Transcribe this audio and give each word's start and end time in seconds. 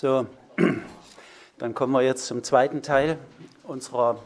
So, 0.00 0.26
dann 1.58 1.74
kommen 1.74 1.92
wir 1.92 2.02
jetzt 2.02 2.26
zum 2.26 2.44
zweiten 2.44 2.82
Teil 2.82 3.18
unserer 3.64 4.22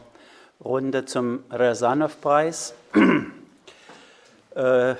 Runde 0.63 1.05
zum 1.05 1.43
Rezanov-Preis. 1.49 2.75
Äh, 4.55 4.93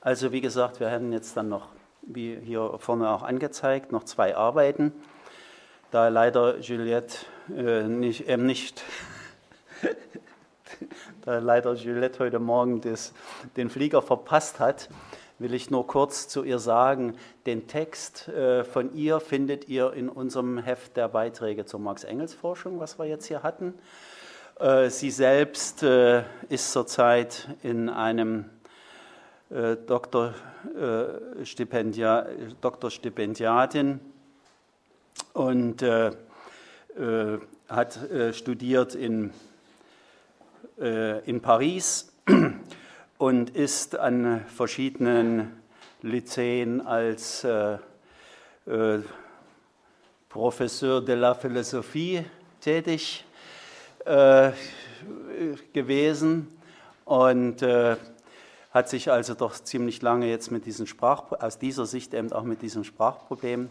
also 0.00 0.32
wie 0.32 0.40
gesagt, 0.40 0.80
wir 0.80 0.90
haben 0.90 1.12
jetzt 1.12 1.36
dann 1.36 1.48
noch, 1.48 1.68
wie 2.02 2.36
hier 2.44 2.74
vorne 2.80 3.08
auch 3.08 3.22
angezeigt, 3.22 3.92
noch 3.92 4.02
zwei 4.02 4.34
Arbeiten. 4.34 4.92
Da 5.92 6.08
leider 6.08 6.58
Juliette 6.58 7.18
äh, 7.56 7.84
nicht, 7.84 8.28
äh, 8.28 8.36
nicht 8.36 8.82
da 11.24 11.38
leider 11.38 11.74
Juliette 11.74 12.18
heute 12.18 12.40
Morgen 12.40 12.80
das, 12.80 13.12
den 13.56 13.70
Flieger 13.70 14.02
verpasst 14.02 14.58
hat, 14.58 14.88
will 15.38 15.54
ich 15.54 15.70
nur 15.70 15.86
kurz 15.86 16.28
zu 16.28 16.42
ihr 16.42 16.58
sagen, 16.58 17.16
den 17.46 17.68
Text 17.68 18.26
äh, 18.28 18.64
von 18.64 18.92
ihr 18.94 19.20
findet 19.20 19.68
ihr 19.68 19.92
in 19.92 20.08
unserem 20.08 20.58
Heft 20.58 20.96
der 20.96 21.06
Beiträge 21.08 21.64
zur 21.64 21.78
Marx-Engels-Forschung, 21.80 22.80
was 22.80 22.98
wir 22.98 23.06
jetzt 23.06 23.26
hier 23.26 23.44
hatten. 23.44 23.74
Äh, 24.58 24.90
sie 24.90 25.10
selbst 25.10 25.84
äh, 25.84 26.24
ist 26.48 26.72
zurzeit 26.72 27.48
in 27.62 27.88
einem 27.88 28.46
Doktorstipendia, 29.50 32.26
Doktorstipendiatin 32.60 33.98
und 35.32 35.82
hat 37.66 37.98
studiert 38.32 38.94
in 38.94 39.32
Paris 41.40 42.12
und 43.18 43.50
ist 43.50 43.96
an 43.96 44.44
verschiedenen 44.46 45.60
Lyceen 46.02 46.80
als 46.80 47.42
äh, 47.42 47.78
äh, 48.66 49.00
Professeur 50.28 51.00
de 51.00 51.16
la 51.16 51.34
Philosophie 51.34 52.24
tätig 52.60 53.24
äh, 54.04 54.52
gewesen 55.72 56.46
und 57.04 57.62
äh, 57.62 57.96
hat 58.70 58.88
sich 58.88 59.10
also 59.10 59.34
doch 59.34 59.54
ziemlich 59.54 60.00
lange 60.02 60.26
jetzt 60.26 60.52
mit 60.52 60.66
diesem 60.66 60.86
Sprach, 60.86 61.32
aus 61.32 61.58
dieser 61.58 61.86
Sicht 61.86 62.14
eben 62.14 62.32
auch 62.32 62.44
mit 62.44 62.62
diesem 62.62 62.84
Sprachproblem 62.84 63.68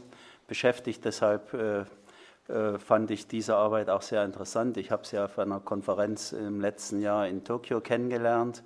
beschäftigt. 0.48 1.06
Deshalb 1.06 1.54
äh, 1.54 1.86
äh, 2.52 2.80
fand 2.80 3.12
ich 3.12 3.28
diese 3.28 3.56
Arbeit 3.56 3.90
auch 3.90 4.02
sehr 4.02 4.26
interessant. 4.26 4.76
Ich 4.76 4.92
habe 4.92 5.06
sie 5.06 5.20
auf 5.20 5.40
einer 5.40 5.60
Konferenz 5.62 6.34
im 6.34 6.60
letzten 6.60 7.00
Jahr 7.00 7.28
in 7.28 7.46
Tokio 7.46 7.80
kennengelernt 7.80 8.64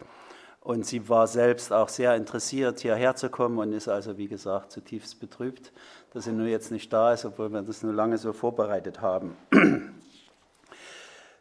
und 0.62 0.86
sie 0.86 1.10
war 1.10 1.26
selbst 1.26 1.74
auch 1.74 1.90
sehr 1.90 2.16
interessiert, 2.16 2.80
hierher 2.80 3.16
zu 3.16 3.30
kommen 3.30 3.58
und 3.58 3.74
ist 3.74 3.88
also, 3.88 4.18
wie 4.18 4.28
gesagt, 4.28 4.72
zutiefst 4.72 5.20
betrübt, 5.20 5.74
dass 6.14 6.26
sie 6.26 6.32
nur 6.32 6.48
jetzt 6.48 6.72
nicht 6.72 6.94
da 6.94 7.14
ist, 7.14 7.26
obwohl 7.26 7.50
wir 7.50 7.64
das 7.64 7.82
nur 7.82 7.94
lange 7.94 8.18
so 8.18 8.32
vorbereitet 8.32 9.02
haben. 9.02 9.36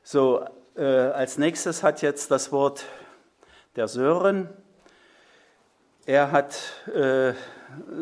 So, 0.03 0.45
äh, 0.77 0.83
als 0.83 1.39
nächstes 1.39 1.85
hat 1.85 2.03
jetzt 2.03 2.33
das 2.33 2.51
Wort 2.51 2.87
der 3.77 3.87
Sören. 3.87 4.49
Er 6.05 6.33
hat 6.33 6.59
äh, 6.93 7.35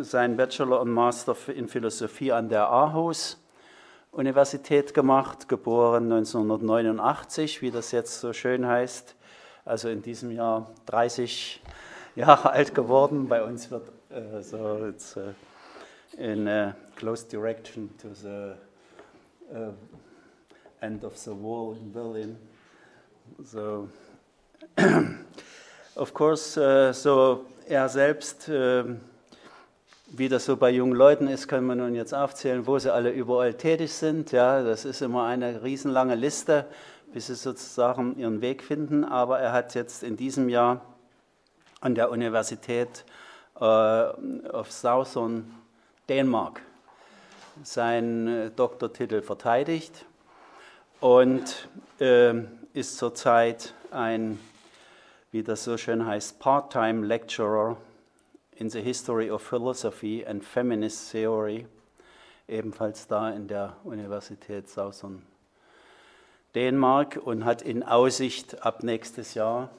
seinen 0.00 0.36
Bachelor 0.38 0.80
und 0.80 0.90
Master 0.90 1.36
in 1.48 1.68
Philosophie 1.68 2.32
an 2.32 2.48
der 2.48 2.68
Aarhus 2.68 3.36
Universität 4.12 4.94
gemacht, 4.94 5.48
geboren 5.48 6.04
1989, 6.04 7.60
wie 7.60 7.72
das 7.72 7.90
jetzt 7.92 8.20
so 8.20 8.32
schön 8.32 8.66
heißt 8.66 9.17
also 9.68 9.90
in 9.90 10.00
diesem 10.00 10.30
Jahr 10.30 10.70
30 10.86 11.62
Jahre 12.16 12.50
alt 12.50 12.74
geworden. 12.74 13.28
Bei 13.28 13.42
uns 13.42 13.70
wird 13.70 13.88
äh, 14.10 14.42
so 14.42 14.86
it's, 14.88 15.16
uh, 15.16 15.34
in 16.16 16.48
a 16.48 16.74
close 16.96 17.26
direction 17.28 17.90
to 17.98 18.08
the 18.14 18.54
uh, 19.54 19.72
end 20.80 21.04
of 21.04 21.16
the 21.18 21.30
wall 21.30 21.76
in 21.76 21.92
Berlin. 21.92 22.36
So, 23.44 23.88
of 25.96 26.14
course, 26.14 26.56
uh, 26.56 26.92
so 26.94 27.44
er 27.68 27.90
selbst, 27.90 28.48
wie 28.48 30.28
das 30.30 30.46
so 30.46 30.56
bei 30.56 30.70
jungen 30.70 30.94
Leuten 30.94 31.28
ist, 31.28 31.46
kann 31.48 31.66
man 31.66 31.76
nun 31.76 31.94
jetzt 31.94 32.14
aufzählen, 32.14 32.66
wo 32.66 32.78
sie 32.78 32.90
alle 32.90 33.10
überall 33.10 33.52
tätig 33.52 33.92
sind. 33.92 34.32
Ja, 34.32 34.62
das 34.62 34.86
ist 34.86 35.02
immer 35.02 35.26
eine 35.26 35.62
riesenlange 35.62 36.14
Liste 36.14 36.64
bis 37.12 37.28
sie 37.28 37.34
sozusagen 37.34 38.18
ihren 38.18 38.40
Weg 38.40 38.62
finden. 38.62 39.04
Aber 39.04 39.38
er 39.38 39.52
hat 39.52 39.74
jetzt 39.74 40.02
in 40.02 40.16
diesem 40.16 40.48
Jahr 40.48 40.80
an 41.80 41.94
der 41.94 42.10
Universität 42.10 43.04
äh, 43.60 43.62
of 43.62 44.70
Southern 44.70 45.54
Dänemark 46.08 46.62
seinen 47.62 48.28
äh, 48.28 48.50
Doktortitel 48.50 49.22
verteidigt 49.22 50.06
und 51.00 51.68
äh, 52.00 52.34
ist 52.72 52.98
zurzeit 52.98 53.74
ein, 53.90 54.38
wie 55.32 55.42
das 55.42 55.64
so 55.64 55.76
schön 55.76 56.06
heißt, 56.06 56.38
Part-Time 56.38 57.06
Lecturer 57.06 57.76
in 58.56 58.70
the 58.70 58.80
History 58.80 59.30
of 59.30 59.42
Philosophy 59.42 60.24
and 60.26 60.44
Feminist 60.44 61.12
Theory, 61.12 61.66
ebenfalls 62.48 63.06
da 63.06 63.30
in 63.30 63.46
der 63.46 63.76
Universität 63.84 64.68
Southern 64.68 65.22
Dänemark 66.54 67.20
und 67.22 67.44
hat 67.44 67.60
in 67.62 67.82
Aussicht 67.82 68.64
ab 68.64 68.82
nächstes 68.82 69.34
Jahr 69.34 69.70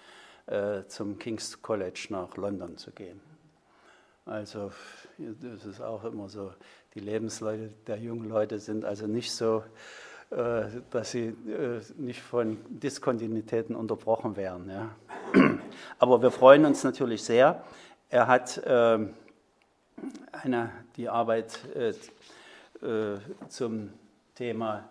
äh, 0.47 0.83
zum 0.89 1.19
King's 1.19 1.63
College 1.63 2.09
nach 2.11 2.37
London 2.37 2.77
zu 2.77 2.91
gehen. 2.91 3.21
Also 4.27 4.73
das 5.17 5.65
ist 5.65 5.81
auch 5.81 6.05
immer 6.05 6.29
so, 6.29 6.53
die 6.95 7.01
Lebensleute 7.01 7.73
der 7.87 7.99
jungen 7.99 8.29
Leute 8.29 8.59
sind 8.59 8.85
also 8.85 9.07
nicht 9.07 9.33
so 9.33 9.65
dass 10.31 11.11
sie 11.11 11.29
äh, 11.29 11.81
nicht 11.97 12.21
von 12.21 12.59
Diskontinuitäten 12.69 13.75
unterbrochen 13.75 14.37
werden. 14.37 14.71
Ja. 14.71 14.91
Aber 15.99 16.21
wir 16.21 16.31
freuen 16.31 16.67
uns 16.67 16.85
natürlich 16.85 17.23
sehr. 17.25 17.65
Er 18.11 18.27
hat 18.27 18.61
ähm, 18.67 19.15
eine, 20.33 20.71
die 20.97 21.09
Arbeit 21.09 21.59
äh, 21.75 21.95
zum 23.49 23.93
Thema 24.35 24.89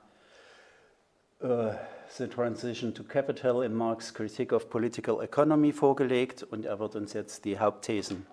The 1.39 2.27
Transition 2.27 2.93
to 2.93 3.03
Capital 3.03 3.63
in 3.63 3.73
Marx 3.73 4.13
Critique 4.13 4.51
of 4.53 4.69
Political 4.69 5.21
Economy 5.21 5.71
vorgelegt 5.71 6.43
und 6.43 6.65
er 6.65 6.79
wird 6.79 6.95
uns 6.95 7.13
jetzt 7.13 7.45
die 7.45 7.59
Hauptthesen 7.59 8.25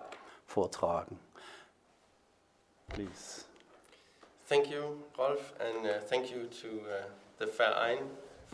vortragen. 0.45 1.19
Please. 2.89 3.44
Thank 4.47 4.69
you, 4.69 5.01
Rolf, 5.17 5.53
and 5.59 5.87
uh, 5.87 5.99
thank 6.01 6.29
you 6.29 6.47
to 6.61 6.67
uh, 6.67 7.03
the 7.39 7.47
Verein 7.47 7.97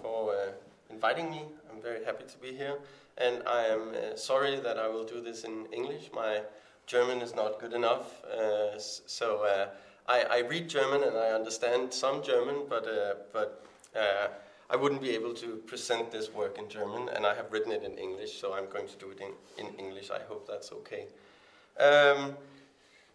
for 0.02 0.34
uh, 0.34 0.52
inviting 0.90 1.30
me. 1.30 1.42
I'm 1.70 1.82
very 1.82 2.06
happy 2.06 2.24
to 2.24 2.38
be 2.38 2.54
here, 2.54 2.78
and 3.18 3.44
I 3.46 3.64
am 3.64 3.90
uh, 3.90 4.16
sorry 4.16 4.58
that 4.62 4.80
I 4.80 4.88
will 4.88 5.04
do 5.04 5.20
this 5.20 5.44
in 5.44 5.66
English. 5.74 6.10
My 6.14 6.44
German 6.88 7.22
is 7.22 7.36
not 7.36 7.60
good 7.60 7.74
enough, 7.74 8.24
uh, 8.24 8.80
so 8.80 9.44
uh, 9.44 9.68
I, 10.08 10.22
I, 10.22 10.40
read 10.48 10.70
German 10.70 11.04
and 11.04 11.18
I 11.18 11.32
understand 11.32 11.94
some 11.94 12.24
German, 12.24 12.68
but 12.70 12.86
but 13.34 13.66
I 13.94 14.78
wouldn't 14.78 15.02
be 15.02 15.10
able 15.10 15.34
to 15.34 15.58
present 15.68 16.10
this 16.10 16.34
work 16.34 16.58
in 16.58 16.70
German, 16.70 17.10
and 17.10 17.26
I 17.26 17.36
have 17.36 17.52
written 17.52 17.74
it 17.74 17.84
in 17.84 17.98
English, 17.98 18.40
so 18.40 18.54
I'm 18.54 18.70
going 18.70 18.88
to 18.88 18.96
do 18.96 19.12
it 19.12 19.20
in, 19.20 19.34
in 19.58 19.76
English. 19.76 20.10
I 20.10 20.22
hope 20.30 20.48
that's 20.48 20.72
okay. 20.72 21.08
Um, 21.78 22.38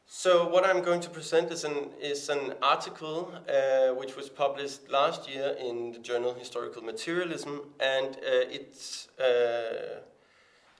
so 0.08 0.48
what 0.48 0.64
I'm 0.64 0.82
going 0.82 1.00
to 1.00 1.10
present 1.10 1.50
is 1.50 1.64
an, 1.64 1.90
is 2.00 2.28
an 2.28 2.54
article 2.62 3.32
uh, 3.48 3.92
which 3.94 4.16
was 4.16 4.28
published 4.28 4.88
last 4.88 5.28
year 5.28 5.56
in 5.58 5.92
the 5.92 5.98
journal 5.98 6.32
Historical 6.32 6.80
Materialism, 6.80 7.62
and 7.80 8.16
uh, 8.16 8.46
it's, 8.48 9.08
uh, 9.18 10.00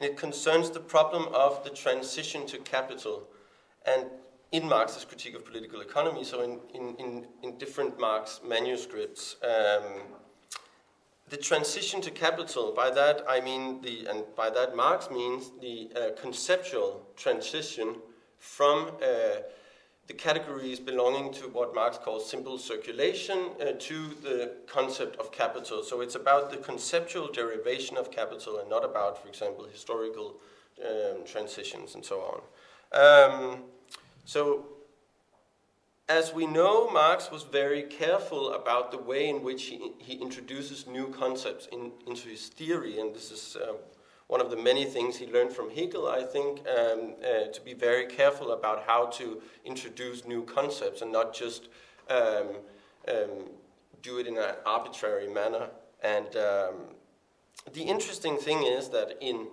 it 0.01 0.17
concerns 0.17 0.71
the 0.71 0.81
problem 0.81 1.35
of 1.35 1.65
the 1.65 1.71
transition 1.71 2.47
to 2.47 2.59
capital, 2.59 3.29
and 3.85 4.07
in 4.53 4.69
Marx's 4.69 5.05
critique 5.05 5.35
of 5.35 5.45
political 5.45 5.81
economy, 5.81 6.23
so 6.23 6.43
in, 6.43 6.61
in, 6.73 6.95
in, 6.97 7.27
in 7.43 7.59
different 7.59 7.99
Marx 7.99 8.41
manuscripts. 8.47 9.37
Um, 9.43 10.03
the 11.29 11.37
transition 11.37 12.01
to 12.03 12.13
capital, 12.13 12.73
by 12.73 12.91
that 12.91 13.25
I 13.29 13.41
mean 13.41 13.83
the, 13.83 14.07
and 14.07 14.25
by 14.37 14.51
that 14.51 14.77
Marx 14.77 15.11
means 15.11 15.51
the 15.61 15.91
uh, 15.97 16.21
conceptual 16.21 17.09
transition 17.17 17.97
from 18.47 18.89
uh, 19.03 19.43
the 20.07 20.15
categories 20.15 20.79
belonging 20.79 21.33
to 21.33 21.49
what 21.49 21.75
Marx 21.75 21.99
calls 21.99 22.31
simple 22.31 22.59
circulation 22.59 23.51
uh, 23.61 23.73
to 23.79 24.09
the 24.23 24.53
concept 24.67 25.17
of 25.17 25.33
capital. 25.33 25.83
So 25.83 26.01
it's 26.01 26.15
about 26.15 26.51
the 26.51 26.57
conceptual 26.59 27.29
derivation 27.31 27.97
of 27.97 28.11
capital 28.11 28.59
and 28.59 28.71
not 28.71 28.85
about, 28.85 29.21
for 29.21 29.29
example, 29.29 29.67
historical 29.67 30.37
um, 30.81 31.25
transitions 31.27 31.95
and 31.97 32.05
so 32.05 32.21
on. 32.21 32.41
Um, 33.03 33.63
so 34.25 34.67
as 36.09 36.33
we 36.33 36.47
know, 36.47 36.89
Marx 36.89 37.33
was 37.33 37.43
very 37.43 37.83
careful 37.83 38.55
about 38.55 38.93
the 38.93 38.99
way 38.99 39.29
in 39.29 39.43
which 39.43 39.65
he, 39.65 39.91
he 39.99 40.15
introduces 40.15 40.87
new 40.87 41.09
concepts 41.09 41.67
in, 41.73 41.91
into 42.07 42.29
his 42.29 42.47
theory, 42.47 43.01
and 43.01 43.13
this 43.13 43.33
is 43.33 43.57
uh, 43.57 43.73
one 44.29 44.41
of 44.41 44.51
the 44.51 44.57
many 44.57 44.85
things 44.85 45.17
he 45.17 45.27
learned 45.27 45.53
from 45.53 45.71
Hegel, 45.71 46.09
I 46.09 46.23
think, 46.25 46.61
um, 46.69 47.15
uh, 47.23 47.53
to 47.53 47.61
be 47.65 47.75
very 47.75 48.07
careful 48.07 48.53
about 48.53 48.85
how 48.87 49.07
to 49.07 49.41
introduce 49.65 50.25
new 50.25 50.45
concepts 50.45 51.01
and 51.01 51.13
not 51.13 51.33
just 51.35 51.69
um, 52.11 52.57
um, 53.09 53.51
do 54.03 54.19
it 54.19 54.27
in 54.27 54.37
an 54.37 54.55
arbitrary 54.65 55.29
manner. 55.29 55.69
And 56.03 56.35
um, 56.37 56.75
the 57.73 57.83
interesting 57.83 58.37
thing 58.37 58.65
is 58.65 58.89
that 58.91 59.17
in 59.21 59.47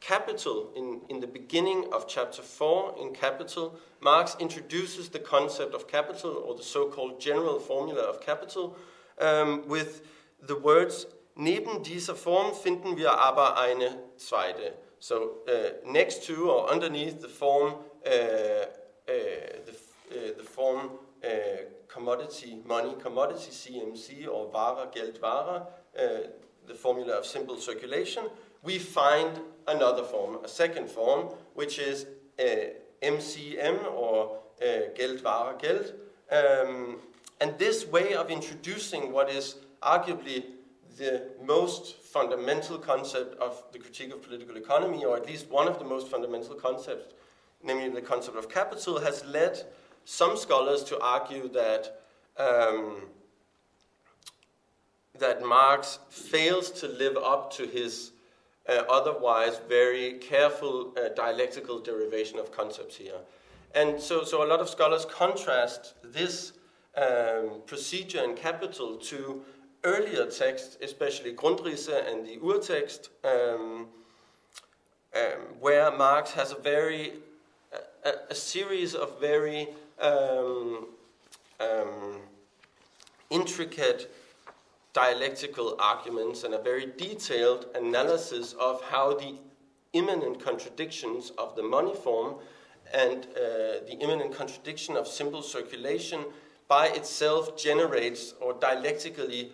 Capital, 0.00 0.72
in, 0.74 1.02
in 1.10 1.20
the 1.20 1.26
beginning 1.26 1.84
of 1.92 2.08
chapter 2.08 2.40
4 2.40 2.96
in 2.98 3.12
Capital, 3.12 3.78
Marx 4.00 4.34
introduces 4.40 5.10
the 5.10 5.18
concept 5.18 5.74
of 5.74 5.86
capital, 5.86 6.42
or 6.46 6.54
the 6.54 6.62
so 6.62 6.88
called 6.88 7.20
general 7.20 7.58
formula 7.58 8.00
of 8.00 8.20
capital, 8.20 8.78
um, 9.20 9.68
with 9.68 10.02
the 10.42 10.56
words, 10.56 11.04
Neben 11.34 11.82
dieser 11.82 12.14
Form 12.14 12.54
finden 12.54 12.96
wir 12.96 13.18
aber 13.18 13.58
eine 13.58 13.98
zweite. 14.16 14.74
So, 14.98 15.42
uh, 15.46 15.90
next 15.90 16.26
to 16.26 16.50
or 16.50 16.70
underneath 16.70 17.22
the 17.22 17.28
form, 17.28 17.74
uh, 18.04 18.10
uh, 18.10 19.16
the, 19.64 20.34
the 20.36 20.44
form 20.44 20.90
commodity, 21.88 22.62
money, 22.66 22.94
commodity, 23.02 23.50
CMC, 23.50 24.28
or 24.28 24.50
Ware, 24.52 24.88
Geld, 24.92 25.18
uh, 25.22 25.58
the 26.66 26.74
formula 26.74 27.14
of 27.14 27.26
simple 27.26 27.56
circulation, 27.56 28.24
we 28.62 28.78
find 28.78 29.40
another 29.66 30.04
form, 30.04 30.38
a 30.44 30.48
second 30.48 30.88
form, 30.88 31.28
which 31.54 31.78
is 31.78 32.06
MCM 33.02 33.92
or 33.92 34.38
Geld, 34.94 35.24
Ware, 35.24 35.54
Geld. 35.58 35.94
Um, 36.30 36.98
and 37.40 37.58
this 37.58 37.86
way 37.86 38.14
of 38.14 38.30
introducing 38.30 39.12
what 39.12 39.30
is 39.30 39.56
arguably 39.82 40.44
the 40.96 41.22
most 41.44 41.96
fundamental 41.96 42.78
concept 42.78 43.38
of 43.40 43.62
the 43.72 43.78
critique 43.78 44.12
of 44.12 44.22
political 44.22 44.56
economy, 44.56 45.04
or 45.04 45.16
at 45.16 45.26
least 45.26 45.48
one 45.50 45.68
of 45.68 45.78
the 45.78 45.84
most 45.84 46.08
fundamental 46.08 46.54
concepts, 46.54 47.14
namely 47.62 47.88
the 47.88 48.02
concept 48.02 48.36
of 48.36 48.48
capital, 48.48 49.00
has 49.00 49.24
led 49.24 49.64
some 50.04 50.36
scholars 50.36 50.82
to 50.84 50.98
argue 51.00 51.48
that 51.48 52.02
um, 52.36 53.02
that 55.18 55.44
Marx 55.44 55.98
fails 56.08 56.70
to 56.70 56.88
live 56.88 57.16
up 57.16 57.52
to 57.52 57.66
his 57.66 58.12
uh, 58.68 58.82
otherwise 58.88 59.60
very 59.68 60.14
careful 60.14 60.94
uh, 60.96 61.08
dialectical 61.14 61.78
derivation 61.80 62.38
of 62.38 62.50
concepts 62.50 62.96
here. 62.96 63.20
And 63.74 64.00
so, 64.00 64.24
so 64.24 64.42
a 64.42 64.48
lot 64.48 64.60
of 64.60 64.68
scholars 64.68 65.04
contrast 65.04 65.94
this 66.02 66.52
um, 66.96 67.62
procedure 67.66 68.22
in 68.24 68.34
Capital 68.34 68.96
to 68.96 69.42
earlier 69.84 70.26
texts, 70.26 70.76
especially 70.82 71.32
Grundrisse 71.32 71.88
and 72.10 72.26
the 72.26 72.36
Urtext, 72.38 73.08
um, 73.24 73.88
um, 75.14 75.40
where 75.58 75.90
Marx 75.90 76.32
has 76.32 76.52
a 76.52 76.56
very 76.56 77.14
a, 78.04 78.12
a 78.30 78.34
series 78.34 78.94
of 78.94 79.20
very 79.20 79.68
um, 80.00 80.86
um, 81.60 82.20
intricate 83.30 84.10
dialectical 84.92 85.76
arguments 85.78 86.44
and 86.44 86.54
a 86.54 86.62
very 86.62 86.86
detailed 86.96 87.66
analysis 87.74 88.54
of 88.54 88.82
how 88.82 89.14
the 89.14 89.34
immanent 89.92 90.42
contradictions 90.42 91.32
of 91.38 91.54
the 91.56 91.62
money 91.62 91.94
form 91.94 92.34
and 92.92 93.26
uh, 93.36 93.84
the 93.86 93.96
immanent 94.00 94.34
contradiction 94.34 94.96
of 94.96 95.06
simple 95.06 95.42
circulation 95.42 96.24
by 96.66 96.88
itself 96.88 97.56
generates 97.56 98.34
or 98.40 98.52
dialectically 98.54 99.52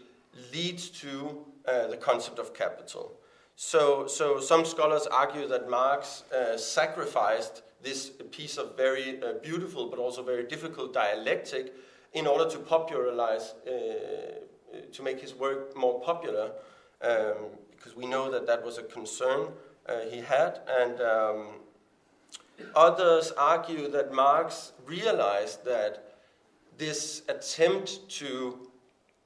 leads 0.53 0.89
to 0.91 1.45
uh, 1.67 1.87
the 1.89 1.97
concept 1.97 2.39
of 2.39 2.55
capital. 2.55 3.13
So, 3.57 4.07
so 4.07 4.39
some 4.39 4.65
scholars 4.65 5.07
argue 5.07 5.49
that 5.49 5.69
Marx 5.69 6.25
uh, 6.33 6.57
sacrificed 6.59 7.63
this 7.83 8.11
piece 8.31 8.59
of 8.59 8.77
very 8.77 9.23
uh, 9.23 9.35
beautiful 9.43 9.89
but 9.89 9.99
also 9.99 10.23
very 10.23 10.45
difficult 10.45 10.93
dialectic 10.93 11.73
in 12.13 12.27
order 12.27 12.49
to 12.51 12.59
popularize 12.59 13.55
uh, 13.67 13.71
to 14.93 15.03
make 15.03 15.21
his 15.21 15.35
work 15.35 15.77
more 15.77 16.01
popular, 16.01 16.53
um, 17.03 17.51
because 17.71 17.97
we 17.97 18.07
know 18.07 18.31
that 18.31 18.47
that 18.47 18.65
was 18.65 18.79
a 18.79 18.83
concern 18.83 19.49
uh, 19.87 20.01
he 20.11 20.19
had. 20.21 20.61
And 20.69 21.01
um, 21.01 21.47
others 22.75 23.33
argue 23.33 23.89
that 23.89 24.13
Marx 24.13 24.73
realized 24.85 25.65
that 25.65 26.17
this 26.79 27.23
attempt 27.29 28.09
to 28.09 28.66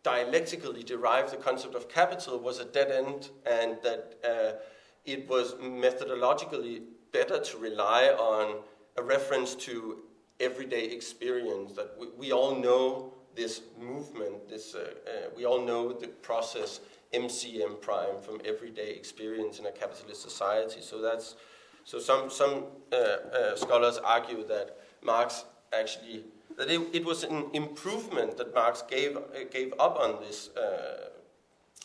dialectically 0.03 0.83
derive 0.83 1.31
the 1.31 1.37
concept 1.37 1.75
of 1.75 1.89
capital 1.89 2.39
was 2.39 2.59
a 2.59 2.65
dead 2.65 2.91
end, 2.91 3.31
and 3.47 3.79
that 3.83 4.15
uh, 4.25 4.59
it 5.05 5.29
was 5.29 5.55
methodologically 5.55 6.83
better 7.13 7.41
to 7.41 7.59
rely 7.59 8.09
on 8.09 8.63
a 8.97 9.03
reference 9.03 9.55
to 9.55 9.99
everyday 10.39 10.85
experience 10.85 11.73
that 11.75 11.95
we, 11.99 12.09
we 12.17 12.33
all 12.33 12.55
know 12.55 13.13
this 13.37 13.63
movement, 13.79 14.49
this, 14.49 14.75
uh, 14.75 14.91
uh, 15.07 15.11
we 15.37 15.45
all 15.45 15.65
know 15.65 15.93
the 15.93 16.09
process 16.09 16.81
MCM 17.13 17.81
prime 17.81 18.21
from 18.23 18.41
everyday 18.45 18.91
experience 18.91 19.59
in 19.59 19.67
a 19.67 19.73
capitalist 19.73 20.23
society. 20.23 20.81
So 20.81 21.01
that's 21.01 21.37
so 21.85 21.99
some 21.99 22.31
some 22.31 22.65
uh, 22.93 22.97
uh, 22.97 23.57
scholars 23.57 23.99
argue 23.99 24.47
that 24.47 24.79
Marx 25.03 25.45
actually 25.73 26.25
that 26.57 26.71
it, 26.71 26.81
it, 26.93 27.05
was 27.05 27.25
an 27.25 27.47
improvement 27.53 28.37
that 28.37 28.55
Marx 28.55 28.83
gave 28.83 29.17
uh, 29.17 29.21
gave 29.51 29.73
up 29.79 29.99
on 29.99 30.21
this 30.21 30.49
uh, 30.57 31.11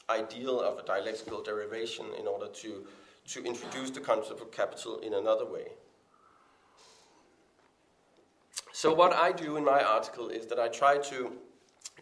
ideal 0.09 0.59
of 0.59 0.79
a 0.79 0.83
dialectical 0.83 1.41
derivation 1.41 2.05
in 2.19 2.27
order 2.27 2.47
to 2.47 2.85
to 3.27 3.43
introduce 3.43 3.89
the 3.89 3.99
concept 3.99 4.41
of 4.41 4.51
capital 4.51 4.99
in 4.99 5.13
another 5.13 5.45
way. 5.45 5.67
So, 8.71 8.93
what 8.93 9.13
I 9.13 9.31
do 9.31 9.57
in 9.57 9.63
my 9.63 9.81
article 9.81 10.29
is 10.29 10.47
that 10.47 10.59
I 10.59 10.67
try 10.67 10.97
to 10.97 11.31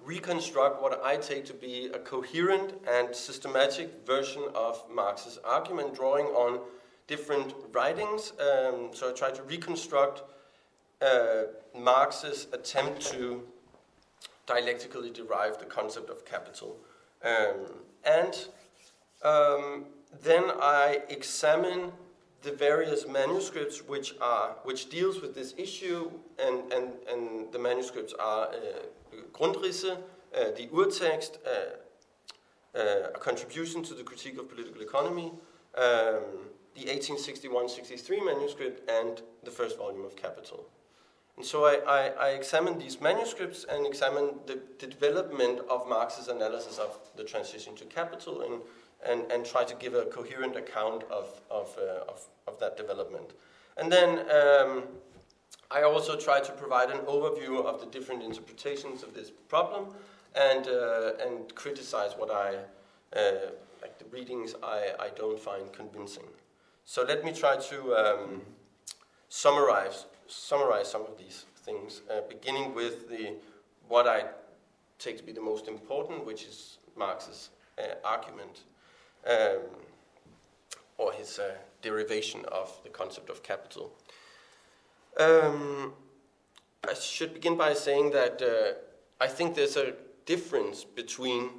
reconstruct 0.04 0.82
what 0.82 1.02
I 1.04 1.18
take 1.18 1.46
to 1.46 1.54
be 1.54 1.90
a 1.94 2.00
coherent 2.00 2.74
and 2.90 3.16
systematic 3.16 4.06
version 4.06 4.44
of 4.56 4.84
Marx's 4.92 5.38
argument, 5.46 5.94
drawing 5.94 6.26
on 6.26 6.60
different 7.06 7.54
writings. 7.72 8.34
Um, 8.40 8.90
so, 8.92 9.12
I 9.12 9.14
try 9.14 9.32
to 9.32 9.44
reconstruct 9.44 10.24
uh, 11.04 11.44
Marx's 11.78 12.48
attempt 12.54 13.02
to 13.12 13.44
dialectically 14.46 15.10
derive 15.10 15.58
the 15.58 15.66
concept 15.66 16.10
of 16.10 16.26
capital. 16.26 16.78
Um, 17.24 17.84
and 18.06 18.48
um, 19.24 19.86
then 20.22 20.46
I 20.60 21.00
examine 21.10 21.92
the 22.42 22.52
various 22.52 23.08
manuscripts 23.08 23.82
which 23.88 24.16
are 24.20 24.58
which 24.64 24.90
deals 24.90 25.22
with 25.22 25.34
this 25.34 25.54
issue, 25.58 26.12
and 26.38 26.72
and 26.74 26.92
and 27.10 27.52
the 27.54 27.60
manuscripts 27.60 28.14
are 28.20 28.48
uh, 28.48 29.18
Grundrisse, 29.32 29.92
uh, 29.92 29.98
the 30.58 30.68
Urtext, 30.68 31.38
uh, 31.46 32.78
uh, 32.78 33.12
a 33.16 33.20
contribution 33.20 33.82
to 33.84 33.94
the 33.94 34.04
critique 34.04 34.38
of 34.38 34.50
political 34.50 34.82
economy, 34.82 35.32
um, 35.78 36.50
the 36.76 36.86
1861-63 36.86 38.26
manuscript, 38.26 38.90
and 38.90 39.22
the 39.44 39.52
first 39.52 39.78
volume 39.78 40.04
of 40.04 40.16
Capital. 40.16 40.66
And 41.38 41.46
so 41.46 41.66
I, 41.66 41.80
I, 41.88 42.08
I 42.10 42.30
examined 42.30 42.80
these 42.80 43.02
manuscripts 43.02 43.66
and 43.68 43.88
examined 43.88 44.40
the, 44.46 44.60
the, 44.80 44.86
development 44.86 45.62
of 45.68 45.88
Marx's 45.88 46.28
analysis 46.28 46.78
of 46.78 47.00
the 47.16 47.24
transition 47.24 47.76
to 47.78 47.86
capital 47.86 48.42
and, 48.42 48.62
and, 49.04 49.32
and 49.32 49.44
try 49.44 49.64
to 49.64 49.76
give 49.76 49.96
a 49.96 50.06
coherent 50.06 50.56
account 50.56 51.04
of, 51.10 51.42
of, 51.50 51.76
uh, 51.80 52.04
of 52.08 52.28
of 52.48 52.60
that 52.60 52.78
development. 52.78 53.32
And 53.78 53.92
then 53.92 54.20
um, 54.30 54.84
I 55.72 55.84
also 55.84 56.16
try 56.16 56.40
to 56.40 56.52
provide 56.52 56.90
an 56.90 57.00
overview 57.00 57.66
of 57.66 57.80
the 57.80 57.88
different 57.88 58.24
interpretations 58.24 59.04
of 59.04 59.14
this 59.14 59.32
problem 59.48 59.88
and, 60.36 60.68
uh, 60.68 61.14
and 61.22 61.54
criticize 61.56 62.14
what 62.18 62.30
I, 62.30 62.56
uh, 63.18 63.52
like 63.82 63.98
the 64.00 64.06
readings 64.06 64.56
I, 64.62 64.92
I 65.00 65.10
don't 65.16 65.40
find 65.40 65.72
convincing. 65.74 66.26
So 66.86 67.04
let 67.04 67.24
me 67.24 67.32
try 67.32 67.58
to 67.58 67.96
um, 67.96 68.42
summarize, 69.30 70.06
summarize 70.34 70.90
some 70.90 71.02
of 71.02 71.18
these 71.18 71.46
things, 71.58 72.02
uh, 72.12 72.22
beginning 72.28 72.74
with 72.74 73.10
the, 73.10 73.34
what 73.88 74.08
I 74.08 74.26
take 75.00 75.18
to 75.18 75.24
be 75.24 75.32
the 75.32 75.42
most 75.42 75.68
important, 75.68 76.26
which 76.26 76.44
is 76.44 76.78
Marx's 76.96 77.50
uh, 77.78 77.96
argument, 78.04 78.64
um, 79.28 79.62
or 80.98 81.12
his 81.14 81.40
uh, 81.40 81.56
derivation 81.82 82.46
of 82.52 82.72
the 82.84 82.90
concept 82.90 83.30
of 83.30 83.44
capital. 83.44 83.92
Um, 85.20 85.94
I 86.88 86.94
should 86.94 87.34
begin 87.34 87.56
by 87.56 87.74
saying 87.74 88.12
that 88.12 88.42
uh, 88.42 89.24
I 89.24 89.28
think 89.28 89.56
there's 89.56 89.78
a 89.78 89.94
difference 90.26 90.84
between 90.84 91.50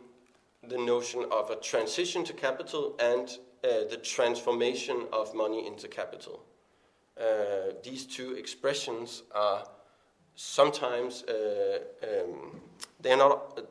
the 0.68 0.78
notion 0.78 1.26
of 1.30 1.50
a 1.50 1.56
transition 1.56 2.24
to 2.24 2.32
capital 2.32 2.94
and 2.98 3.38
uh, 3.62 3.88
the 3.88 3.98
transformation 4.02 5.06
of 5.12 5.34
money 5.34 5.66
into 5.66 5.88
capital. 5.88 6.42
Uh, 7.18 7.72
these 7.82 8.06
two 8.06 8.34
expressions 8.34 9.22
are 9.32 9.64
sometimes 10.34 11.22
uh, 11.24 11.78
um, 12.02 12.60
they 13.00 13.12
are 13.12 13.16
not. 13.16 13.58
Uh, 13.58 13.62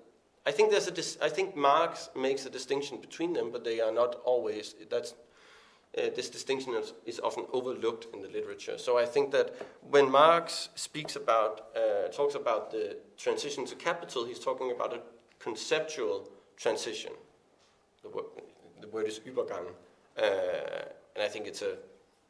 I 0.45 0.51
think 0.51 0.71
there's 0.71 0.88
a. 0.88 0.91
Dis- 0.91 1.17
I 1.21 1.29
think 1.29 1.55
Marx 1.55 2.09
makes 2.15 2.45
a 2.45 2.50
distinction 2.50 3.00
between 3.01 3.33
them, 3.33 3.51
but 3.51 3.63
they 3.63 3.81
are 3.81 3.91
not 3.91 4.15
always. 4.23 4.75
That's 4.89 5.13
uh, 5.97 6.09
this 6.15 6.29
distinction 6.29 6.73
is, 6.73 6.93
is, 7.05 7.19
often 7.19 7.45
overlooked 7.53 8.07
in 8.13 8.21
the 8.21 8.27
literature. 8.29 8.77
So 8.77 8.97
I 8.97 9.05
think 9.05 9.31
that 9.31 9.53
when 9.89 10.09
Marx 10.09 10.69
speaks 10.75 11.15
about 11.15 11.67
uh, 11.75 12.07
talks 12.09 12.35
about 12.35 12.71
the 12.71 12.97
transition 13.17 13.65
to 13.65 13.75
capital, 13.75 14.25
he's 14.25 14.39
talking 14.39 14.71
about 14.71 14.93
a 14.93 15.01
conceptual 15.39 16.29
transition. 16.57 17.12
The 18.01 18.09
word, 18.09 18.25
the 18.81 18.88
word 18.88 19.07
is 19.07 19.19
Übergang, 19.19 19.67
uh, 20.17 20.21
and 21.15 21.23
I 21.23 21.27
think 21.27 21.45
it's 21.47 21.62
a 21.62 21.77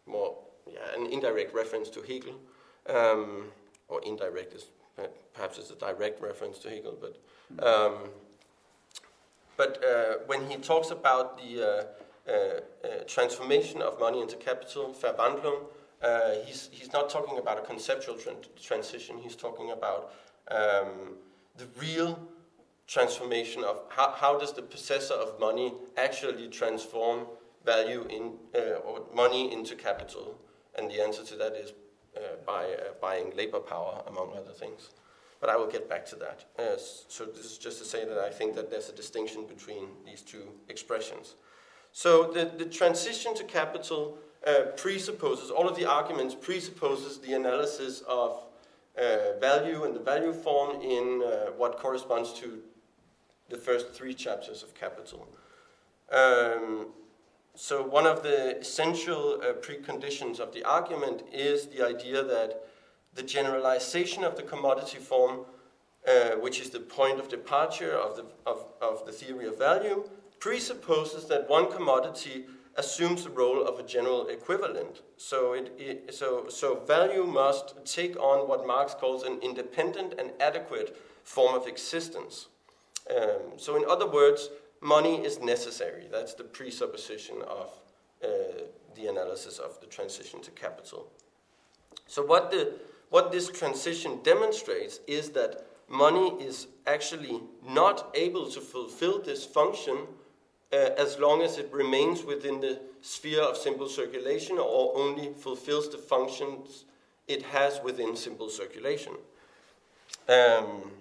more 0.06 0.36
yeah, 0.72 0.80
an 0.96 1.08
indirect 1.08 1.54
reference 1.54 1.90
to 1.90 2.02
Hegel, 2.02 2.36
um, 2.90 3.46
or 3.88 4.02
indirect 4.04 4.54
is 4.54 4.66
perhaps 5.34 5.58
it's 5.58 5.72
a 5.72 5.76
direct 5.76 6.22
reference 6.22 6.60
to 6.60 6.70
Hegel, 6.70 6.98
but 7.00 7.66
um, 7.66 8.10
but 9.58 9.84
uh, 9.84 10.16
when 10.26 10.50
he 10.50 10.58
talks 10.58 10.92
about 10.92 11.38
the 11.38 11.62
uh, 11.62 11.84
uh, 12.26 12.32
uh, 12.32 12.88
transformation 13.06 13.82
of 13.82 14.00
money 14.00 14.22
into 14.22 14.36
capital, 14.38 14.96
Verwandlung, 15.00 15.66
uh, 16.02 16.32
he's, 16.46 16.70
he's 16.72 16.92
not 16.92 17.10
talking 17.10 17.38
about 17.38 17.58
a 17.58 17.62
conceptual 17.62 18.18
transition, 18.62 19.18
he's 19.18 19.36
talking 19.36 19.72
about 19.72 20.14
um, 20.50 21.18
the 21.58 21.68
real 21.80 22.20
transformation 22.88 23.64
of 23.64 23.82
how, 23.90 24.12
how 24.12 24.38
does 24.38 24.54
the 24.54 24.62
possessor 24.62 25.14
of 25.14 25.40
money 25.40 25.74
actually 25.98 26.48
transform 26.48 27.26
value 27.66 28.06
in 28.10 28.34
uh, 28.56 28.76
or 28.80 29.04
money 29.14 29.54
into 29.54 29.76
capital 29.76 30.38
and 30.76 30.90
the 30.90 31.02
answer 31.02 31.24
to 31.24 31.36
that 31.36 31.54
is 31.54 31.74
uh, 32.16 32.20
by 32.46 32.66
uh, 32.66 32.94
buying 33.02 33.36
labor 33.36 33.60
power 33.60 34.02
among 34.08 34.34
other 34.34 34.52
things. 34.52 34.92
But 35.40 35.50
I 35.50 35.58
will 35.58 35.68
get 35.68 35.90
back 35.90 36.06
to 36.08 36.16
that. 36.18 36.46
So 37.10 37.26
this 37.26 37.46
is 37.46 37.58
just 37.58 37.80
to 37.80 37.86
say 37.86 38.06
that 38.06 38.18
I 38.18 38.30
think 38.30 38.56
that 38.56 38.70
there's 38.70 38.90
a 38.90 38.94
distinction 38.94 39.46
between 39.46 39.88
these 40.06 40.22
two 40.22 40.44
expressions. 40.70 41.36
So 41.92 42.32
the, 42.32 42.52
the 42.58 42.66
transition 42.66 43.36
to 43.36 43.44
capital 43.44 44.18
uh, 44.48 44.68
presupposes, 44.78 45.52
all 45.52 45.68
of 45.68 45.76
the 45.76 45.86
arguments 45.86 46.34
presupposes 46.34 47.20
the 47.20 47.34
analysis 47.34 48.04
of 48.08 48.44
uh, 48.98 49.40
value 49.40 49.84
and 49.84 49.96
the 49.96 50.00
value 50.00 50.34
form 50.34 50.82
in 50.82 51.24
uh, 51.24 51.52
what 51.58 51.78
corresponds 51.78 52.32
to 52.34 52.62
the 53.50 53.58
first 53.58 53.94
three 53.94 54.14
chapters 54.14 54.64
of 54.64 54.74
Capital. 54.74 55.28
Um, 56.12 56.88
so 57.56 57.84
one 57.84 58.08
of 58.08 58.24
the 58.24 58.60
essential 58.60 59.40
uh, 59.42 59.54
preconditions 59.54 60.40
of 60.40 60.54
the 60.54 60.64
argument 60.64 61.22
is 61.32 61.68
the 61.68 61.86
idea 61.86 62.24
that 62.24 62.66
the 63.14 63.24
generalization 63.24 64.24
of 64.24 64.36
the 64.36 64.42
commodity 64.42 64.98
form, 64.98 65.46
uh, 66.08 66.32
which 66.32 66.60
is 66.60 66.72
the 66.72 66.80
point 66.80 67.20
of 67.20 67.30
departure 67.30 67.96
of 67.96 68.16
the, 68.16 68.26
of, 68.48 68.66
of 68.82 69.06
the 69.06 69.12
theory 69.12 69.48
of 69.48 69.58
value, 69.58 70.04
presupposes 70.40 71.26
that 71.26 71.48
one 71.48 71.72
commodity 71.72 72.46
assumes 72.76 73.24
the 73.24 73.30
role 73.30 73.64
of 73.64 73.80
a 73.80 73.84
general 73.84 74.28
equivalent. 74.28 75.02
So, 75.18 75.54
it, 75.54 75.72
it, 75.78 76.14
so, 76.14 76.48
so 76.50 76.80
value 76.80 77.24
must 77.24 77.86
take 77.86 78.18
on 78.18 78.48
what 78.48 78.66
Marx 78.66 78.96
calls 78.96 79.24
an 79.24 79.40
independent 79.44 80.16
and 80.18 80.32
adequate 80.40 80.98
form 81.24 81.54
of 81.54 81.68
existence. 81.68 82.48
Um, 83.16 83.58
so, 83.58 83.76
in 83.76 83.86
other 83.88 84.10
words, 84.10 84.50
money 84.84 85.24
is 85.24 85.40
necessary. 85.40 86.08
That's 86.12 86.34
the 86.34 86.44
presupposition 86.44 87.38
of 87.44 87.72
uh, 88.24 88.28
the 88.96 89.08
analysis 89.08 89.60
of 89.60 89.80
the 89.80 89.88
transition 89.88 90.42
to 90.42 90.52
capital. 90.52 91.08
So, 92.08 92.24
what, 92.24 92.52
the, 92.52 92.74
what 93.10 93.32
this 93.32 93.50
transition 93.50 94.20
demonstrates 94.24 95.00
is 95.08 95.30
that 95.32 95.66
money 95.90 96.32
is 96.40 96.68
actually 96.86 97.42
not 97.68 98.12
able 98.16 98.50
to 98.52 98.60
fulfill 98.60 99.22
this 99.22 99.46
function 99.46 99.98
uh, 100.72 100.90
as 100.98 101.20
long 101.20 101.42
as 101.42 101.58
it 101.58 101.70
remains 101.72 102.24
within 102.24 102.60
the 102.60 102.80
sphere 103.02 103.42
of 103.42 103.58
simple 103.58 103.88
circulation 103.88 104.58
or 104.58 104.92
only 104.96 105.34
fulfills 105.34 105.90
the 105.90 105.98
functions 105.98 106.86
it 107.28 107.44
has 107.44 107.80
within 107.84 108.16
simple 108.16 108.50
circulation. 108.50 109.14
Um, 110.28 110.92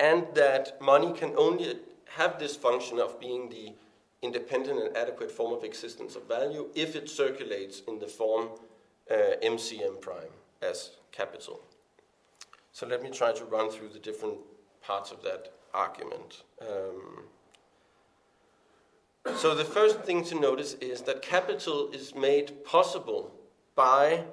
and 0.00 0.26
that 0.34 0.80
money 0.80 1.12
can 1.12 1.34
only 1.36 1.76
have 2.16 2.38
this 2.38 2.56
function 2.56 2.98
of 2.98 3.20
being 3.20 3.48
the 3.48 3.72
independent 4.22 4.80
and 4.80 4.96
adequate 4.96 5.30
form 5.30 5.52
of 5.52 5.64
existence 5.64 6.16
of 6.16 6.26
value 6.26 6.68
if 6.74 6.96
it 6.96 7.08
circulates 7.08 7.82
in 7.86 7.98
the 7.98 8.06
form 8.06 8.48
uh, 9.10 9.14
MCM 9.42 10.00
prime 10.00 10.32
as 10.60 10.90
capital. 11.12 11.60
So 12.72 12.86
let 12.86 13.02
me 13.02 13.10
try 13.10 13.32
to 13.32 13.44
run 13.44 13.70
through 13.70 13.88
the 13.88 13.98
different 13.98 14.38
parts 14.82 15.10
of 15.10 15.22
that 15.22 15.52
argument. 15.74 16.42
Um, 16.60 17.24
so 19.36 19.54
the 19.54 19.64
first 19.64 20.00
thing 20.00 20.24
to 20.24 20.34
notice 20.34 20.74
is 20.74 21.02
that 21.02 21.22
capital 21.22 21.90
is 21.92 22.14
made 22.14 22.64
possible 22.64 23.32
by, 23.74 24.24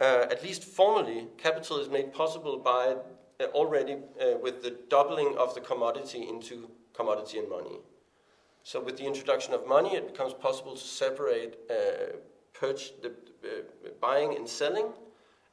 uh, 0.00 0.26
at 0.30 0.42
least 0.42 0.64
formally, 0.64 1.28
capital 1.36 1.78
is 1.78 1.88
made 1.88 2.12
possible 2.12 2.58
by 2.58 2.96
uh, 3.40 3.44
already 3.54 3.94
uh, 3.94 4.38
with 4.42 4.62
the 4.62 4.76
doubling 4.88 5.36
of 5.38 5.54
the 5.54 5.60
commodity 5.60 6.28
into 6.28 6.70
commodity 6.96 7.38
and 7.38 7.48
money. 7.48 7.78
So 8.62 8.80
with 8.80 8.96
the 8.96 9.04
introduction 9.04 9.54
of 9.54 9.66
money, 9.66 9.94
it 9.94 10.08
becomes 10.12 10.34
possible 10.34 10.74
to 10.74 10.82
separate 10.82 11.56
uh, 11.70 12.16
purchase, 12.52 12.92
the, 13.02 13.10
uh, 13.44 13.90
buying 14.00 14.34
and 14.34 14.48
selling. 14.48 14.86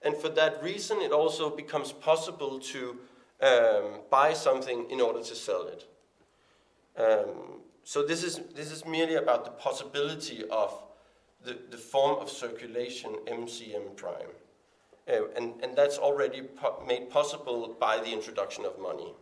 And 0.01 0.15
for 0.17 0.29
that 0.29 0.63
reason, 0.63 0.99
it 1.01 1.11
also 1.11 1.49
becomes 1.49 1.91
possible 1.91 2.59
to 2.59 2.97
um, 3.41 4.01
buy 4.09 4.33
something 4.33 4.89
in 4.89 4.99
order 4.99 5.21
to 5.21 5.35
sell 5.35 5.67
it. 5.67 5.87
Um, 6.97 7.61
so 7.83 8.05
this 8.05 8.23
is, 8.23 8.39
this 8.55 8.71
is 8.71 8.85
merely 8.85 9.15
about 9.15 9.45
the 9.45 9.51
possibility 9.51 10.43
of 10.49 10.83
the, 11.43 11.57
the 11.69 11.77
form 11.77 12.19
of 12.19 12.29
circulation 12.29 13.17
MCM 13.27 13.95
prime. 13.95 14.33
Uh, 15.07 15.27
and, 15.35 15.53
and 15.61 15.75
that's 15.75 15.97
already 15.97 16.41
po 16.41 16.81
made 16.87 17.09
possible 17.09 17.75
by 17.79 17.97
the 17.97 18.11
introduction 18.11 18.63
of 18.63 18.79
money. 18.79 19.13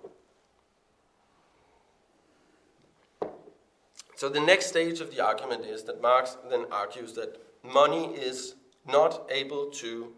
So 4.21 4.29
the 4.29 4.39
next 4.39 4.67
stage 4.67 5.01
of 5.01 5.09
the 5.09 5.19
argument 5.19 5.65
is 5.65 5.81
that 5.85 5.99
Marx 5.99 6.37
then 6.47 6.65
argues 6.71 7.13
that 7.13 7.41
money 7.63 8.13
is 8.13 8.53
not 8.87 9.27
able 9.31 9.71
to 9.71 10.13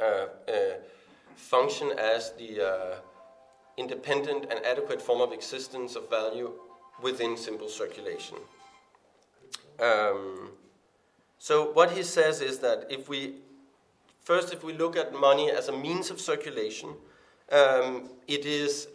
uh, 0.00 0.04
uh, 0.48 0.52
function 1.36 1.92
as 1.98 2.32
the 2.38 2.66
uh, 2.66 2.94
independent 3.76 4.46
and 4.50 4.64
adequate 4.64 5.02
form 5.02 5.20
of 5.20 5.30
existence 5.30 5.94
of 5.94 6.08
value 6.08 6.52
within 7.02 7.36
simple 7.36 7.68
circulation. 7.68 8.38
Um, 9.78 10.52
so 11.38 11.70
what 11.70 11.90
he 11.90 12.02
says 12.02 12.40
is 12.40 12.60
that 12.60 12.86
if 12.88 13.10
we 13.10 13.34
first, 14.24 14.54
if 14.54 14.64
we 14.64 14.72
look 14.72 14.96
at 14.96 15.12
money 15.12 15.50
as 15.50 15.68
a 15.68 15.72
means 15.72 16.10
of 16.10 16.18
circulation, 16.18 16.94
um, 17.50 18.08
it 18.26 18.46
is 18.46 18.88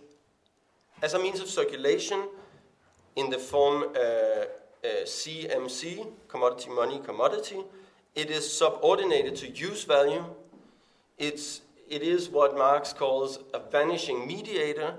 as 1.04 1.14
a 1.14 1.20
means 1.20 1.40
of 1.40 1.50
circulation 1.50 2.24
in 3.18 3.32
the 3.32 3.40
form 3.40 3.84
uh, 3.84 3.88
uh, 3.98 4.46
CMC, 5.04 6.08
commodity 6.28 6.70
money 6.70 7.02
commodity. 7.04 7.58
It 8.14 8.30
is 8.30 8.46
subordinated 8.58 9.36
to 9.38 9.50
use 9.50 9.84
value. 9.84 10.24
It's, 11.18 11.62
it 11.90 12.04
is 12.04 12.30
what 12.30 12.56
Marx 12.56 12.94
calls 12.94 13.40
a 13.56 13.60
vanishing 13.60 14.28
mediator, 14.28 14.94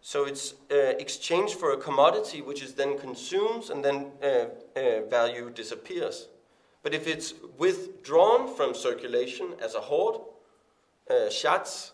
so 0.00 0.24
it's 0.24 0.54
uh, 0.70 0.76
exchanged 0.98 1.54
for 1.54 1.72
a 1.72 1.76
commodity 1.76 2.40
which 2.40 2.62
is 2.62 2.74
then 2.74 2.96
consumed 2.96 3.68
and 3.68 3.84
then 3.84 4.12
uh, 4.22 4.26
uh, 4.26 5.02
value 5.10 5.50
disappears. 5.50 6.28
But 6.84 6.94
if 6.94 7.08
it's 7.08 7.34
withdrawn 7.58 8.54
from 8.54 8.74
circulation 8.74 9.54
as 9.60 9.74
a 9.74 9.80
hoard, 9.80 10.20
uh, 11.10 11.28
Schatz, 11.28 11.92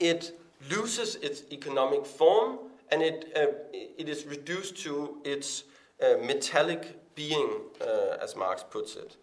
it 0.00 0.32
loses 0.70 1.16
its 1.16 1.42
economic 1.52 2.06
form 2.06 2.58
and 2.90 3.02
it, 3.02 3.32
uh, 3.36 3.46
it 3.72 4.08
is 4.08 4.26
reduced 4.26 4.76
to 4.78 5.18
its 5.24 5.64
uh, 6.02 6.14
metallic 6.22 7.14
being, 7.14 7.60
uh, 7.80 8.16
as 8.20 8.36
Marx 8.36 8.64
puts 8.68 8.96
it. 8.96 9.16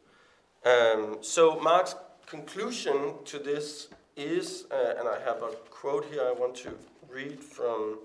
Um, 0.65 1.17
so 1.21 1.59
Marx's 1.59 1.95
conclusion 2.25 3.15
to 3.25 3.39
this 3.39 3.89
is, 4.15 4.65
and 4.71 5.07
I 5.07 5.19
have 5.25 5.43
a 5.43 5.51
quote 5.69 6.05
here 6.05 6.21
I 6.21 6.31
want 6.31 6.55
to 6.57 6.77
read 7.09 7.43
from, 7.43 7.99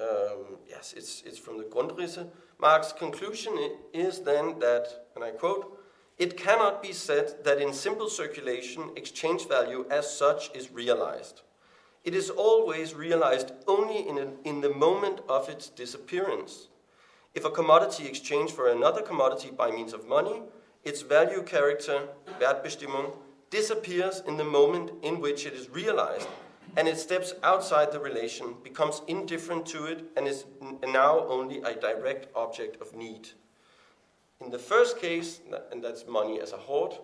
um, 0.00 0.56
yes, 0.68 0.94
it's, 0.96 1.22
it's 1.26 1.38
from 1.38 1.58
the 1.58 1.64
Grundrisse. 1.64 2.26
Marx's 2.58 2.92
conclusion 2.92 3.52
is 3.92 4.20
then 4.20 4.58
that, 4.58 5.06
and 5.14 5.22
I 5.22 5.30
quote, 5.30 5.78
it 6.18 6.36
cannot 6.36 6.82
be 6.82 6.92
said 6.92 7.44
that 7.44 7.60
in 7.60 7.72
simple 7.72 8.08
circulation, 8.08 8.90
exchange 8.96 9.48
value 9.48 9.86
as 9.90 10.16
such 10.16 10.50
is 10.54 10.70
realized. 10.70 11.42
It 12.04 12.14
is 12.14 12.30
always 12.30 12.94
realized 12.94 13.52
only 13.66 14.08
in, 14.08 14.18
a, 14.18 14.28
in 14.44 14.60
the 14.60 14.74
moment 14.74 15.20
of 15.28 15.48
its 15.48 15.68
disappearance. 15.68 16.68
If 17.34 17.44
a 17.44 17.50
commodity 17.50 18.06
exchanged 18.06 18.54
for 18.54 18.68
another 18.68 19.02
commodity 19.02 19.50
by 19.50 19.70
means 19.70 19.92
of 19.92 20.08
money, 20.08 20.42
its 20.84 21.02
value 21.02 21.42
character, 21.42 22.08
Wertbestimmung, 22.40 23.16
disappears 23.50 24.22
in 24.26 24.36
the 24.36 24.44
moment 24.44 24.90
in 25.02 25.20
which 25.20 25.46
it 25.46 25.52
is 25.52 25.70
realized, 25.70 26.28
and 26.76 26.88
it 26.88 26.98
steps 26.98 27.34
outside 27.42 27.92
the 27.92 28.00
relation, 28.00 28.54
becomes 28.64 29.02
indifferent 29.06 29.66
to 29.66 29.84
it, 29.84 30.04
and 30.16 30.26
is 30.26 30.44
now 30.86 31.26
only 31.28 31.58
a 31.62 31.74
direct 31.74 32.28
object 32.34 32.80
of 32.80 32.96
need. 32.96 33.28
In 34.40 34.50
the 34.50 34.58
first 34.58 34.98
case, 34.98 35.40
and 35.70 35.84
that's 35.84 36.06
money 36.06 36.40
as 36.40 36.52
a 36.52 36.56
hoard, 36.56 36.94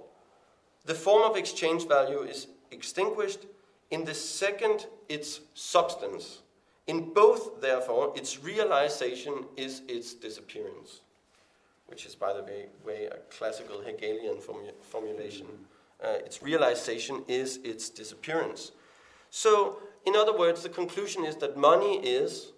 the 0.84 0.94
form 0.94 1.22
of 1.22 1.36
exchange 1.36 1.86
value 1.86 2.22
is 2.22 2.48
extinguished. 2.70 3.46
In 3.90 4.04
the 4.04 4.14
second, 4.14 4.86
its 5.08 5.40
substance. 5.54 6.42
In 6.86 7.12
both, 7.12 7.60
therefore, 7.60 8.12
its 8.16 8.42
realization 8.42 9.44
is 9.56 9.82
its 9.88 10.14
disappearance, 10.14 11.00
which 11.86 12.06
is, 12.06 12.14
by 12.14 12.32
the 12.32 12.42
way, 12.42 12.66
way 12.84 13.06
a 13.06 13.18
classical 13.30 13.80
Hegelian 13.82 14.36
formu 14.36 14.72
formulation. 14.80 15.46
Uh, 16.02 16.18
its 16.24 16.42
realization 16.42 17.24
is 17.28 17.58
its 17.64 17.90
disappearance. 17.90 18.72
So, 19.30 19.78
in 20.06 20.16
other 20.16 20.36
words, 20.36 20.62
the 20.62 20.68
conclusion 20.68 21.24
is 21.24 21.36
that 21.36 21.56
money 21.56 21.98
is 21.98 22.52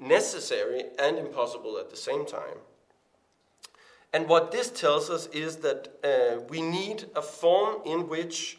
necessary 0.00 0.84
and 0.98 1.18
impossible 1.18 1.78
at 1.78 1.90
the 1.90 1.96
same 1.96 2.24
time. 2.24 2.58
And 4.12 4.28
what 4.28 4.52
this 4.52 4.70
tells 4.70 5.10
us 5.10 5.26
is 5.28 5.56
that 5.58 5.88
uh, 6.04 6.42
we 6.48 6.60
need 6.60 7.06
a 7.14 7.22
form 7.22 7.82
in 7.84 8.08
which 8.08 8.58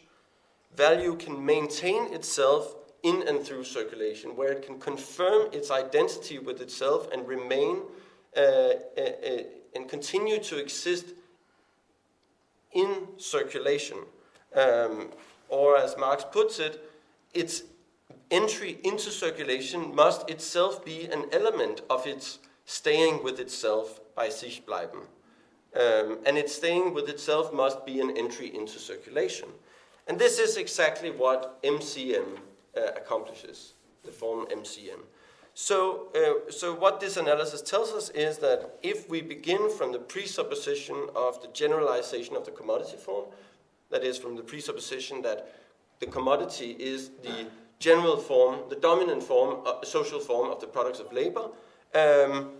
value 0.76 1.16
can 1.16 1.44
maintain 1.44 2.12
itself 2.12 2.74
in 3.02 3.26
and 3.28 3.42
through 3.42 3.64
circulation, 3.64 4.34
where 4.36 4.52
it 4.52 4.62
can 4.62 4.78
confirm 4.78 5.48
its 5.52 5.70
identity 5.70 6.38
with 6.38 6.60
itself 6.60 7.10
and 7.12 7.28
remain 7.28 7.82
uh, 8.36 8.40
uh, 8.40 9.00
uh 9.00 9.42
and 9.74 9.88
continue 9.88 10.38
to 10.38 10.56
exist 10.56 11.06
in 12.72 13.08
circulation. 13.18 13.98
Um, 14.54 15.10
or, 15.48 15.76
as 15.76 15.96
Marx 15.96 16.24
puts 16.24 16.58
it, 16.58 16.82
its 17.32 17.64
entry 18.30 18.78
into 18.84 19.10
circulation 19.10 19.94
must 19.94 20.28
itself 20.30 20.84
be 20.84 21.06
an 21.06 21.26
element 21.32 21.82
of 21.90 22.06
its 22.06 22.38
staying 22.64 23.22
with 23.22 23.40
itself 23.40 24.00
bei 24.14 24.28
sich 24.28 24.62
bleiben. 24.64 25.06
Um, 25.74 26.18
and 26.24 26.38
its 26.38 26.54
staying 26.54 26.94
with 26.94 27.08
itself 27.08 27.52
must 27.52 27.84
be 27.84 28.00
an 28.00 28.16
entry 28.16 28.54
into 28.54 28.78
circulation. 28.78 29.48
And 30.06 30.18
this 30.18 30.38
is 30.38 30.56
exactly 30.56 31.10
what 31.10 31.62
MCM 31.62 32.38
uh, 32.76 32.80
accomplishes, 32.96 33.74
the 34.04 34.12
form 34.12 34.46
MCM. 34.46 35.00
So, 35.54 36.08
uh, 36.14 36.50
so 36.50 36.74
what 36.74 37.00
this 37.00 37.16
analysis 37.16 37.62
tells 37.62 37.92
us 37.92 38.10
is 38.10 38.38
that 38.38 38.78
if 38.82 39.08
we 39.08 39.22
begin 39.22 39.70
from 39.70 39.92
the 39.92 39.98
presupposition 39.98 40.96
of 41.14 41.40
the 41.40 41.48
generalization 41.48 42.34
of 42.34 42.44
the 42.44 42.50
commodity 42.50 42.96
form, 42.96 43.26
that 43.90 44.02
is, 44.02 44.18
from 44.18 44.34
the 44.34 44.42
presupposition 44.42 45.22
that 45.22 45.54
the 46.00 46.06
commodity 46.06 46.72
is 46.78 47.10
the 47.22 47.46
general 47.78 48.16
form, 48.16 48.60
the 48.68 48.76
dominant 48.76 49.22
form, 49.22 49.60
uh, 49.64 49.84
social 49.84 50.18
form 50.18 50.50
of 50.50 50.60
the 50.60 50.66
products 50.66 50.98
of 50.98 51.12
labor, 51.12 51.48
um, 51.94 52.50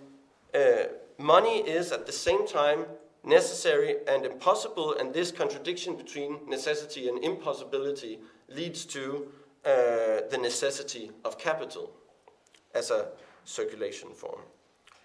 uh, 0.54 0.84
money 1.18 1.58
is 1.58 1.90
at 1.90 2.06
the 2.06 2.12
same 2.12 2.46
time 2.46 2.86
necessary 3.24 3.96
and 4.06 4.24
impossible, 4.24 4.94
and 4.98 5.12
this 5.12 5.30
contradiction 5.30 5.96
between 5.96 6.38
necessity 6.48 7.08
and 7.08 7.22
impossibility 7.24 8.18
leads 8.48 8.84
to 8.84 9.28
uh, 9.64 10.20
the 10.30 10.38
necessity 10.40 11.10
of 11.24 11.38
capital 11.38 11.90
as 12.74 12.90
a 12.90 13.08
circulation 13.44 14.10
form. 14.10 14.40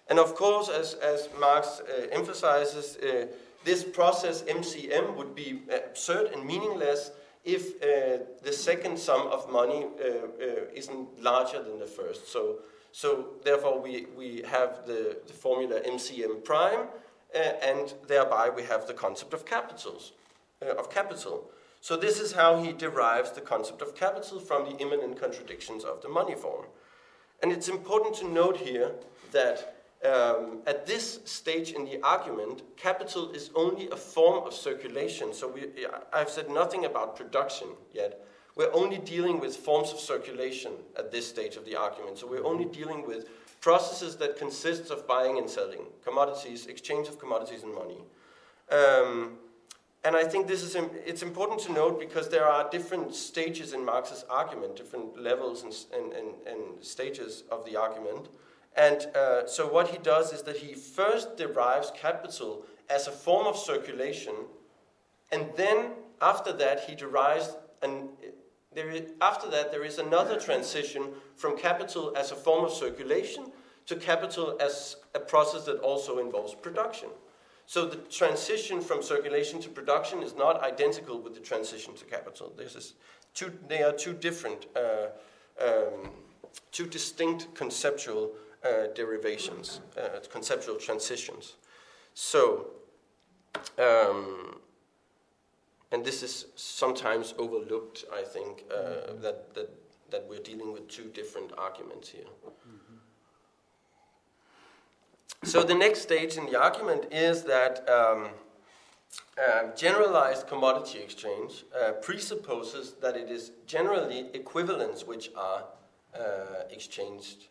And 0.08 0.18
of 0.18 0.34
course, 0.34 0.68
as, 0.68 0.94
as 0.94 1.28
Marx 1.38 1.80
uh, 1.80 2.06
emphasizes, 2.10 2.96
uh, 2.96 3.26
this 3.64 3.84
process 3.84 4.42
MCM 4.42 5.16
would 5.16 5.34
be 5.34 5.62
absurd 5.72 6.32
and 6.32 6.44
meaningless 6.44 7.12
if 7.44 7.82
uh, 7.82 8.24
the 8.42 8.52
second 8.52 8.98
sum 8.98 9.28
of 9.28 9.50
money 9.50 9.84
uh, 9.84 10.08
uh, 10.08 10.46
isn't 10.74 11.22
larger 11.22 11.62
than 11.62 11.78
the 11.78 11.86
first. 11.86 12.28
So, 12.28 12.58
so 12.92 13.28
therefore, 13.44 13.80
we, 13.80 14.06
we 14.16 14.42
have 14.46 14.86
the, 14.86 15.18
the 15.26 15.32
formula 15.32 15.80
MCM 15.80 16.44
prime, 16.44 16.88
uh, 17.34 17.38
and 17.38 17.94
thereby 18.06 18.50
we 18.54 18.62
have 18.62 18.86
the 18.86 18.94
concept 18.94 19.34
of 19.34 19.44
capitals, 19.44 20.12
uh, 20.62 20.74
of 20.74 20.90
capital. 20.90 21.50
So 21.80 21.96
this 21.96 22.20
is 22.20 22.32
how 22.32 22.62
he 22.62 22.72
derives 22.72 23.32
the 23.32 23.40
concept 23.40 23.80
of 23.82 23.94
capital 23.94 24.38
from 24.38 24.64
the 24.64 24.76
immanent 24.78 25.18
contradictions 25.18 25.84
of 25.84 26.02
the 26.02 26.08
money 26.08 26.34
form. 26.34 26.66
And 27.42 27.52
it's 27.52 27.68
important 27.68 28.14
to 28.16 28.28
note 28.28 28.58
here 28.58 28.92
that 29.32 29.76
um, 30.04 30.60
at 30.66 30.86
this 30.86 31.20
stage 31.24 31.72
in 31.72 31.84
the 31.84 32.02
argument, 32.02 32.62
capital 32.76 33.30
is 33.32 33.50
only 33.54 33.88
a 33.90 33.96
form 33.96 34.46
of 34.46 34.54
circulation. 34.54 35.32
So 35.32 35.48
we, 35.48 35.68
I've 36.12 36.30
said 36.30 36.50
nothing 36.50 36.84
about 36.84 37.16
production 37.16 37.68
yet. 37.92 38.24
We're 38.56 38.72
only 38.72 38.98
dealing 38.98 39.40
with 39.40 39.56
forms 39.56 39.92
of 39.92 40.00
circulation 40.00 40.72
at 40.98 41.12
this 41.12 41.28
stage 41.28 41.56
of 41.56 41.64
the 41.64 41.76
argument. 41.76 42.18
So 42.18 42.26
we're 42.26 42.44
only 42.44 42.64
dealing 42.64 43.06
with 43.06 43.28
processes 43.60 44.16
that 44.16 44.36
consist 44.36 44.90
of 44.90 45.06
buying 45.06 45.38
and 45.38 45.48
selling, 45.48 45.82
commodities, 46.04 46.66
exchange 46.66 47.08
of 47.08 47.18
commodities 47.18 47.62
and 47.62 47.74
money. 47.74 47.98
Um, 48.70 49.38
and 50.02 50.16
I 50.16 50.24
think 50.24 50.46
this 50.46 50.62
is 50.62 50.76
it's 51.04 51.22
important 51.22 51.60
to 51.62 51.72
note 51.72 52.00
because 52.00 52.30
there 52.30 52.46
are 52.46 52.70
different 52.70 53.14
stages 53.14 53.74
in 53.74 53.84
Marx's 53.84 54.24
argument, 54.30 54.76
different 54.76 55.20
levels 55.20 55.62
and, 55.62 55.74
and, 55.92 56.12
and, 56.12 56.28
and 56.46 56.84
stages 56.84 57.44
of 57.50 57.66
the 57.66 57.76
argument. 57.76 58.28
And 58.76 59.08
uh, 59.14 59.46
so 59.46 59.70
what 59.70 59.88
he 59.88 59.98
does 59.98 60.32
is 60.32 60.42
that 60.42 60.56
he 60.56 60.74
first 60.74 61.36
derives 61.36 61.92
capital 61.94 62.64
as 62.88 63.08
a 63.08 63.12
form 63.12 63.46
of 63.46 63.56
circulation, 63.56 64.34
and 65.32 65.50
then 65.56 65.90
after 66.22 66.52
that 66.52 66.80
he 66.80 66.94
derives 66.94 67.56
an 67.82 68.08
after 69.20 69.50
that, 69.50 69.70
there 69.70 69.84
is 69.84 69.98
another 69.98 70.38
transition 70.38 71.08
from 71.36 71.58
capital 71.58 72.12
as 72.16 72.30
a 72.30 72.36
form 72.36 72.64
of 72.64 72.72
circulation 72.72 73.50
to 73.86 73.96
capital 73.96 74.56
as 74.60 74.96
a 75.14 75.20
process 75.20 75.64
that 75.64 75.78
also 75.80 76.18
involves 76.18 76.54
production. 76.54 77.08
So 77.66 77.86
the 77.86 77.96
transition 77.96 78.80
from 78.80 79.02
circulation 79.02 79.60
to 79.62 79.68
production 79.68 80.22
is 80.22 80.34
not 80.34 80.62
identical 80.62 81.20
with 81.20 81.34
the 81.34 81.40
transition 81.40 81.94
to 81.96 82.04
capital. 82.04 82.52
This 82.56 82.74
is 82.74 82.94
two, 83.34 83.52
they 83.68 83.82
are 83.82 83.92
two 83.92 84.12
different, 84.12 84.66
uh, 84.76 85.08
um, 85.64 86.10
two 86.72 86.86
distinct 86.86 87.54
conceptual 87.54 88.32
uh, 88.64 88.88
derivations, 88.94 89.80
uh, 89.96 90.18
conceptual 90.30 90.76
transitions. 90.76 91.54
So, 92.14 92.70
um, 93.78 94.60
and 95.92 96.04
this 96.04 96.22
is 96.22 96.46
sometimes 96.54 97.34
overlooked, 97.38 98.04
I 98.12 98.22
think, 98.22 98.64
uh, 98.70 98.74
mm-hmm. 98.74 99.22
that, 99.22 99.54
that, 99.54 99.70
that 100.10 100.26
we're 100.28 100.40
dealing 100.42 100.72
with 100.72 100.88
two 100.88 101.10
different 101.14 101.52
arguments 101.58 102.08
here. 102.08 102.24
Mm-hmm. 102.46 102.96
So 105.44 105.62
the 105.62 105.74
next 105.74 106.02
stage 106.02 106.36
in 106.36 106.46
the 106.46 106.60
argument 106.60 107.06
is 107.10 107.44
that 107.44 107.88
um, 107.88 108.28
uh, 109.38 109.74
generalized 109.74 110.46
commodity 110.46 110.98
exchange 110.98 111.64
uh, 111.74 111.92
presupposes 111.92 112.92
that 113.00 113.16
it 113.16 113.30
is 113.30 113.52
generally 113.66 114.26
equivalents 114.34 115.06
which 115.06 115.30
are 115.34 115.64
uh, 116.14 116.64
exchanged. 116.70 117.48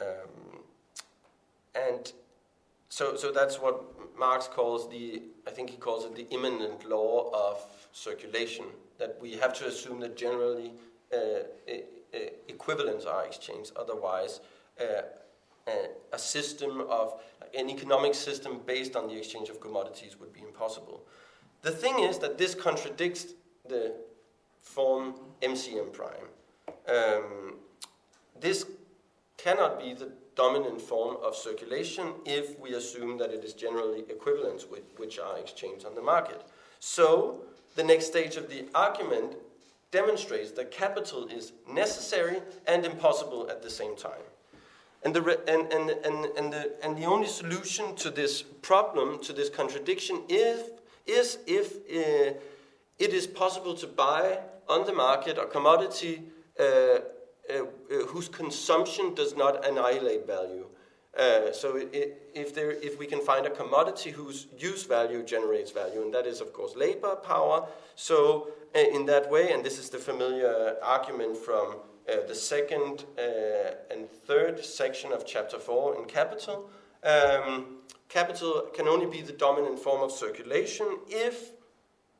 Um, 0.00 0.60
and 1.74 2.12
so, 2.88 3.16
so 3.16 3.32
that's 3.32 3.60
what 3.60 3.82
Marx 4.18 4.48
calls 4.48 4.88
the, 4.88 5.22
I 5.46 5.50
think 5.50 5.70
he 5.70 5.76
calls 5.76 6.04
it 6.04 6.14
the 6.14 6.26
immanent 6.34 6.88
law 6.88 7.30
of 7.32 7.62
circulation, 7.92 8.66
that 8.98 9.18
we 9.20 9.32
have 9.32 9.52
to 9.54 9.66
assume 9.66 10.00
that 10.00 10.16
generally 10.16 10.72
uh, 11.12 11.18
equivalents 12.48 13.04
are 13.04 13.24
exchanged, 13.24 13.72
otherwise 13.76 14.40
uh, 14.80 15.02
a 16.12 16.18
system 16.18 16.82
of, 16.88 17.20
an 17.56 17.70
economic 17.70 18.14
system 18.14 18.60
based 18.66 18.96
on 18.96 19.08
the 19.08 19.16
exchange 19.16 19.48
of 19.48 19.60
commodities 19.60 20.18
would 20.20 20.32
be 20.32 20.40
impossible. 20.40 21.04
The 21.62 21.70
thing 21.70 22.00
is 22.00 22.18
that 22.18 22.38
this 22.38 22.54
contradicts 22.54 23.34
the 23.68 23.94
form 24.62 25.14
MCM 25.42 25.92
prime. 25.92 26.28
Um, 26.88 27.56
this 28.40 28.66
cannot 29.36 29.80
be 29.80 29.94
the 29.94 30.12
dominant 30.36 30.80
form 30.80 31.16
of 31.22 31.34
circulation 31.34 32.12
if 32.24 32.58
we 32.60 32.74
assume 32.74 33.18
that 33.18 33.30
it 33.30 33.42
is 33.42 33.54
generally 33.54 34.04
equivalents 34.08 34.66
with, 34.70 34.82
which 34.98 35.18
are 35.18 35.38
exchanged 35.38 35.84
on 35.84 35.94
the 35.94 36.02
market. 36.02 36.42
So, 36.78 37.40
the 37.74 37.82
next 37.82 38.06
stage 38.06 38.36
of 38.36 38.48
the 38.48 38.66
argument 38.74 39.36
demonstrates 39.90 40.52
that 40.52 40.70
capital 40.70 41.26
is 41.26 41.52
necessary 41.68 42.40
and 42.66 42.84
impossible 42.84 43.48
at 43.50 43.62
the 43.62 43.70
same 43.70 43.96
time. 43.96 44.24
And 45.02 45.14
the, 45.14 45.40
and, 45.48 45.72
and, 45.72 45.90
and, 45.90 46.24
and, 46.36 46.52
the, 46.52 46.72
and 46.82 46.96
the 46.96 47.04
only 47.04 47.28
solution 47.28 47.94
to 47.96 48.10
this 48.10 48.42
problem, 48.42 49.22
to 49.22 49.32
this 49.32 49.48
contradiction, 49.48 50.22
is, 50.28 50.70
is 51.06 51.38
if 51.46 51.76
uh, 51.76 52.38
it 52.98 53.12
is 53.12 53.26
possible 53.26 53.74
to 53.74 53.86
buy 53.86 54.38
on 54.68 54.86
the 54.86 54.92
market 54.92 55.38
a 55.38 55.46
commodity 55.46 56.22
uh, 56.58 56.98
whose 58.08 58.28
consumption 58.28 59.14
does 59.14 59.36
not 59.36 59.66
annihilate 59.66 60.26
value. 60.26 60.66
Uh, 61.16 61.50
so 61.50 61.76
it, 61.76 62.30
if, 62.34 62.54
there, 62.54 62.72
if 62.72 62.98
we 62.98 63.06
can 63.06 63.20
find 63.20 63.46
a 63.46 63.50
commodity 63.50 64.10
whose 64.10 64.48
use 64.58 64.84
value 64.84 65.22
generates 65.22 65.70
value, 65.70 66.02
and 66.02 66.12
that 66.12 66.26
is, 66.26 66.42
of 66.42 66.52
course, 66.52 66.76
labor 66.76 67.16
power. 67.16 67.66
So 67.94 68.48
uh, 68.74 68.78
in 68.78 69.06
that 69.06 69.30
way, 69.30 69.52
and 69.52 69.64
this 69.64 69.78
is 69.78 69.88
the 69.88 69.98
familiar 69.98 70.76
argument 70.82 71.38
from 71.38 71.76
uh, 72.08 72.26
the 72.28 72.34
second 72.34 73.04
uh, 73.18 73.76
and 73.90 74.10
third 74.26 74.62
section 74.62 75.10
of 75.10 75.24
chapter 75.24 75.58
4 75.58 75.96
in 75.96 76.04
Capital, 76.04 76.68
um, 77.02 77.78
capital 78.08 78.68
can 78.74 78.86
only 78.86 79.06
be 79.06 79.22
the 79.22 79.32
dominant 79.32 79.78
form 79.78 80.02
of 80.02 80.12
circulation 80.12 80.98
if 81.08 81.52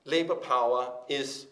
labor 0.06 0.34
power 0.34 0.92
is, 1.08 1.46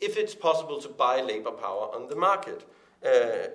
if 0.00 0.16
it's 0.16 0.34
possible 0.34 0.80
to 0.80 0.88
buy 0.88 1.20
labor 1.20 1.52
power 1.52 1.94
on 1.94 2.08
the 2.08 2.16
market. 2.16 2.66
Uh, 3.04 3.48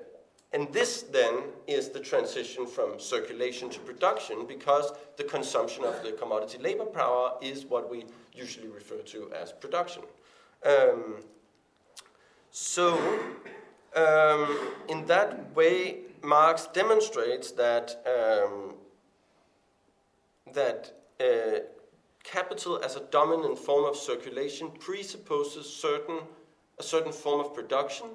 and 0.54 0.72
this 0.72 1.02
then 1.02 1.44
is 1.68 1.90
the 1.90 2.00
transition 2.00 2.66
from 2.66 2.98
circulation 2.98 3.70
to 3.70 3.80
production 3.80 4.46
because 4.48 4.94
the 5.18 5.24
consumption 5.24 5.84
of 5.84 6.02
the 6.02 6.14
commodity 6.14 6.58
labor 6.60 6.86
power 6.86 7.34
is 7.42 7.66
what 7.66 7.92
we 7.92 8.06
usually 8.34 8.70
refer 8.70 9.00
to 9.00 9.30
as 9.34 9.52
production. 9.52 10.04
Um, 10.66 11.16
so, 12.52 12.98
um, 13.96 14.72
in 14.88 15.06
that 15.08 15.54
way, 15.54 15.98
Marx 16.24 16.68
demonstrates 16.74 17.52
that 17.52 18.02
um, 18.08 18.76
that 20.54 20.94
uh, 21.20 21.60
capital 22.24 22.82
as 22.82 22.96
a 22.96 23.02
dominant 23.12 23.58
form 23.58 23.84
of 23.84 23.98
circulation 23.98 24.72
presupposes 24.80 25.66
certain 25.66 26.20
a 26.80 26.84
certain 26.84 27.12
form 27.12 27.42
of 27.42 27.54
production 27.54 28.08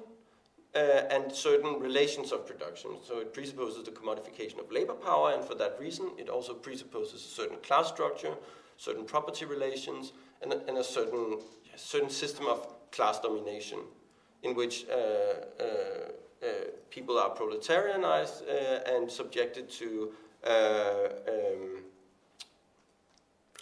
uh, 0.73 1.03
and 1.09 1.31
certain 1.31 1.79
relations 1.79 2.31
of 2.31 2.47
production. 2.47 2.91
So 3.03 3.19
it 3.19 3.33
presupposes 3.33 3.83
the 3.83 3.91
commodification 3.91 4.59
of 4.59 4.71
labor 4.71 4.93
power, 4.93 5.33
and 5.33 5.43
for 5.43 5.55
that 5.55 5.77
reason, 5.79 6.11
it 6.17 6.29
also 6.29 6.53
presupposes 6.53 7.25
a 7.25 7.27
certain 7.27 7.57
class 7.57 7.89
structure, 7.89 8.35
certain 8.77 9.03
property 9.03 9.45
relations, 9.45 10.13
and 10.41 10.53
a, 10.53 10.67
and 10.67 10.77
a 10.77 10.83
certain 10.83 11.39
certain 11.75 12.09
system 12.09 12.45
of 12.47 12.67
class 12.91 13.19
domination, 13.19 13.79
in 14.43 14.55
which 14.55 14.85
uh, 14.89 14.93
uh, 14.93 15.65
uh 16.41 16.47
people 16.89 17.17
are 17.17 17.35
proletarianized 17.35 18.43
uh, 18.47 18.95
and 18.95 19.11
subjected 19.11 19.69
to. 19.69 20.11
Um, 20.45 21.83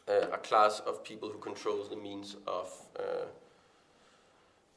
a 0.07 0.37
class 0.37 0.79
of 0.87 1.03
people 1.03 1.29
who 1.29 1.37
controls 1.37 1.87
the 1.87 1.95
means 1.95 2.35
of 2.47 2.73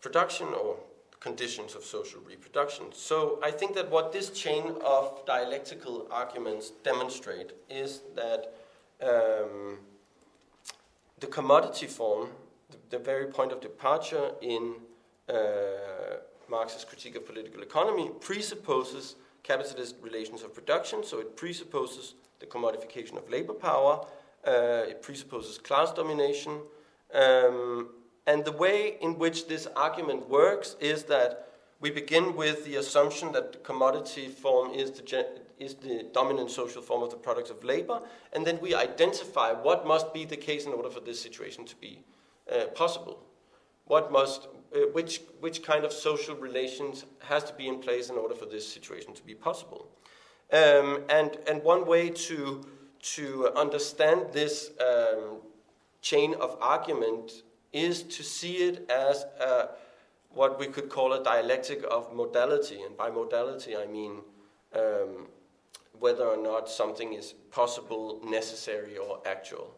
production 0.03 0.49
or 0.49 0.77
conditions 1.23 1.77
of 1.77 1.85
social 1.85 2.21
reproduction. 2.29 2.87
So 2.93 3.39
I 3.45 3.53
think 3.53 3.75
that 3.77 3.89
what 3.91 4.13
this 4.13 4.31
chain 4.31 4.75
of 4.85 5.25
dialectical 5.25 6.09
arguments 6.11 6.71
demonstrate 6.83 7.53
is 7.71 8.01
that 8.17 8.55
um, 9.01 9.79
the 11.21 11.29
commodity 11.29 11.87
form, 11.87 12.29
the, 12.71 12.97
the, 12.97 12.99
very 12.99 13.27
point 13.27 13.53
of 13.53 13.61
departure 13.61 14.33
in 14.41 14.75
uh, 15.29 15.35
Marx's 16.51 16.85
critique 16.85 17.15
of 17.15 17.25
political 17.25 17.63
economy, 17.63 18.11
presupposes 18.21 19.15
capitalist 19.45 19.95
relations 20.03 20.43
of 20.43 20.53
production, 20.53 21.05
so 21.05 21.21
it 21.21 21.37
presupposes 21.37 22.15
the 22.41 22.47
commodification 22.47 23.17
of 23.17 23.31
labor 23.31 23.53
power, 23.53 24.05
uh, 24.47 24.91
it 24.93 25.01
presupposes 25.03 25.57
class 25.59 25.93
domination, 25.93 26.59
um, 27.15 27.91
and 28.27 28.45
the 28.45 28.53
way 28.53 28.97
in 29.01 29.19
which 29.19 29.49
this 29.49 29.67
argument 29.75 30.29
works 30.29 30.77
is 30.81 31.05
that 31.05 31.49
we 31.81 31.91
begin 31.91 32.37
with 32.37 32.65
the 32.65 32.77
assumption 32.77 33.33
that 33.33 33.53
the 33.53 33.59
commodity 33.59 34.29
form 34.29 34.73
is 34.73 34.93
the, 34.93 35.27
is 35.59 35.75
the 35.75 36.07
dominant 36.15 36.51
social 36.51 36.81
form 36.81 37.03
of 37.03 37.11
the 37.11 37.17
products 37.17 37.51
of 37.51 37.65
labor, 37.65 38.01
and 38.33 38.47
then 38.47 38.61
we 38.61 38.73
identify 38.73 39.53
what 39.53 39.85
must 39.85 40.15
be 40.15 40.25
the 40.25 40.37
case 40.37 40.65
in 40.65 40.73
order 40.73 40.89
for 40.89 41.01
this 41.01 41.21
situation 41.21 41.65
to 41.65 41.75
be 41.77 42.05
uh, 42.53 42.67
possible. 42.67 43.19
What 43.87 44.13
must, 44.13 44.47
uh, 44.75 44.79
which, 44.93 45.23
which 45.41 45.65
kind 45.65 45.85
of 45.85 45.93
social 45.93 46.37
relations 46.37 47.05
has 47.19 47.43
to 47.45 47.55
be 47.55 47.67
in 47.67 47.81
place 47.81 48.11
in 48.11 48.17
order 48.17 48.37
for 48.37 48.47
this 48.47 48.67
situation 48.67 49.13
to 49.15 49.23
be 49.25 49.35
possible. 49.35 49.89
Um, 50.53 51.03
and, 51.09 51.37
and 51.49 51.65
one 51.65 51.85
way 51.85 52.11
to, 52.11 52.65
to 53.15 53.51
understand 53.57 54.27
this 54.33 54.71
um, 54.81 55.39
chain 56.01 56.35
of 56.35 56.57
argument 56.61 57.43
is 57.73 58.03
to 58.03 58.23
see 58.23 58.57
it 58.69 58.91
as 58.91 59.25
a, 59.41 59.69
what 60.31 60.59
we 60.59 60.67
could 60.67 60.89
call 60.89 61.13
a 61.13 61.23
dialectic 61.23 61.83
of 61.91 62.15
modality. 62.15 62.83
And 62.83 62.97
by 62.97 63.11
modality, 63.11 63.77
I 63.77 63.87
mean 63.87 64.19
um, 64.75 65.29
whether 65.99 66.25
or 66.25 66.37
not 66.37 66.69
something 66.69 67.13
is 67.13 67.35
possible, 67.51 68.21
necessary, 68.25 68.97
or 68.99 69.21
actual. 69.27 69.75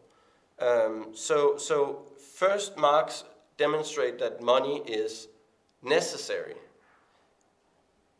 Um, 0.59 1.07
so, 1.13 1.57
so, 1.57 2.03
first, 2.35 2.77
Marx 2.77 3.25
demonstrate 3.57 4.19
that 4.19 4.41
money 4.41 4.81
is 4.85 5.27
necessary. 5.83 6.55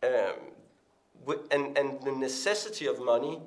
Um, 0.04 1.34
and, 1.52 1.78
and 1.78 2.02
the 2.04 2.12
necessity 2.12 2.86
of 2.86 3.04
money 3.04 3.40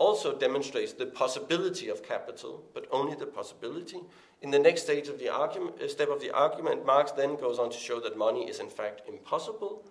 also 0.00 0.34
demonstrates 0.34 0.94
the 0.94 1.04
possibility 1.04 1.90
of 1.90 2.02
capital, 2.02 2.64
but 2.72 2.86
only 2.90 3.14
the 3.14 3.26
possibility, 3.26 4.00
in 4.40 4.50
the 4.50 4.58
next 4.58 4.82
stage 4.82 5.08
of 5.08 5.18
the 5.18 5.28
argument, 5.28 5.80
uh, 5.80 5.86
step 5.86 6.08
of 6.08 6.20
the 6.22 6.30
argument, 6.30 6.86
Marx 6.86 7.12
then 7.12 7.36
goes 7.36 7.58
on 7.58 7.70
to 7.70 7.76
show 7.76 8.00
that 8.00 8.16
money 8.16 8.48
is 8.48 8.60
in 8.60 8.70
fact 8.70 9.02
impossible, 9.06 9.84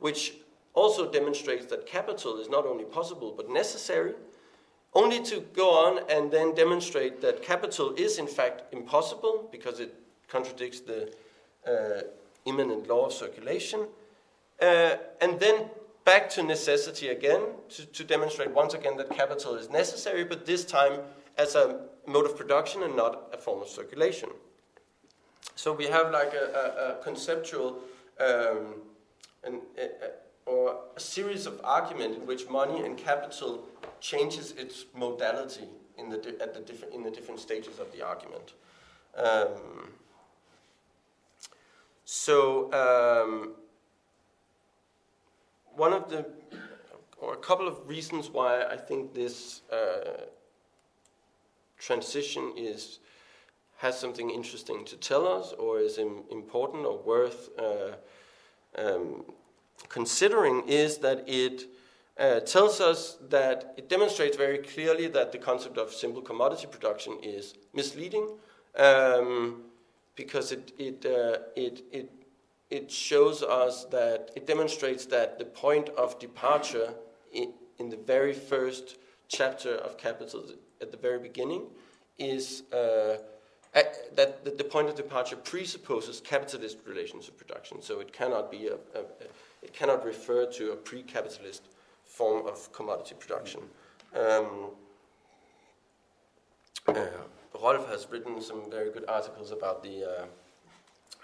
which 0.00 0.34
also 0.74 1.08
demonstrates 1.08 1.66
that 1.66 1.86
capital 1.86 2.40
is 2.40 2.48
not 2.48 2.66
only 2.66 2.84
possible 2.84 3.32
but 3.36 3.48
necessary, 3.48 4.14
only 4.92 5.22
to 5.22 5.40
go 5.54 5.70
on 5.70 6.00
and 6.10 6.32
then 6.32 6.52
demonstrate 6.54 7.20
that 7.20 7.40
capital 7.40 7.94
is 7.96 8.18
in 8.18 8.26
fact 8.26 8.64
impossible 8.72 9.48
because 9.52 9.78
it 9.78 9.94
contradicts 10.26 10.80
the 10.80 11.14
uh, 11.64 12.02
immanent 12.44 12.88
law 12.88 13.06
of 13.06 13.12
circulation, 13.12 13.86
uh, 14.60 14.96
and 15.20 15.38
then 15.38 15.70
back 16.04 16.28
to 16.30 16.42
necessity 16.42 17.08
again 17.08 17.40
to, 17.70 17.86
to 17.86 18.04
demonstrate 18.04 18.50
once 18.50 18.74
again 18.74 18.96
that 18.96 19.10
capital 19.10 19.54
is 19.54 19.70
necessary, 19.70 20.24
but 20.24 20.44
this 20.44 20.64
time 20.64 21.00
as 21.38 21.54
a 21.54 21.80
mode 22.06 22.26
of 22.26 22.36
production 22.36 22.82
and 22.82 22.94
not 22.96 23.28
a 23.32 23.38
form 23.38 23.62
of 23.62 23.68
circulation. 23.68 24.28
So 25.56 25.72
we 25.72 25.86
have 25.86 26.10
like 26.10 26.32
a, 26.34 26.46
a, 26.54 27.00
a 27.00 27.02
conceptual 27.02 27.80
um, 28.20 28.82
an, 29.44 29.60
a, 29.78 29.88
or 30.46 30.76
a 30.96 31.00
series 31.00 31.46
of 31.46 31.60
arguments 31.64 32.18
in 32.18 32.26
which 32.26 32.48
money 32.48 32.84
and 32.84 32.98
capital 32.98 33.64
changes 34.00 34.52
its 34.52 34.84
modality 34.94 35.68
in 35.96 36.10
the, 36.10 36.36
at 36.40 36.52
the 36.54 36.60
different, 36.60 36.94
in 36.94 37.02
the 37.02 37.10
different 37.10 37.40
stages 37.40 37.78
of 37.78 37.90
the 37.92 38.02
argument. 38.02 38.52
Um, 39.16 39.88
so 42.04 42.72
um, 42.72 43.54
one 45.76 45.92
of 45.92 46.08
the 46.08 46.26
or 47.18 47.34
a 47.34 47.38
couple 47.38 47.66
of 47.66 47.88
reasons 47.88 48.28
why 48.30 48.64
I 48.64 48.76
think 48.76 49.14
this 49.14 49.62
uh, 49.72 50.26
transition 51.78 52.52
is 52.56 52.98
has 53.78 53.98
something 53.98 54.30
interesting 54.30 54.84
to 54.84 54.96
tell 54.96 55.26
us 55.26 55.52
or 55.58 55.78
is 55.78 55.98
Im- 55.98 56.24
important 56.30 56.86
or 56.86 56.98
worth 56.98 57.50
uh, 57.58 57.96
um, 58.76 59.24
considering 59.88 60.62
is 60.68 60.98
that 60.98 61.24
it 61.28 61.66
uh, 62.18 62.40
tells 62.40 62.80
us 62.80 63.18
that 63.28 63.74
it 63.76 63.88
demonstrates 63.88 64.36
very 64.36 64.58
clearly 64.58 65.08
that 65.08 65.32
the 65.32 65.38
concept 65.38 65.76
of 65.78 65.92
simple 65.92 66.22
commodity 66.22 66.66
production 66.70 67.18
is 67.22 67.54
misleading 67.72 68.28
um, 68.76 69.62
because 70.14 70.52
it, 70.52 70.72
it, 70.78 71.04
uh, 71.04 71.38
it, 71.56 71.82
it, 71.92 72.10
it 72.74 72.90
shows 72.90 73.40
us 73.44 73.84
that 73.84 74.32
it 74.34 74.48
demonstrates 74.48 75.06
that 75.06 75.38
the 75.38 75.44
point 75.44 75.88
of 75.90 76.18
departure 76.18 76.92
in, 77.32 77.52
the 77.78 77.96
very 77.96 78.32
first 78.32 78.96
chapter 79.28 79.76
of 79.76 79.96
Capital 79.96 80.42
at 80.80 80.90
the 80.90 80.96
very 80.96 81.18
beginning 81.18 81.66
is 82.18 82.64
uh, 82.72 83.18
that, 84.16 84.58
the 84.58 84.64
point 84.64 84.88
of 84.88 84.96
departure 84.96 85.36
presupposes 85.36 86.20
capitalist 86.20 86.78
relations 86.86 87.28
of 87.28 87.36
production. 87.36 87.80
So 87.82 88.00
it 88.00 88.12
cannot 88.12 88.50
be 88.50 88.68
a, 88.68 88.74
a, 88.74 89.02
a 89.02 89.26
it 89.62 89.72
cannot 89.72 90.04
refer 90.04 90.46
to 90.58 90.72
a 90.72 90.76
pre-capitalist 90.76 91.62
form 92.04 92.46
of 92.46 92.72
commodity 92.72 93.14
production. 93.18 93.60
Um, 94.14 94.70
uh, 96.88 97.06
Rolf 97.62 97.88
has 97.88 98.06
written 98.10 98.40
some 98.42 98.70
very 98.70 98.90
good 98.90 99.04
articles 99.08 99.52
about 99.52 99.82
the 99.82 100.04
uh, 100.04 100.24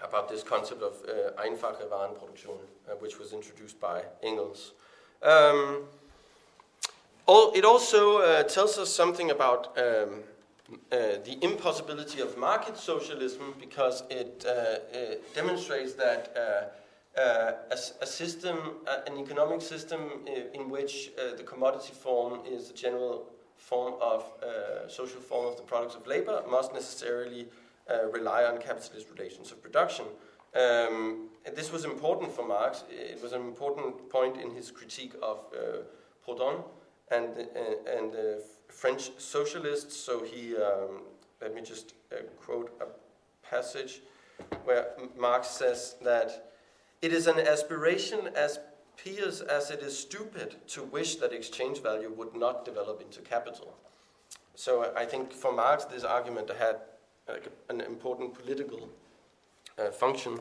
about 0.03 0.29
this 0.29 0.43
concept 0.43 0.81
of 0.81 0.93
uh, 1.07 1.41
einfache 1.41 1.89
Warenproduktion, 1.89 2.57
uh, 2.87 2.95
which 2.99 3.19
was 3.19 3.33
introduced 3.33 3.79
by 3.79 4.03
Engels. 4.23 4.73
Um, 5.21 5.83
all, 7.25 7.51
it 7.53 7.63
also 7.63 8.17
uh, 8.17 8.43
tells 8.43 8.77
us 8.77 8.93
something 8.93 9.31
about 9.31 9.77
um, 9.77 10.23
uh, 10.91 11.17
the 11.23 11.37
impossibility 11.41 12.21
of 12.21 12.37
market 12.37 12.77
socialism 12.77 13.53
because 13.59 14.03
it, 14.09 14.45
uh, 14.47 14.79
it 14.91 15.33
demonstrates 15.35 15.93
that 15.93 16.33
uh, 16.35 17.19
a, 17.19 17.77
a, 18.01 18.05
system, 18.05 18.57
uh, 18.87 18.99
an 19.07 19.17
economic 19.17 19.61
system 19.61 19.99
in, 20.53 20.69
which 20.69 21.11
uh, 21.17 21.35
the 21.35 21.43
commodity 21.43 21.93
form 21.93 22.39
is 22.45 22.69
the 22.69 22.73
general 22.73 23.27
form 23.57 23.95
of 24.01 24.23
uh, 24.41 24.87
social 24.87 25.19
form 25.19 25.45
of 25.45 25.57
the 25.57 25.63
products 25.63 25.95
of 25.95 26.07
labor 26.07 26.41
must 26.49 26.73
necessarily 26.73 27.47
uh, 27.89 28.07
rely 28.11 28.43
on 28.43 28.57
capitalist 28.59 29.09
relations 29.09 29.51
of 29.51 29.61
production. 29.61 30.05
Um, 30.53 31.29
this 31.55 31.71
was 31.71 31.85
important 31.85 32.31
for 32.31 32.45
Marx. 32.45 32.83
It 32.89 33.21
was 33.21 33.33
an 33.33 33.41
important 33.41 34.09
point 34.09 34.37
in 34.37 34.51
his 34.51 34.71
critique 34.71 35.13
of 35.21 35.39
uh, 35.53 35.83
Proudhon 36.25 36.63
and, 37.09 37.29
uh, 37.37 37.97
and 37.97 38.11
the 38.11 38.43
French 38.67 39.11
socialists. 39.17 39.95
So 39.95 40.23
he, 40.23 40.55
um, 40.57 41.03
let 41.41 41.55
me 41.55 41.61
just 41.61 41.93
uh, 42.11 42.17
quote 42.37 42.77
a 42.81 42.85
passage 43.47 44.01
where 44.65 44.89
Marx 45.17 45.47
says 45.47 45.95
that 46.03 46.51
it 47.01 47.13
is 47.13 47.27
an 47.27 47.39
aspiration 47.39 48.29
as 48.35 48.59
pious 49.03 49.41
as 49.41 49.71
it 49.71 49.81
is 49.81 49.97
stupid 49.97 50.55
to 50.67 50.83
wish 50.83 51.15
that 51.15 51.33
exchange 51.33 51.81
value 51.81 52.13
would 52.15 52.35
not 52.35 52.65
develop 52.65 53.01
into 53.01 53.21
capital. 53.21 53.75
So 54.55 54.93
I 54.95 55.05
think 55.05 55.31
for 55.31 55.51
Marx, 55.51 55.85
this 55.85 56.03
argument 56.03 56.51
had 56.59 56.77
like 57.31 57.47
an 57.69 57.81
important 57.81 58.33
political 58.33 58.89
uh, 59.77 59.91
function. 59.91 60.39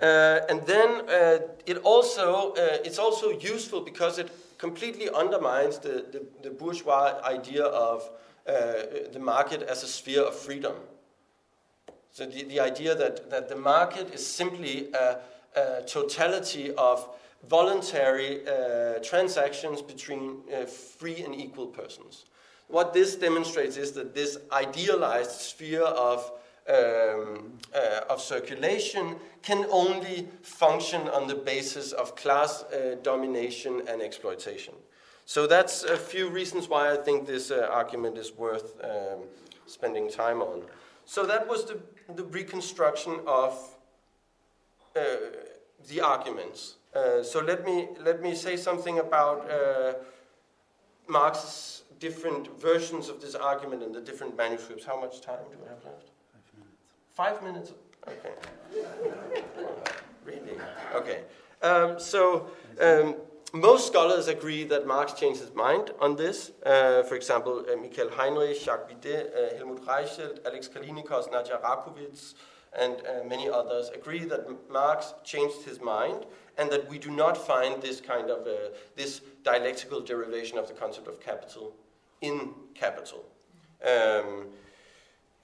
Uh, 0.00 0.40
and 0.48 0.66
then 0.66 1.08
uh, 1.08 1.38
it 1.66 1.78
also 1.84 2.52
uh, 2.52 2.78
it's 2.84 2.98
also 2.98 3.30
useful 3.30 3.80
because 3.80 4.18
it 4.18 4.30
completely 4.58 5.08
undermines 5.10 5.78
the, 5.78 6.04
the, 6.10 6.22
the 6.42 6.50
bourgeois 6.50 7.20
idea 7.24 7.64
of 7.64 8.10
uh, 8.46 8.52
the 9.12 9.18
market 9.18 9.62
as 9.62 9.82
a 9.84 9.86
sphere 9.86 10.22
of 10.22 10.34
freedom. 10.34 10.74
So 12.10 12.26
the, 12.26 12.44
the 12.44 12.60
idea 12.60 12.94
that, 12.94 13.30
that 13.30 13.48
the 13.48 13.56
market 13.56 14.12
is 14.14 14.26
simply 14.26 14.88
a, 14.92 15.18
a 15.56 15.82
totality 15.82 16.72
of 16.74 17.08
voluntary 17.48 18.40
transactions 19.02 19.82
between 19.82 20.38
free 20.66 21.22
and 21.24 21.34
equal 21.34 21.66
persons. 21.66 22.24
What 22.68 22.92
this 22.92 23.16
demonstrates 23.16 23.76
is 23.76 23.92
that 23.92 24.14
this 24.14 24.38
idealized 24.50 25.30
sphere 25.30 25.82
of, 25.82 26.32
um, 26.68 27.52
uh, 27.74 28.00
of 28.08 28.20
circulation 28.20 29.16
can 29.42 29.66
only 29.70 30.28
function 30.42 31.08
on 31.08 31.28
the 31.28 31.34
basis 31.34 31.92
of 31.92 32.16
class 32.16 32.62
uh, 32.64 32.96
domination 33.02 33.82
and 33.88 34.02
exploitation. 34.02 34.74
So 35.26 35.46
that's 35.46 35.84
a 35.84 35.96
few 35.96 36.28
reasons 36.28 36.68
why 36.68 36.92
I 36.92 36.96
think 36.96 37.26
this 37.26 37.50
uh, 37.50 37.68
argument 37.70 38.18
is 38.18 38.32
worth 38.32 38.82
um, 38.84 39.20
spending 39.66 40.10
time 40.10 40.42
on. 40.42 40.62
So 41.06 41.24
that 41.26 41.46
was 41.48 41.64
the, 41.64 41.78
the 42.14 42.24
reconstruction 42.24 43.20
of 43.26 43.58
uh, 44.96 45.00
the 45.88 46.00
arguments. 46.00 46.76
Uh, 46.94 47.22
so 47.22 47.40
let 47.40 47.64
me 47.64 47.88
let 48.04 48.22
me 48.22 48.34
say 48.34 48.56
something 48.56 48.98
about 48.98 49.50
uh, 49.50 49.94
Marx's 51.08 51.82
different 52.06 52.44
versions 52.60 53.08
of 53.08 53.16
this 53.24 53.34
argument 53.34 53.82
in 53.82 53.90
the 53.98 54.02
different 54.08 54.36
manuscripts. 54.36 54.84
How 54.84 54.98
much 55.04 55.14
time 55.30 55.44
do 55.50 55.56
we 55.62 55.68
have 55.74 55.82
left? 55.90 56.08
Five 57.20 57.36
minutes. 57.46 57.70
Five 58.04 58.16
minutes. 58.22 58.34
Okay. 58.34 58.34
really? 60.30 60.56
Okay. 61.00 61.20
Um, 61.68 61.98
so. 61.98 62.20
Um, 62.88 63.14
most 63.68 63.86
scholars 63.86 64.26
agree 64.26 64.64
that 64.64 64.84
Marx 64.84 65.12
changed 65.12 65.40
his 65.40 65.54
mind 65.54 65.92
on 66.00 66.16
this. 66.16 66.50
Uh, 66.66 67.04
for 67.04 67.14
example, 67.14 67.64
uh, 67.72 67.76
Michael 67.76 68.10
Heinrich, 68.10 68.60
Jacques 68.60 68.88
Bidet, 68.88 69.32
uh, 69.32 69.56
Helmut 69.56 69.86
Reichelt, 69.86 70.44
Alex 70.44 70.68
Callinicos, 70.68 71.30
Nadja 71.32 71.62
Rakowitz, 71.62 72.34
and 72.76 72.94
uh, 72.94 73.22
many 73.34 73.48
others 73.48 73.90
agree 73.94 74.24
that 74.24 74.42
Marx 74.68 75.14
changed 75.22 75.62
his 75.62 75.80
mind 75.80 76.26
and 76.58 76.68
that 76.72 76.90
we 76.90 76.98
do 76.98 77.12
not 77.12 77.36
find 77.36 77.80
this 77.80 78.00
kind 78.00 78.28
of 78.28 78.40
uh, 78.44 78.74
this 78.96 79.20
dialectical 79.44 80.00
derivation 80.00 80.58
of 80.58 80.66
the 80.66 80.74
concept 80.74 81.06
of 81.06 81.20
capital 81.20 81.76
in 82.24 82.50
capital. 82.74 83.24
Um, 83.84 84.46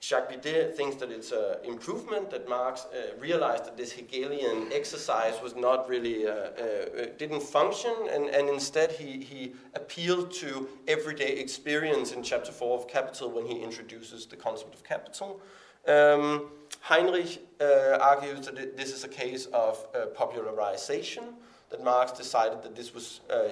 Jacques 0.01 0.29
Bidet 0.29 0.75
thinks 0.75 0.95
that 0.95 1.11
it's 1.11 1.31
an 1.31 1.57
improvement 1.63 2.31
that 2.31 2.49
Marx 2.49 2.85
uh, 2.85 3.15
realized 3.19 3.65
that 3.65 3.77
this 3.77 3.91
Hegelian 3.91 4.67
exercise 4.73 5.39
was 5.43 5.55
not 5.55 5.87
really, 5.87 6.27
uh, 6.27 6.31
uh, 6.31 7.05
didn't 7.19 7.43
function, 7.43 7.93
and, 8.11 8.25
and 8.25 8.49
instead 8.49 8.91
he, 8.91 9.23
he 9.23 9.53
appealed 9.75 10.31
to 10.31 10.67
everyday 10.87 11.37
experience 11.37 12.13
in 12.13 12.23
chapter 12.23 12.51
4 12.51 12.79
of 12.79 12.87
Capital 12.87 13.29
when 13.29 13.45
he 13.45 13.61
introduces 13.61 14.25
the 14.25 14.35
concept 14.35 14.73
of 14.73 14.83
capital. 14.83 15.39
Um, 15.87 16.49
Heinrich 16.79 17.39
uh, 17.59 17.99
argues 18.01 18.47
that 18.47 18.75
this 18.75 18.93
is 18.93 19.03
a 19.03 19.07
case 19.07 19.45
of 19.53 19.85
uh, 19.93 20.07
popularization, 20.15 21.25
that 21.69 21.83
Marx 21.83 22.11
decided 22.11 22.63
that 22.63 22.75
this 22.75 22.91
was, 22.91 23.21
uh, 23.29 23.49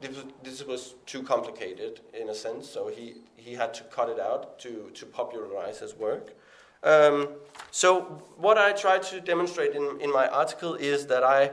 this 0.00 0.16
was, 0.16 0.24
this 0.42 0.64
was 0.64 0.94
too 1.06 1.22
complicated 1.22 2.00
in 2.12 2.28
a 2.28 2.34
sense, 2.34 2.68
so 2.68 2.88
he, 2.88 3.14
he 3.36 3.54
had 3.54 3.72
to 3.74 3.84
cut 3.84 4.08
it 4.08 4.20
out 4.20 4.58
to, 4.60 4.90
to 4.94 5.06
popularize 5.06 5.78
his 5.78 5.94
work. 5.94 6.34
Um, 6.82 7.28
so 7.70 8.22
what 8.36 8.58
I 8.58 8.72
try 8.72 8.98
to 8.98 9.20
demonstrate 9.20 9.74
in, 9.74 10.00
in 10.00 10.12
my 10.12 10.28
article 10.28 10.74
is 10.74 11.06
that 11.06 11.24
I, 11.24 11.52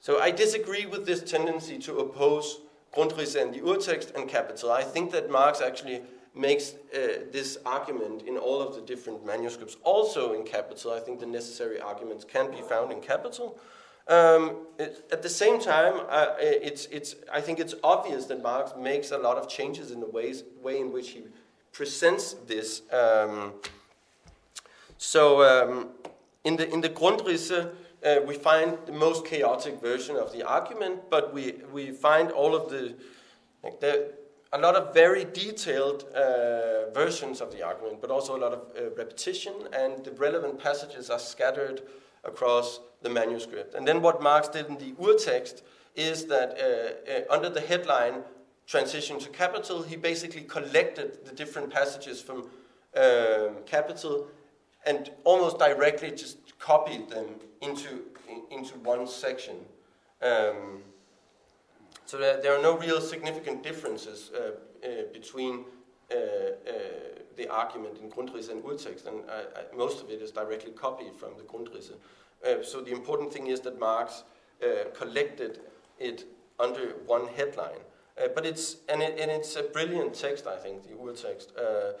so 0.00 0.20
I 0.20 0.30
disagree 0.30 0.86
with 0.86 1.06
this 1.06 1.22
tendency 1.22 1.78
to 1.80 1.98
oppose 1.98 2.60
Grundrisse 2.94 3.40
and 3.40 3.52
the 3.52 3.60
Urtext 3.60 4.14
and 4.16 4.28
Capital. 4.28 4.72
I 4.72 4.82
think 4.82 5.12
that 5.12 5.30
Marx 5.30 5.60
actually 5.60 6.02
makes 6.34 6.74
uh, 6.94 7.24
this 7.32 7.58
argument 7.64 8.22
in 8.22 8.36
all 8.36 8.60
of 8.60 8.74
the 8.74 8.80
different 8.82 9.24
manuscripts, 9.24 9.76
also 9.82 10.34
in 10.34 10.44
capital. 10.44 10.92
I 10.92 11.00
think 11.00 11.18
the 11.18 11.26
necessary 11.26 11.80
arguments 11.80 12.24
can 12.24 12.50
be 12.50 12.60
found 12.62 12.92
in 12.92 13.00
capital. 13.00 13.58
Um, 14.08 14.66
it, 14.78 15.04
at 15.10 15.22
the 15.22 15.28
same 15.28 15.58
time, 15.60 16.00
uh, 16.08 16.34
it's, 16.38 16.86
it's, 16.86 17.16
I 17.32 17.40
think 17.40 17.58
it's 17.58 17.74
obvious 17.82 18.26
that 18.26 18.42
Marx 18.42 18.72
makes 18.78 19.10
a 19.10 19.18
lot 19.18 19.36
of 19.36 19.48
changes 19.48 19.90
in 19.90 20.00
the 20.00 20.06
ways, 20.06 20.44
way 20.62 20.78
in 20.78 20.92
which 20.92 21.10
he 21.10 21.24
presents 21.72 22.34
this. 22.46 22.82
Um, 22.92 23.54
so, 24.98 25.42
um, 25.42 25.88
in 26.44 26.56
the, 26.56 26.72
in 26.72 26.80
the 26.80 26.88
Grundrisse, 26.88 27.50
uh, 28.04 28.20
we 28.24 28.36
find 28.36 28.78
the 28.86 28.92
most 28.92 29.26
chaotic 29.26 29.80
version 29.80 30.16
of 30.16 30.32
the 30.32 30.44
argument, 30.44 31.10
but 31.10 31.34
we, 31.34 31.54
we 31.72 31.90
find 31.90 32.30
all 32.30 32.54
of 32.54 32.70
the, 32.70 32.94
like 33.64 33.80
the 33.80 34.12
a 34.52 34.58
lot 34.58 34.76
of 34.76 34.94
very 34.94 35.24
detailed 35.24 36.04
uh, 36.14 36.90
versions 36.94 37.40
of 37.40 37.50
the 37.50 37.62
argument, 37.62 38.00
but 38.00 38.10
also 38.10 38.36
a 38.36 38.38
lot 38.38 38.52
of 38.52 38.60
uh, 38.78 38.90
repetition, 38.96 39.52
and 39.72 40.04
the 40.04 40.12
relevant 40.12 40.58
passages 40.58 41.10
are 41.10 41.18
scattered 41.18 41.82
across 42.24 42.80
the 43.06 43.12
manuscript. 43.12 43.74
And 43.74 43.86
then 43.86 44.02
what 44.02 44.22
Marx 44.22 44.48
did 44.48 44.66
in 44.66 44.76
the 44.78 44.92
Urtext 45.00 45.62
is 45.94 46.26
that 46.26 46.48
uh, 46.58 47.12
uh, 47.12 47.34
under 47.34 47.48
the 47.48 47.60
headline 47.60 48.22
Transition 48.66 49.20
to 49.20 49.28
Capital, 49.28 49.82
he 49.82 49.96
basically 49.96 50.42
collected 50.42 51.24
the 51.24 51.32
different 51.32 51.72
passages 51.72 52.20
from 52.20 52.38
um, 52.96 53.62
Capital 53.64 54.26
and 54.84 55.10
almost 55.24 55.58
directly 55.58 56.10
just 56.10 56.38
copied 56.58 57.08
them 57.08 57.26
into, 57.60 58.02
into 58.50 58.74
one 58.78 59.06
section. 59.06 59.56
Um, 60.20 60.82
so 62.06 62.18
there, 62.18 62.40
there 62.42 62.56
are 62.56 62.62
no 62.62 62.76
real 62.76 63.00
significant 63.00 63.62
differences 63.62 64.30
uh, 64.34 64.38
uh, 64.38 64.88
between 65.12 65.64
uh, 66.10 66.14
the 67.36 67.48
argument 67.50 67.98
in 68.02 68.10
Grundrisse 68.10 68.50
and 68.50 68.62
Urtext, 68.64 69.06
and 69.06 69.16
most 69.76 70.02
of 70.02 70.10
it 70.10 70.22
is 70.22 70.30
directly 70.30 70.72
copied 70.72 71.14
from 71.14 71.36
the 71.36 71.42
Grundrisse. 71.42 71.92
So 72.62 72.80
the 72.80 72.92
important 72.92 73.32
thing 73.32 73.46
is 73.48 73.60
that 73.60 73.78
Marx 73.78 74.24
collected 74.94 75.60
it 75.98 76.24
under 76.58 76.94
one 77.06 77.26
headline. 77.28 77.80
Uh, 78.18 78.28
but 78.34 78.46
it's 78.46 78.76
and, 78.88 79.02
it, 79.02 79.18
and, 79.20 79.30
it's 79.30 79.56
a 79.56 79.62
brilliant 79.62 80.14
text, 80.14 80.46
I 80.46 80.56
think, 80.56 80.84
the 80.84 80.94
Urtext. 80.94 81.48
Uh, 81.58 81.92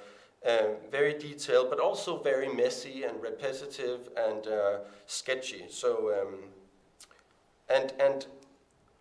um, 0.48 0.76
very 0.90 1.14
detailed, 1.18 1.70
but 1.70 1.80
also 1.80 2.22
very 2.22 2.48
messy 2.48 3.02
and 3.02 3.20
repetitive 3.20 4.08
and 4.16 4.46
uh, 4.46 4.78
sketchy. 5.06 5.64
So, 5.68 6.12
um, 6.20 6.38
and 7.68 7.92
and 7.98 8.26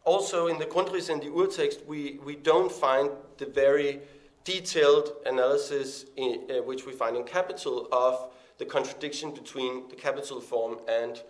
also 0.03 0.47
in 0.47 0.57
the 0.57 0.65
Grundrisse 0.65 1.09
and 1.09 1.21
the 1.21 1.27
Urtext, 1.27 1.85
we, 1.85 2.19
we 2.23 2.35
don't 2.35 2.71
find 2.71 3.11
the 3.37 3.45
very 3.45 4.01
detailed 4.43 5.13
analysis 5.25 6.05
in, 6.15 6.47
uh, 6.49 6.63
which 6.63 6.85
we 6.85 6.93
find 6.93 7.15
in 7.15 7.23
Capital 7.23 7.87
of 7.91 8.31
the 8.57 8.65
contradiction 8.65 9.31
between 9.31 9.87
the 9.89 9.95
capital 9.95 10.39
form 10.39 10.77
and 10.87 11.21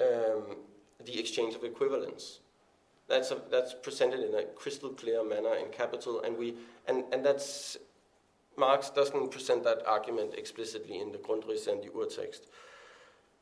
um, 0.00 0.56
the 1.04 1.18
exchange 1.18 1.54
of 1.54 1.64
equivalents. 1.64 2.40
That's, 3.08 3.30
a, 3.30 3.42
that's 3.50 3.74
presented 3.74 4.20
in 4.20 4.34
a 4.34 4.44
crystal 4.54 4.90
clear 4.90 5.24
manner 5.24 5.54
in 5.56 5.70
Capital, 5.70 6.22
and, 6.22 6.36
we, 6.36 6.54
and, 6.86 7.04
and 7.12 7.24
that's, 7.24 7.76
Marx 8.56 8.90
doesn't 8.90 9.30
present 9.30 9.64
that 9.64 9.86
argument 9.86 10.34
explicitly 10.34 10.98
in 11.00 11.12
the 11.12 11.18
Grundrisse 11.18 11.66
and 11.68 11.82
the 11.82 11.88
Urtext. 11.88 12.42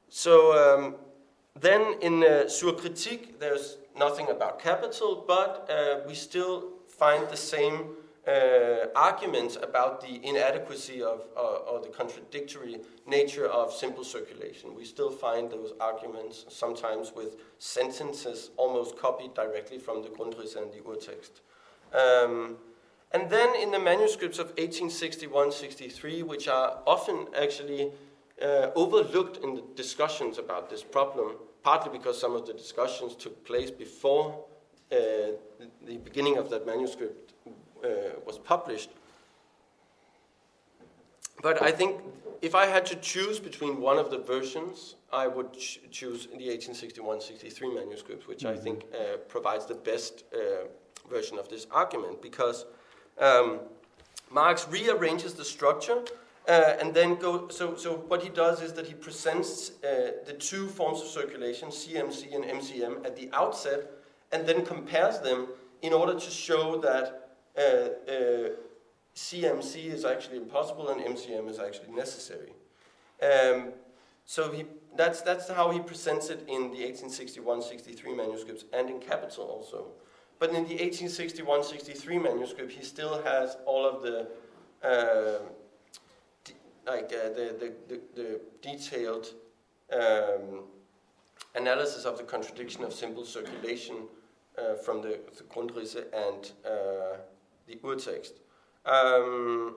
So 0.09 0.35
um, 0.59 0.97
then 1.59 1.97
in 2.01 2.25
uh, 2.25 2.49
Zur 2.49 2.73
Kritik, 2.73 3.39
there's 3.39 3.79
nothing 3.97 4.29
about 4.29 4.61
capital, 4.61 5.25
but 5.27 5.69
uh, 5.71 6.01
we 6.07 6.15
still 6.15 6.71
find 6.89 7.29
the 7.29 7.37
same 7.37 7.91
uh, 8.27 8.87
arguments 8.95 9.57
about 9.57 10.01
the 10.01 10.21
inadequacy 10.23 11.03
of 11.03 11.27
uh, 11.37 11.71
or 11.71 11.81
the 11.81 11.89
contradictory 11.89 12.79
nature 13.07 13.47
of 13.47 13.73
simple 13.73 14.05
circulation. 14.05 14.75
We 14.75 14.85
still 14.85 15.11
find 15.11 15.51
those 15.51 15.73
arguments 15.81 16.45
sometimes 16.49 17.13
with 17.15 17.37
sentences 17.59 18.51
almost 18.57 18.99
copied 18.99 19.35
directly 19.35 19.79
from 19.79 20.03
the 20.03 20.09
Grundrisse 20.09 20.57
and 20.57 20.71
the 20.73 20.81
Urtext. 20.81 21.41
Um, 21.93 22.57
and 23.13 23.29
then 23.29 23.57
in 23.57 23.71
the 23.73 23.79
manuscripts 23.79 24.39
of 24.39 24.55
1861-63, 24.57 26.23
which 26.23 26.47
are 26.47 26.79
often 26.87 27.27
actually 27.37 27.91
uh, 28.41 28.71
overlooked 28.77 29.43
in 29.43 29.55
the 29.55 29.65
discussions 29.75 30.39
about 30.39 30.71
this 30.71 30.85
problem, 30.85 31.37
partly 31.63 31.91
because 31.91 32.21
some 32.21 32.37
of 32.37 32.47
the 32.47 32.53
discussions 32.53 33.17
took 33.17 33.45
place 33.45 33.71
before 33.71 34.45
uh, 34.93 34.97
the 35.87 35.97
beginning 36.05 36.37
of 36.37 36.51
that 36.51 36.67
manuscript 36.67 37.30
was 38.27 38.39
published. 38.39 38.91
But 41.43 41.63
I 41.63 41.71
think 41.71 42.01
if 42.43 42.55
I 42.55 42.67
had 42.67 42.87
to 42.87 42.97
choose 42.97 43.39
between 43.39 43.81
one 43.81 43.99
of 43.99 44.11
the 44.11 44.19
versions, 44.19 44.97
I 45.13 45.27
would 45.27 45.53
ch- 45.53 45.81
choose 45.91 46.27
the 46.27 46.49
1861-63 46.49 47.75
manuscript, 47.75 48.29
which 48.29 48.41
mm-hmm. 48.41 48.59
I 48.59 48.61
think 48.61 48.85
uh, 48.95 49.17
provides 49.29 49.67
the 49.67 49.75
best 49.75 50.25
uh, 50.35 50.67
version 51.09 51.39
of 51.39 51.49
this 51.49 51.67
argument, 51.71 52.23
because 52.23 52.67
um, 53.19 53.61
Marx 54.31 54.67
rearranges 54.69 55.35
the 55.35 55.45
structure 55.45 56.03
uh, 56.49 56.77
and 56.81 56.95
then 56.95 57.17
go. 57.17 57.49
So, 57.49 57.75
so 57.75 57.97
what 58.09 58.23
he 58.23 58.29
does 58.29 58.63
is 58.63 58.73
that 58.75 58.87
he 58.87 58.95
presents 58.95 59.73
uh, 59.85 60.13
the 60.25 60.33
two 60.33 60.69
forms 60.69 61.01
of 61.03 61.09
circulation, 61.09 61.69
CMC 61.69 62.35
and 62.35 62.45
MCM, 62.45 63.05
at 63.05 63.17
the 63.17 63.29
outset, 63.33 63.91
and 64.33 64.47
then 64.47 64.65
compares 64.65 65.19
them 65.19 65.49
in 65.83 65.93
order 65.93 66.15
to 66.15 66.31
show 66.31 66.79
that 66.81 67.20
uh, 67.57 68.51
CMC 69.15 69.91
uh, 69.91 69.95
is 69.95 70.05
actually 70.05 70.39
impossible 70.39 70.89
and 70.89 71.01
MCM 71.01 71.49
is 71.49 71.59
actually 71.59 71.93
necessary. 71.93 72.53
Um, 73.23 73.73
so 74.25 74.53
he, 74.53 74.65
that's, 74.97 75.23
that's 75.23 75.49
how 75.49 75.71
he 75.71 75.81
presents 75.81 76.29
it 76.31 76.45
in 76.49 76.71
the 76.71 76.79
1861-63 76.79 78.17
manuscripts 78.17 78.65
and 78.73 78.89
in 78.89 79.01
Capital 79.01 79.45
also. 79.45 79.87
But 80.39 80.51
in 80.55 80.67
the 80.67 80.79
1861-63 80.79 82.23
manuscript, 82.23 82.73
he 82.73 82.83
still 82.83 83.23
has 83.23 83.59
all 83.67 83.87
of 83.87 84.03
the 84.03 84.29
uh, 84.83 85.41
like 86.87 87.13
uh, 87.13 87.29
the, 87.29 87.55
the, 87.59 87.73
the, 87.89 88.01
the, 88.15 88.41
detailed 88.63 89.35
um, 89.93 90.65
analysis 91.55 92.05
of 92.05 92.17
the 92.17 92.25
contradiction 92.25 92.83
of 92.85 92.93
simple 92.93 93.25
circulation 93.25 93.97
uh, 94.59 94.75
from 94.75 95.03
the, 95.03 95.21
the 95.37 95.45
Grundrisse 95.45 96.05
and 96.13 96.53
uh, 96.65 97.19
the 97.71 97.77
Urtext. 97.87 98.33
Um, 98.85 99.77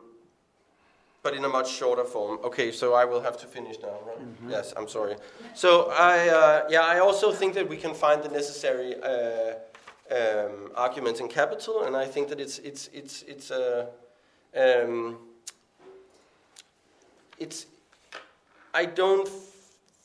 but 1.21 1.33
in 1.33 1.45
a 1.45 1.49
much 1.49 1.71
shorter 1.71 2.03
form. 2.03 2.39
Okay, 2.43 2.71
so 2.71 2.93
I 2.93 3.05
will 3.05 3.21
have 3.21 3.37
to 3.37 3.47
finish 3.47 3.77
now, 3.81 3.97
right? 4.05 4.19
Mm-hmm. 4.19 4.49
Yes, 4.49 4.73
I'm 4.75 4.89
sorry. 4.89 5.15
So 5.53 5.89
I, 5.91 6.27
uh, 6.27 6.67
yeah, 6.69 6.81
I 6.81 6.99
also 6.99 7.31
think 7.31 7.53
that 7.53 7.67
we 7.67 7.77
can 7.77 7.93
find 7.93 8.21
the 8.21 8.29
necessary 8.29 8.95
uh, 9.01 9.53
um, 10.11 10.71
arguments 10.75 11.21
in 11.21 11.29
capital, 11.29 11.83
and 11.85 11.95
I 11.95 12.05
think 12.05 12.27
that 12.27 12.39
it's 12.41 12.59
it's 12.59 12.89
it's 12.93 13.23
it's 13.23 13.51
a 13.51 13.87
uh, 14.55 14.83
um, 14.83 15.17
it's. 17.39 17.67
I 18.73 18.85
don't 18.85 19.29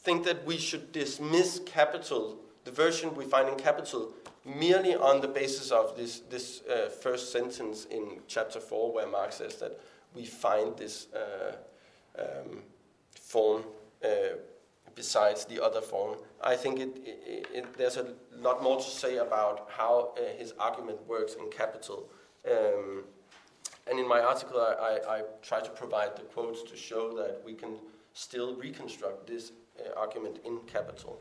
think 0.04 0.24
that 0.24 0.44
we 0.46 0.56
should 0.56 0.92
dismiss 0.92 1.60
capital, 1.66 2.36
the 2.64 2.70
version 2.70 3.14
we 3.16 3.24
find 3.24 3.48
in 3.48 3.56
capital, 3.56 4.12
merely 4.48 4.94
on 4.94 5.20
the 5.20 5.28
basis 5.28 5.70
of 5.70 5.96
this, 5.96 6.20
this 6.30 6.62
uh, 6.62 6.88
first 6.88 7.32
sentence 7.32 7.84
in 7.86 8.20
chapter 8.26 8.60
4, 8.60 8.92
where 8.92 9.06
Marx 9.06 9.36
says 9.36 9.56
that 9.56 9.78
we 10.14 10.24
find 10.24 10.76
this 10.76 11.08
uh, 11.14 11.56
um, 12.18 12.62
form 13.20 13.64
uh, 14.02 14.08
besides 14.94 15.44
the 15.44 15.62
other 15.62 15.80
form. 15.80 16.16
I 16.42 16.56
think 16.56 16.80
it, 16.80 16.96
it, 17.04 17.46
it, 17.54 17.74
there's 17.76 17.96
a 17.96 18.14
lot 18.36 18.62
more 18.62 18.78
to 18.78 18.90
say 18.90 19.18
about 19.18 19.68
how 19.70 20.12
uh, 20.16 20.36
his 20.38 20.54
argument 20.58 21.06
works 21.06 21.34
in 21.34 21.50
capital. 21.50 22.08
Um, 22.50 23.04
and 23.88 23.98
in 23.98 24.08
my 24.08 24.20
article, 24.20 24.60
I, 24.60 24.98
I, 25.08 25.16
I, 25.16 25.22
try 25.42 25.60
to 25.60 25.70
provide 25.70 26.16
the 26.16 26.22
quotes 26.22 26.62
to 26.70 26.76
show 26.76 27.16
that 27.16 27.42
we 27.44 27.54
can 27.54 27.76
still 28.12 28.54
reconstruct 28.56 29.26
this 29.26 29.52
uh, 29.78 29.98
argument 29.98 30.40
in 30.44 30.58
capital. 30.66 31.20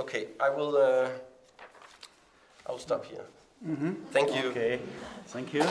Okay, 0.00 0.28
I 0.40 0.50
will. 0.50 0.76
I'll 2.66 2.78
stop 2.78 3.04
here. 3.04 3.26
Mm-hmm. 3.66 3.92
Thank 4.10 4.34
you. 4.34 4.48
Okay, 4.50 4.80
thank 5.26 5.52
you. 5.52 5.62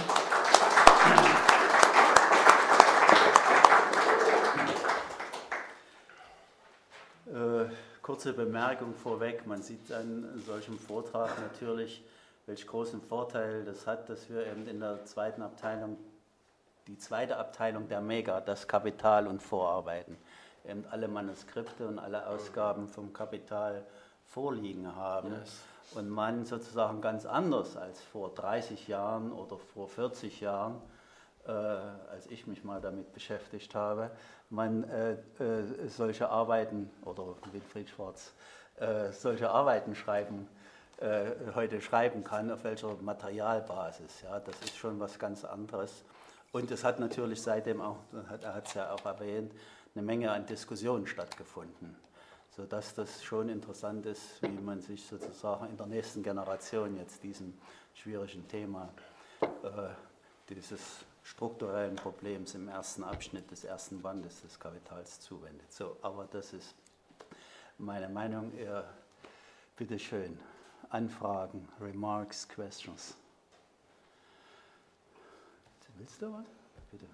Äh, 7.34 7.70
kurze 8.04 8.34
Bemerkung 8.34 8.94
vorweg. 8.94 9.48
Man 9.48 9.64
sieht 9.64 9.92
an 9.92 10.42
solchem 10.46 10.78
Vortrag 10.78 11.32
natürlich, 11.42 12.04
welch 12.46 12.68
großen 12.68 13.02
Vorteil 13.02 13.66
das 13.66 13.88
hat, 13.88 14.08
dass 14.10 14.30
wir 14.30 14.46
eben 14.46 14.68
in 14.68 14.80
der 14.80 15.04
zweiten 15.06 15.42
Abteilung, 15.42 15.98
die 16.88 16.98
zweite 17.00 17.38
Abteilung 17.38 17.88
der 17.88 18.02
Mega, 18.02 18.40
das 18.40 18.68
Kapital 18.68 19.26
und 19.26 19.42
Vorarbeiten, 19.42 20.16
eben 20.70 20.86
alle 20.92 21.08
Manuskripte 21.08 21.88
und 21.88 21.98
alle 21.98 22.28
Ausgaben 22.28 22.88
vom 22.88 23.14
Kapital 23.14 23.84
vorliegen 24.26 24.96
haben. 24.96 25.32
Yes 25.32 25.64
und 25.96 26.10
man 26.10 26.46
sozusagen 26.46 27.02
ganz 27.02 27.26
anders 27.26 27.78
als 27.78 28.02
vor 28.02 28.34
30 28.34 28.88
Jahren 28.88 29.32
oder 29.32 29.58
vor 29.58 29.88
40 29.88 30.42
Jahren, 30.42 30.82
äh, 31.46 31.52
als 31.52 32.28
ich 32.30 32.48
mich 32.48 32.64
mal 32.64 32.82
damit 32.82 33.14
beschäftigt 33.14 33.76
habe, 33.76 34.12
man 34.50 34.84
äh, 34.86 35.14
äh, 35.40 35.88
solche 35.88 36.30
Arbeiten 36.30 36.90
oder 37.06 37.36
Wilfried 37.52 37.90
Schwarz 37.90 38.34
äh, 38.78 39.12
solche 39.12 39.50
Arbeiten 39.50 39.96
schreiben 39.96 40.48
äh, 40.98 41.32
heute 41.56 41.82
schreiben 41.82 42.24
kann, 42.24 42.52
auf 42.52 42.64
welcher 42.64 42.96
Materialbasis. 43.02 44.22
Ja, 44.22 44.40
das 44.40 44.56
ist 44.64 44.78
schon 44.78 45.00
was 45.00 45.20
ganz 45.20 45.44
anderes. 45.44 46.04
Und 46.52 46.70
es 46.72 46.84
hat 46.84 47.00
natürlich 47.00 47.42
seitdem 47.42 47.82
auch, 47.82 47.98
er 48.42 48.54
hat 48.54 48.68
es 48.68 48.76
ja 48.76 48.94
auch 48.94 49.04
erwähnt, 49.06 49.52
eine 49.96 50.04
Menge 50.04 50.32
an 50.32 50.46
Diskussionen 50.46 51.08
stattgefunden 51.08 51.96
sodass 52.56 52.94
das 52.94 53.24
schon 53.24 53.50
interessant 53.50 54.06
ist, 54.06 54.42
wie 54.42 54.48
man 54.62 54.82
sich 54.82 55.06
sozusagen 55.06 55.70
in 55.70 55.78
der 55.78 55.88
nächsten 55.88 56.22
Generation 56.22 56.98
jetzt 56.98 57.24
diesem 57.24 57.54
schwierigen 57.96 58.48
Thema 58.48 58.90
äh, 59.42 59.90
dieses 60.50 61.06
strukturellen 61.24 61.96
Problems 61.96 62.54
im 62.54 62.68
ersten 62.68 63.04
Abschnitt 63.04 63.50
des 63.50 63.64
ersten 63.64 64.02
Bandes 64.02 64.42
des 64.42 64.60
Kapitals 64.60 65.20
zuwendet. 65.22 65.72
So, 65.72 65.98
aber 66.02 66.28
das 66.32 66.54
ist 66.54 66.76
meine 67.78 68.10
Meinung. 68.10 68.52
Ihr, 68.58 68.84
bitte 69.78 69.98
schön, 69.98 70.38
Anfragen, 70.90 71.68
Remarks, 71.82 72.48
Questions. 72.48 73.16
Willst 75.98 76.22
du 76.22 76.34
was? 76.34 76.46
Bitte. 76.92 77.06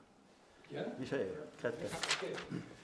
Ja? 0.69 0.85
Michael, 0.97 1.31
Kretke. 1.59 1.89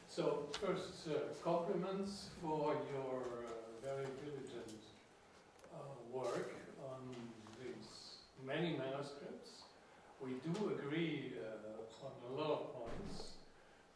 So 0.07 0.47
first, 0.61 1.09
uh, 1.09 1.33
compliments 1.43 2.29
for 2.41 2.73
your 2.93 3.19
uh, 3.19 3.83
very 3.83 4.07
diligent 4.23 4.81
uh, 5.73 5.77
work 6.13 6.53
on 6.87 7.01
these 7.59 8.23
many 8.45 8.77
manuscripts. 8.77 9.63
We 10.23 10.31
do 10.45 10.71
agree 10.79 11.33
uh, 11.35 12.05
on 12.05 12.13
a 12.31 12.41
lot 12.41 12.51
of 12.51 12.73
points, 12.73 13.31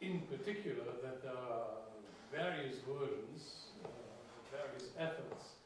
in 0.02 0.20
particular 0.22 0.84
that 1.02 1.22
there 1.22 1.32
are 1.32 1.88
various 2.30 2.76
versions, 2.86 3.72
uh, 3.84 3.88
various 4.52 4.90
efforts 4.98 5.56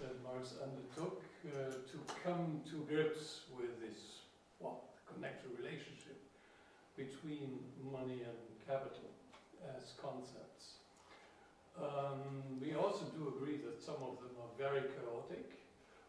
that 0.00 0.14
Marx 0.22 0.54
undertook 0.62 1.22
uh, 1.48 1.72
to 1.90 1.98
come 2.22 2.60
to 2.70 2.86
grips 2.88 3.40
with 3.58 3.80
this, 3.80 4.22
well, 4.60 4.84
connected 5.12 5.50
relationship 5.58 6.22
between 6.96 7.58
money 7.92 8.22
and 8.22 8.38
capital 8.66 9.10
as 9.76 9.94
concepts. 10.00 10.78
Um, 11.78 12.58
we 12.60 12.74
also 12.74 13.04
do 13.14 13.34
agree 13.36 13.58
that 13.62 13.80
some 13.82 14.02
of 14.02 14.18
them 14.18 14.34
are 14.42 14.52
very 14.58 14.82
chaotic. 14.98 15.46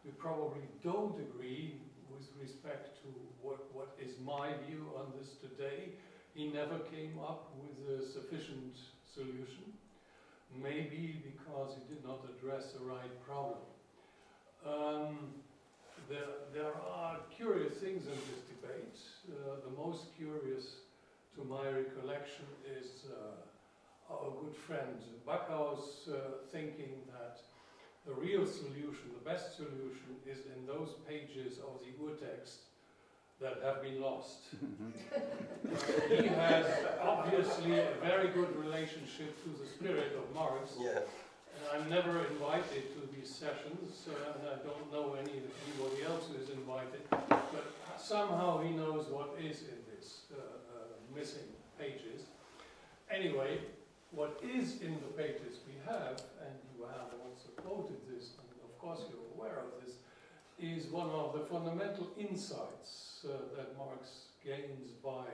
We 0.03 0.11
probably 0.11 0.65
don't 0.83 1.15
agree 1.19 1.77
with 2.09 2.25
respect 2.41 2.97
to 3.03 3.09
what, 3.41 3.59
what 3.73 3.95
is 4.01 4.13
my 4.25 4.49
view 4.67 4.87
on 4.97 5.13
this 5.17 5.37
today. 5.37 5.93
He 6.33 6.47
never 6.47 6.79
came 6.91 7.19
up 7.19 7.51
with 7.61 8.01
a 8.01 8.05
sufficient 8.05 8.77
solution, 9.13 9.73
maybe 10.55 11.21
because 11.21 11.75
he 11.75 11.93
did 11.93 12.03
not 12.03 12.25
address 12.25 12.73
the 12.73 12.85
right 12.85 13.13
problem. 13.25 13.61
Um, 14.65 15.35
there, 16.09 16.49
there 16.53 16.73
are 16.73 17.17
curious 17.35 17.73
things 17.77 18.07
in 18.07 18.17
this 18.33 18.41
debate. 18.49 18.97
Uh, 19.29 19.61
the 19.69 19.75
most 19.77 20.15
curious 20.17 20.38
to 21.39 21.45
my 21.45 21.65
recollection 21.69 22.45
is 22.67 23.05
uh, 23.07 24.13
our 24.13 24.31
good 24.41 24.55
friend 24.55 24.99
Backhaus 25.25 26.09
uh, 26.09 26.15
thinking 26.51 26.91
that 27.13 27.39
the 28.05 28.13
real 28.13 28.45
solution, 28.45 29.05
the 29.23 29.29
best 29.29 29.55
solution, 29.55 30.11
is 30.27 30.39
in 30.53 30.65
those 30.67 30.95
pages 31.07 31.59
of 31.59 31.79
the 31.79 31.91
Urtext 32.03 32.67
that 33.39 33.59
have 33.63 33.81
been 33.81 34.01
lost. 34.01 34.39
uh, 34.51 36.21
he 36.21 36.27
has 36.27 36.65
obviously 37.01 37.79
a 37.79 37.93
very 38.01 38.27
good 38.29 38.53
relationship 38.57 39.31
to 39.43 39.49
the 39.61 39.69
spirit 39.69 40.17
of 40.17 40.35
Marx. 40.35 40.73
Yeah. 40.77 40.99
And 41.55 41.83
I'm 41.83 41.89
never 41.89 42.25
invited 42.25 42.83
to 42.95 43.15
these 43.15 43.29
sessions, 43.29 44.07
uh, 44.09 44.33
and 44.39 44.47
I 44.49 44.55
don't 44.67 44.91
know 44.91 45.15
any 45.15 45.39
anybody 45.67 46.03
else 46.03 46.27
who 46.27 46.41
is 46.41 46.49
invited. 46.49 47.01
But 47.09 47.65
somehow 47.97 48.61
he 48.61 48.71
knows 48.71 49.07
what 49.07 49.35
is 49.39 49.61
in 49.61 49.79
this 49.93 50.21
uh, 50.33 50.68
missing 51.15 51.49
pages. 51.79 52.27
Anyway, 53.09 53.59
what 54.11 54.39
is 54.43 54.81
in 54.81 54.95
the 54.95 55.11
pages 55.17 55.59
we 55.67 55.73
have, 55.85 56.21
and 56.45 56.55
you 56.75 56.83
have 56.83 57.13
also 57.25 57.49
quoted 57.57 57.97
this, 58.09 58.31
and 58.39 58.49
of 58.63 58.77
course 58.79 59.01
you're 59.09 59.29
aware 59.35 59.59
of 59.59 59.85
this, 59.85 59.95
is 60.59 60.91
one 60.91 61.09
of 61.09 61.33
the 61.33 61.45
fundamental 61.45 62.09
insights 62.17 63.25
uh, 63.25 63.31
that 63.55 63.77
Marx 63.77 64.29
gains 64.43 64.91
by 65.03 65.25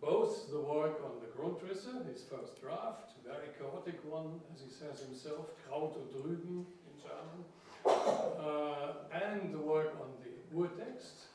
both 0.00 0.50
the 0.50 0.60
work 0.60 1.00
on 1.04 1.18
the 1.20 1.26
Grundrisse, 1.34 2.06
his 2.06 2.22
first 2.22 2.60
draft, 2.60 3.12
very 3.26 3.48
chaotic 3.58 3.98
one, 4.04 4.40
as 4.54 4.60
he 4.62 4.70
says 4.70 5.04
himself, 5.04 5.46
Kraut 5.66 5.96
und 5.96 6.12
Rüben 6.22 6.64
in 6.86 6.94
German, 7.02 7.44
uh, 7.84 8.92
and 9.12 9.52
the 9.52 9.58
work 9.58 9.92
on 10.00 10.08
the 10.22 10.56
Urtext, 10.56 11.26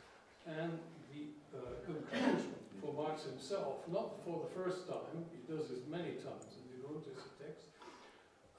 and 0.48 0.80
the 1.12 1.58
uh, 1.58 1.62
conclusion 1.86 2.63
for 2.84 2.94
Marx 2.94 3.24
himself, 3.24 3.88
not 3.88 4.20
for 4.26 4.44
the 4.44 4.52
first 4.52 4.88
time, 4.88 5.24
he 5.32 5.40
does 5.48 5.70
this 5.70 5.80
many 5.90 6.20
times 6.20 6.52
and 6.52 6.68
in 6.68 6.76
the 6.76 6.80
Grundrisse 6.84 7.32
text, 7.40 7.72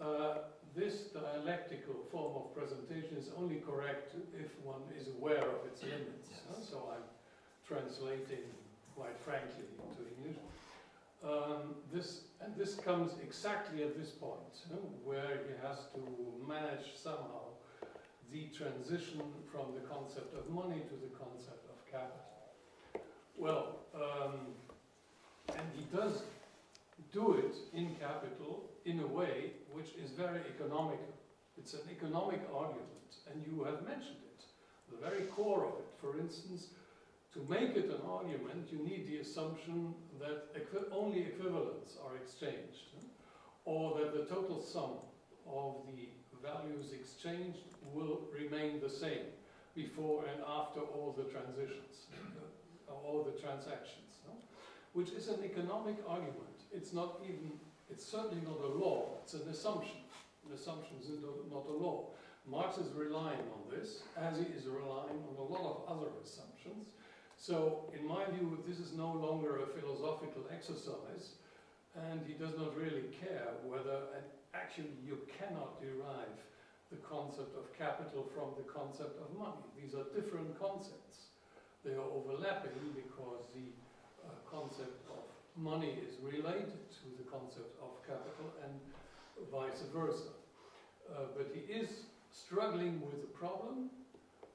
uh, 0.01 0.49
this 0.75 1.12
dialectical 1.12 1.95
form 2.11 2.35
of 2.37 2.57
presentation 2.57 3.16
is 3.16 3.31
only 3.37 3.61
correct 3.61 4.14
if 4.35 4.49
one 4.64 4.83
is 4.99 5.09
aware 5.09 5.45
of 5.45 5.66
its 5.70 5.83
limits. 5.83 6.31
Yes. 6.31 6.41
Huh? 6.49 6.62
So 6.64 6.93
I'm 6.97 7.07
translating 7.68 8.49
quite 8.97 9.18
frankly 9.20 9.68
into 9.77 10.03
English. 10.16 10.41
Um, 11.22 11.77
this 11.93 12.22
and 12.41 12.55
this 12.57 12.75
comes 12.75 13.12
exactly 13.22 13.83
at 13.83 13.97
this 13.99 14.11
point, 14.11 14.66
huh, 14.68 14.77
where 15.05 15.41
he 15.47 15.55
has 15.66 15.79
to 15.95 16.03
manage 16.47 16.93
somehow 16.97 17.55
the 18.33 18.49
transition 18.53 19.22
from 19.51 19.72
the 19.75 19.81
concept 19.89 20.35
of 20.35 20.51
money 20.51 20.83
to 20.91 20.95
the 21.01 21.12
concept 21.16 21.64
of 21.70 21.77
capital. 21.91 22.24
Well, 23.37 23.80
um, 23.95 24.41
and 25.57 25.66
he 25.74 25.85
does 25.95 26.22
do 27.12 27.35
it 27.35 27.57
in 27.74 27.95
capital 27.97 28.64
in 28.85 29.01
a 29.01 29.07
way 29.07 29.53
which 29.72 29.89
is 30.03 30.11
very 30.11 30.41
economical. 30.55 31.14
It's 31.59 31.74
an 31.74 31.80
economic 31.91 32.41
argument, 32.55 33.18
and 33.30 33.43
you 33.47 33.64
have 33.64 33.82
mentioned 33.87 34.22
it. 34.35 34.45
The 34.91 35.05
very 35.05 35.24
core 35.26 35.64
of 35.64 35.74
it, 35.78 35.91
for 36.01 36.18
instance, 36.18 36.68
to 37.32 37.41
make 37.49 37.76
it 37.76 37.87
an 37.87 38.01
argument, 38.09 38.68
you 38.70 38.78
need 38.78 39.09
the 39.09 39.18
assumption 39.18 39.95
that 40.20 40.47
equi 40.55 40.87
only 40.93 41.20
equivalents 41.22 41.97
are 42.07 42.16
exchanged, 42.16 42.95
or 43.64 43.99
that 43.99 44.14
the 44.14 44.32
total 44.32 44.61
sum 44.61 44.93
of 45.47 45.74
the 45.87 46.09
values 46.43 46.93
exchanged 46.93 47.59
will 47.93 48.20
remain 48.32 48.80
the 48.80 48.91
same 48.91 49.26
before 49.74 50.24
and 50.30 50.41
after 50.47 50.80
all 50.80 51.14
the 51.16 51.24
transitions, 51.24 52.07
all 52.89 53.24
the 53.24 53.39
transactions, 53.41 54.20
no? 54.26 54.35
which 54.93 55.11
is 55.11 55.28
an 55.28 55.45
economic 55.45 55.97
argument. 56.09 56.64
It's 56.72 56.93
not 56.93 57.20
even 57.24 57.53
it's 57.91 58.05
certainly 58.05 58.43
not 58.45 58.61
a 58.61 58.72
law, 58.78 59.18
it's 59.22 59.35
an 59.35 59.49
assumption. 59.51 59.99
An 60.47 60.55
assumption 60.55 60.97
is 61.01 61.09
not 61.51 61.66
a 61.68 61.72
law. 61.72 62.09
Marx 62.47 62.76
is 62.76 62.93
relying 62.93 63.41
on 63.57 63.62
this, 63.70 64.03
as 64.16 64.37
he 64.37 64.45
is 64.45 64.66
relying 64.66 65.20
on 65.30 65.37
a 65.39 65.43
lot 65.43 65.64
of 65.64 65.76
other 65.89 66.11
assumptions. 66.22 66.89
So, 67.37 67.91
in 67.99 68.07
my 68.07 68.24
view, 68.26 68.59
this 68.66 68.78
is 68.78 68.93
no 68.93 69.12
longer 69.12 69.62
a 69.62 69.66
philosophical 69.66 70.45
exercise, 70.53 71.41
and 72.11 72.20
he 72.26 72.35
does 72.35 72.57
not 72.59 72.76
really 72.76 73.09
care 73.20 73.49
whether, 73.64 74.01
actually, 74.53 74.93
you 75.05 75.18
cannot 75.39 75.80
derive 75.80 76.37
the 76.91 76.97
concept 76.99 77.57
of 77.57 77.72
capital 77.76 78.28
from 78.35 78.53
the 78.57 78.68
concept 78.68 79.16
of 79.20 79.32
money. 79.39 79.64
These 79.80 79.95
are 79.95 80.05
different 80.14 80.59
concepts. 80.61 81.34
They 81.85 81.93
are 81.93 82.11
overlapping 82.16 82.97
because 82.97 83.45
the 83.53 83.68
uh, 84.24 84.32
concept 84.51 85.05
of 85.11 85.20
money 85.55 85.99
is 86.01 86.16
related 86.22 86.72
to 86.89 87.05
the 87.18 87.28
concept 87.30 87.76
of 87.82 87.91
capital 88.07 88.49
and 88.64 88.72
vice 89.53 89.82
versa. 89.95 90.32
Uh, 91.12 91.28
but 91.37 91.53
he 91.53 91.61
is 91.70 92.07
struggling 92.32 93.03
with 93.05 93.20
the 93.20 93.28
problem, 93.39 93.91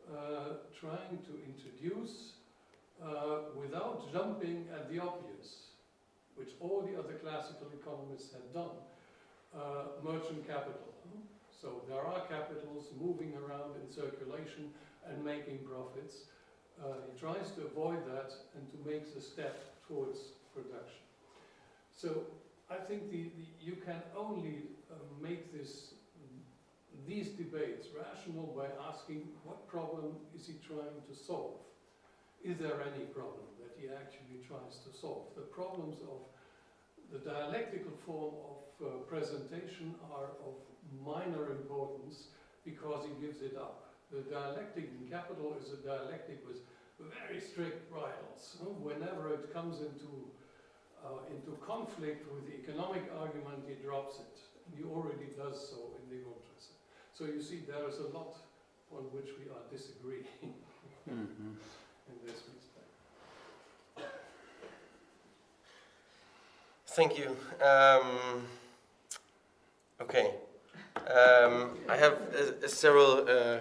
uh, 0.10 0.66
trying 0.74 1.20
to 1.30 1.38
introduce, 1.46 2.34
uh, 3.04 3.54
without 3.56 4.12
jumping 4.12 4.66
at 4.74 4.90
the 4.92 5.00
obvious, 5.00 5.78
which 6.36 6.50
all 6.60 6.82
the 6.82 6.98
other 6.98 7.14
classical 7.14 7.68
economists 7.80 8.34
had 8.34 8.54
done, 8.54 8.76
uh, 9.56 10.02
merchant 10.04 10.48
capital. 10.48 10.90
So 11.62 11.82
there 11.90 12.00
are 12.00 12.22
capitals 12.28 12.86
moving 13.00 13.34
around 13.36 13.76
in 13.84 13.92
circulation 13.92 14.72
and 15.06 15.24
making 15.24 15.60
profits. 15.68 16.16
Uh, 16.80 16.94
he 17.12 17.20
tries 17.20 17.52
to 17.52 17.66
avoid 17.66 18.00
that 18.08 18.32
and 18.56 18.64
to 18.72 18.90
make 18.90 19.14
the 19.14 19.22
step 19.22 19.64
towards 19.88 20.20
production. 20.54 21.04
So 21.92 22.24
I 22.70 22.76
think 22.76 23.12
the, 23.12 23.24
the, 23.24 23.46
you 23.62 23.76
can 23.86 24.02
only 24.16 24.64
uh, 24.92 24.96
make 25.22 25.52
this 25.52 25.94
these 27.08 27.30
debates 27.30 27.88
rational 27.98 28.54
by 28.56 28.68
asking 28.88 29.28
what 29.44 29.68
problem 29.68 30.16
is 30.36 30.46
he 30.46 30.54
trying 30.66 31.02
to 31.10 31.16
solve? 31.16 31.58
Is 32.44 32.58
there 32.58 32.78
any 32.94 33.06
problem 33.06 33.50
that 33.60 33.74
he 33.82 33.90
actually 33.90 34.46
tries 34.48 34.78
to 34.86 34.96
solve? 34.96 35.26
The 35.36 35.42
problems 35.42 35.98
of 36.06 36.22
the 37.12 37.20
dialectical 37.28 37.92
form 38.06 38.36
of 38.46 38.86
uh, 38.86 38.90
presentation 39.10 39.96
are 40.14 40.30
of 40.46 40.54
minor 41.04 41.52
importance 41.52 42.28
because 42.64 43.06
he 43.06 43.26
gives 43.26 43.42
it 43.42 43.58
up. 43.58 43.89
The 44.12 44.22
dialectic 44.30 44.90
in 44.90 45.08
capital 45.10 45.56
is 45.62 45.72
a 45.72 45.78
dialectic 45.86 46.42
with 46.48 46.58
very 47.00 47.40
strict 47.40 47.92
bridles. 47.92 48.58
Whenever 48.82 49.34
it 49.34 49.54
comes 49.54 49.80
into 49.80 50.10
uh, 51.06 51.24
into 51.32 51.56
conflict 51.66 52.26
with 52.34 52.46
the 52.50 52.56
economic 52.60 53.04
argument, 53.18 53.64
he 53.68 53.76
drops 53.76 54.20
it. 54.20 54.36
And 54.66 54.78
he 54.78 54.84
already 54.84 55.30
does 55.38 55.70
so 55.70 55.96
in 55.96 56.10
the 56.10 56.24
Grundrisse. 56.24 56.74
So 57.14 57.26
you 57.26 57.42
see, 57.42 57.62
there 57.68 57.88
is 57.88 58.00
a 58.00 58.08
lot 58.18 58.36
on 58.92 59.04
which 59.14 59.30
we 59.40 59.46
are 59.50 59.64
disagreeing 59.72 60.26
mm 61.10 61.28
-hmm. 61.28 61.54
in 62.10 62.16
this 62.26 62.44
respect. 62.56 62.92
Thank 66.96 67.18
you. 67.20 67.30
Um, 67.62 68.48
okay. 70.02 70.28
Um, 70.96 71.78
I 71.88 71.98
have 71.98 72.16
uh, 72.34 72.68
several 72.68 73.12
uh, 73.30 73.60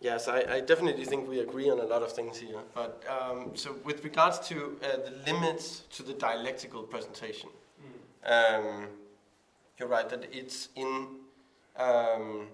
Yes, 0.00 0.28
I, 0.28 0.44
I, 0.48 0.60
definitely 0.60 1.04
think 1.04 1.28
we 1.28 1.40
agree 1.40 1.68
on 1.68 1.80
a 1.80 1.84
lot 1.84 2.02
of 2.02 2.12
things 2.12 2.38
here. 2.38 2.60
But 2.72 3.02
um, 3.08 3.50
so, 3.54 3.74
with 3.84 4.04
regards 4.04 4.38
to 4.48 4.78
uh, 4.80 4.96
the 5.04 5.32
limits 5.32 5.82
to 5.96 6.04
the 6.04 6.12
dialectical 6.12 6.84
presentation, 6.84 7.50
mm. 7.82 8.30
um, 8.30 8.86
you're 9.76 9.88
right 9.88 10.08
that 10.08 10.28
it's 10.30 10.68
in. 10.76 11.08
Um, 11.76 12.46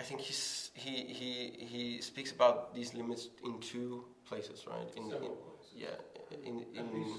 I 0.00 0.04
think 0.04 0.20
he's, 0.20 0.70
he 0.72 1.04
he 1.04 1.66
he 1.66 2.00
speaks 2.00 2.32
about 2.32 2.74
these 2.74 2.94
limits 2.94 3.28
in 3.44 3.58
two 3.60 4.04
places, 4.26 4.64
right? 4.66 4.88
In, 4.96 5.12
in 5.12 5.30
yeah, 5.76 5.88
in 6.46 6.64
in. 6.74 7.14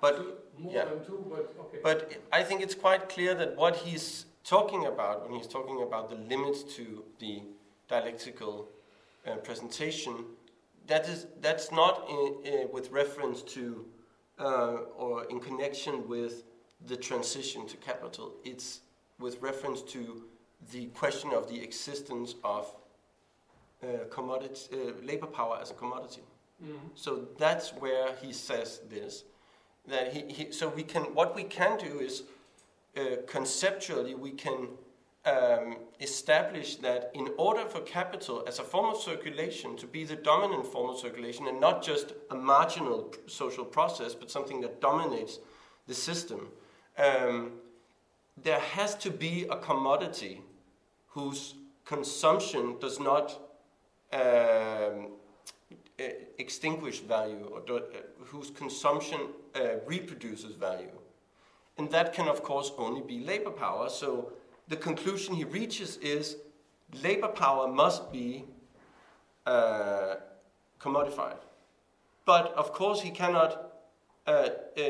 But 0.00 0.48
more 0.58 0.72
yeah. 0.72 0.86
than 0.86 1.04
two, 1.04 1.24
but 1.28 1.54
okay. 1.60 1.78
But 1.82 2.12
I 2.32 2.42
think 2.42 2.62
it's 2.62 2.74
quite 2.74 3.08
clear 3.10 3.34
that 3.34 3.54
what 3.56 3.76
he's 3.76 4.24
talking 4.44 4.86
about 4.86 5.28
when 5.28 5.38
he's 5.38 5.46
talking 5.46 5.82
about 5.82 6.08
the 6.08 6.16
limits 6.16 6.62
to 6.76 7.04
the 7.20 7.42
dialectical 7.88 8.68
uh, 9.26 9.36
presentation, 9.36 10.24
that 10.86 11.08
is 11.08 11.26
that's 11.40 11.70
not 11.70 12.08
in, 12.08 12.36
in, 12.44 12.68
with 12.72 12.90
reference 12.90 13.42
to 13.42 13.86
uh, 14.38 14.76
or 14.96 15.24
in 15.26 15.40
connection 15.40 16.08
with 16.08 16.44
the 16.86 16.96
transition 16.96 17.66
to 17.68 17.76
capital. 17.76 18.34
It's 18.44 18.80
with 19.18 19.40
reference 19.40 19.82
to 19.82 20.24
the 20.72 20.86
question 20.86 21.30
of 21.30 21.48
the 21.48 21.62
existence 21.62 22.34
of 22.44 22.74
uh, 23.82 24.04
commodity, 24.10 24.60
uh, 24.72 24.92
labor 25.04 25.26
power 25.26 25.58
as 25.60 25.70
a 25.70 25.74
commodity. 25.74 26.22
Mm. 26.64 26.76
So 26.94 27.28
that's 27.38 27.70
where 27.70 28.14
he 28.22 28.32
says 28.32 28.80
this. 28.88 29.24
That 29.88 30.12
he, 30.12 30.32
he, 30.32 30.52
so 30.52 30.68
we 30.68 30.84
can 30.84 31.02
what 31.14 31.34
we 31.34 31.44
can 31.44 31.78
do 31.78 31.98
is 31.98 32.22
uh, 32.96 33.16
conceptually 33.26 34.14
we 34.14 34.30
can 34.30 34.68
um, 35.24 35.76
establish 36.00 36.76
that 36.76 37.10
in 37.14 37.28
order 37.36 37.64
for 37.64 37.80
capital 37.80 38.44
as 38.46 38.58
a 38.58 38.62
form 38.62 38.86
of 38.94 39.00
circulation 39.00 39.76
to 39.76 39.86
be 39.86 40.04
the 40.04 40.16
dominant 40.16 40.66
form 40.66 40.90
of 40.90 40.98
circulation 40.98 41.46
and 41.46 41.60
not 41.60 41.82
just 41.82 42.12
a 42.30 42.34
marginal 42.34 43.14
social 43.26 43.64
process, 43.64 44.14
but 44.14 44.30
something 44.30 44.60
that 44.62 44.80
dominates 44.80 45.38
the 45.86 45.94
system, 45.94 46.48
um, 46.98 47.52
there 48.42 48.58
has 48.58 48.96
to 48.96 49.10
be 49.10 49.46
a 49.50 49.56
commodity 49.56 50.40
whose 51.08 51.54
consumption 51.84 52.76
does 52.80 52.98
not 52.98 53.38
um, 54.12 55.08
extinguish 56.38 57.00
value 57.00 57.48
or 57.52 57.60
do, 57.60 57.76
uh, 57.76 57.80
whose 58.24 58.50
consumption 58.50 59.20
uh, 59.54 59.76
reproduces 59.86 60.54
value. 60.56 60.98
And 61.78 61.90
that 61.90 62.12
can, 62.12 62.28
of 62.28 62.42
course, 62.42 62.72
only 62.76 63.02
be 63.02 63.20
labor 63.24 63.50
power. 63.50 63.88
So 63.88 64.32
the 64.68 64.76
conclusion 64.76 65.34
he 65.34 65.44
reaches 65.44 65.96
is 65.98 66.36
labor 67.02 67.28
power 67.28 67.68
must 67.68 68.12
be 68.12 68.44
uh, 69.46 70.16
commodified. 70.80 71.38
But 72.24 72.52
of 72.54 72.72
course, 72.72 73.00
he 73.00 73.10
cannot, 73.10 73.72
uh, 74.26 74.30
uh, 74.30 74.82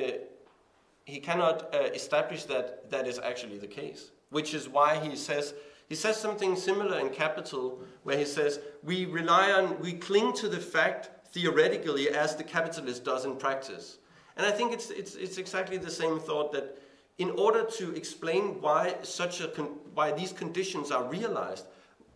he 1.05 1.19
cannot 1.21 1.75
establish 1.75 2.45
that 2.45 2.91
that 2.91 3.07
is 3.07 3.19
actually 3.19 3.59
the 3.59 3.67
case, 3.67 4.11
which 4.31 4.55
is 4.55 4.69
why 4.69 4.99
he 4.99 5.17
says 5.17 5.55
he 5.93 5.97
says 5.97 6.17
something 6.17 6.57
similar 6.57 6.99
in 7.01 7.11
Capital, 7.11 7.79
where 8.03 8.17
he 8.17 8.25
says, 8.25 8.61
We 8.83 9.05
rely 9.05 9.51
on, 9.53 9.79
we 9.79 9.93
cling 9.93 10.33
to 10.37 10.49
the 10.49 10.59
fact 10.59 11.11
theoretically 11.33 12.09
as 12.09 12.35
the 12.35 12.45
capitalist 12.45 13.05
does 13.05 13.27
in 13.27 13.37
practice. 13.37 13.99
And 14.39 14.47
I 14.47 14.53
think 14.53 14.73
it's, 14.73 14.91
it's, 14.91 15.17
it's 15.17 15.37
exactly 15.37 15.77
the 15.77 15.91
same 15.91 16.19
thought 16.19 16.51
that 16.53 16.79
in 17.19 17.31
order 17.31 17.65
to 17.65 17.95
explain 17.95 18.61
why, 18.61 18.97
such 19.03 19.41
a 19.41 19.49
why 19.95 20.13
these 20.13 20.33
conditions 20.33 20.91
are 20.91 21.05
realized, 21.05 21.67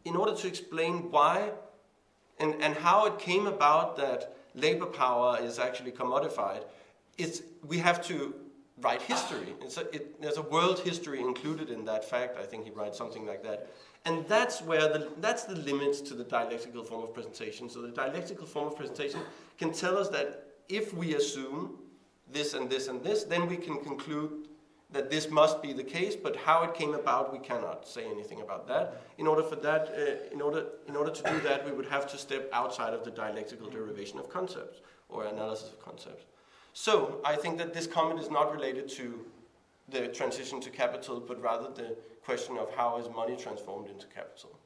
in 0.05 0.17
order 0.17 0.35
to 0.35 0.47
explain 0.47 1.11
why 1.11 1.51
and, 2.39 2.55
and 2.63 2.75
how 2.75 3.07
it 3.07 3.19
came 3.19 3.47
about 3.47 3.97
that 3.97 4.37
labor 4.55 4.87
power 4.87 5.39
is 5.41 5.59
actually 5.59 5.93
commodified, 5.93 6.65
it's, 7.19 7.43
we 7.67 7.79
have 7.79 8.05
to 8.07 8.35
write 8.81 9.03
history. 9.03 9.55
A, 9.63 9.81
it, 9.95 10.21
there's 10.21 10.37
a 10.37 10.43
world 10.43 10.81
history 10.81 11.21
included 11.21 11.71
in 11.71 11.85
that 11.87 12.05
fact. 12.05 12.37
I 12.39 12.45
think 12.45 12.65
he 12.65 12.71
writes 12.71 12.99
something 12.99 13.27
like 13.27 13.43
that. 13.43 13.69
And 14.05 14.27
that's 14.29 14.63
where 14.63 14.89
the, 14.89 15.09
that's 15.21 15.45
the 15.45 15.57
limits 15.57 16.01
to 16.03 16.15
the 16.15 16.25
dialectical 16.25 16.85
form 16.85 17.03
of 17.03 17.13
presentation. 17.13 17.69
So 17.69 17.83
the 17.83 17.89
dialectical 17.89 18.47
form 18.47 18.69
of 18.69 18.77
presentation 18.77 19.21
can 19.59 19.73
tell 19.73 19.99
us 19.99 20.09
that 20.11 20.47
if 20.69 20.95
we 20.95 21.15
assume 21.15 21.79
this 22.31 22.55
and 22.55 22.69
this 22.69 22.89
and 22.89 23.03
this, 23.03 23.25
then 23.25 23.49
we 23.49 23.57
can 23.57 23.79
conclude 23.83 24.49
that 24.91 25.11
this 25.11 25.31
must 25.31 25.63
be 25.63 25.73
the 25.73 25.83
case, 25.83 26.15
but 26.15 26.37
how 26.37 26.63
it 26.63 26.75
came 26.75 26.95
about, 26.95 27.33
we 27.33 27.41
cannot 27.41 27.87
say 27.87 28.05
anything 28.07 28.41
about 28.41 28.69
that. 28.69 29.03
In 29.19 29.27
order 29.27 29.43
for 29.43 29.57
that, 29.57 29.89
uh, 29.89 30.33
in 30.33 30.41
order 30.41 30.67
in 30.87 30.95
order 30.95 31.11
to 31.11 31.23
do 31.25 31.41
that, 31.41 31.65
we 31.67 31.73
would 31.73 31.87
have 31.87 32.07
to 32.13 32.19
step 32.19 32.49
outside 32.53 32.95
of 32.95 33.05
the 33.05 33.11
dialectical 33.11 33.69
derivation 33.69 34.19
of 34.19 34.29
concepts 34.29 34.81
or 35.09 35.25
analysis 35.25 35.71
of 35.71 35.81
concepts. 35.85 36.25
So 36.73 37.21
I 37.25 37.37
think 37.37 37.59
that 37.59 37.73
this 37.75 37.87
comment 37.87 38.21
is 38.21 38.31
not 38.31 38.53
related 38.53 38.89
to 38.91 39.25
the 39.89 40.09
transition 40.09 40.61
to 40.61 40.71
capital, 40.71 41.21
but 41.21 41.41
rather 41.41 41.69
the 41.71 41.97
question 42.25 42.57
of 42.59 42.71
how 42.75 42.99
is 42.99 43.09
money 43.09 43.37
transformed 43.37 43.89
into 43.89 44.07
capital. 44.07 44.59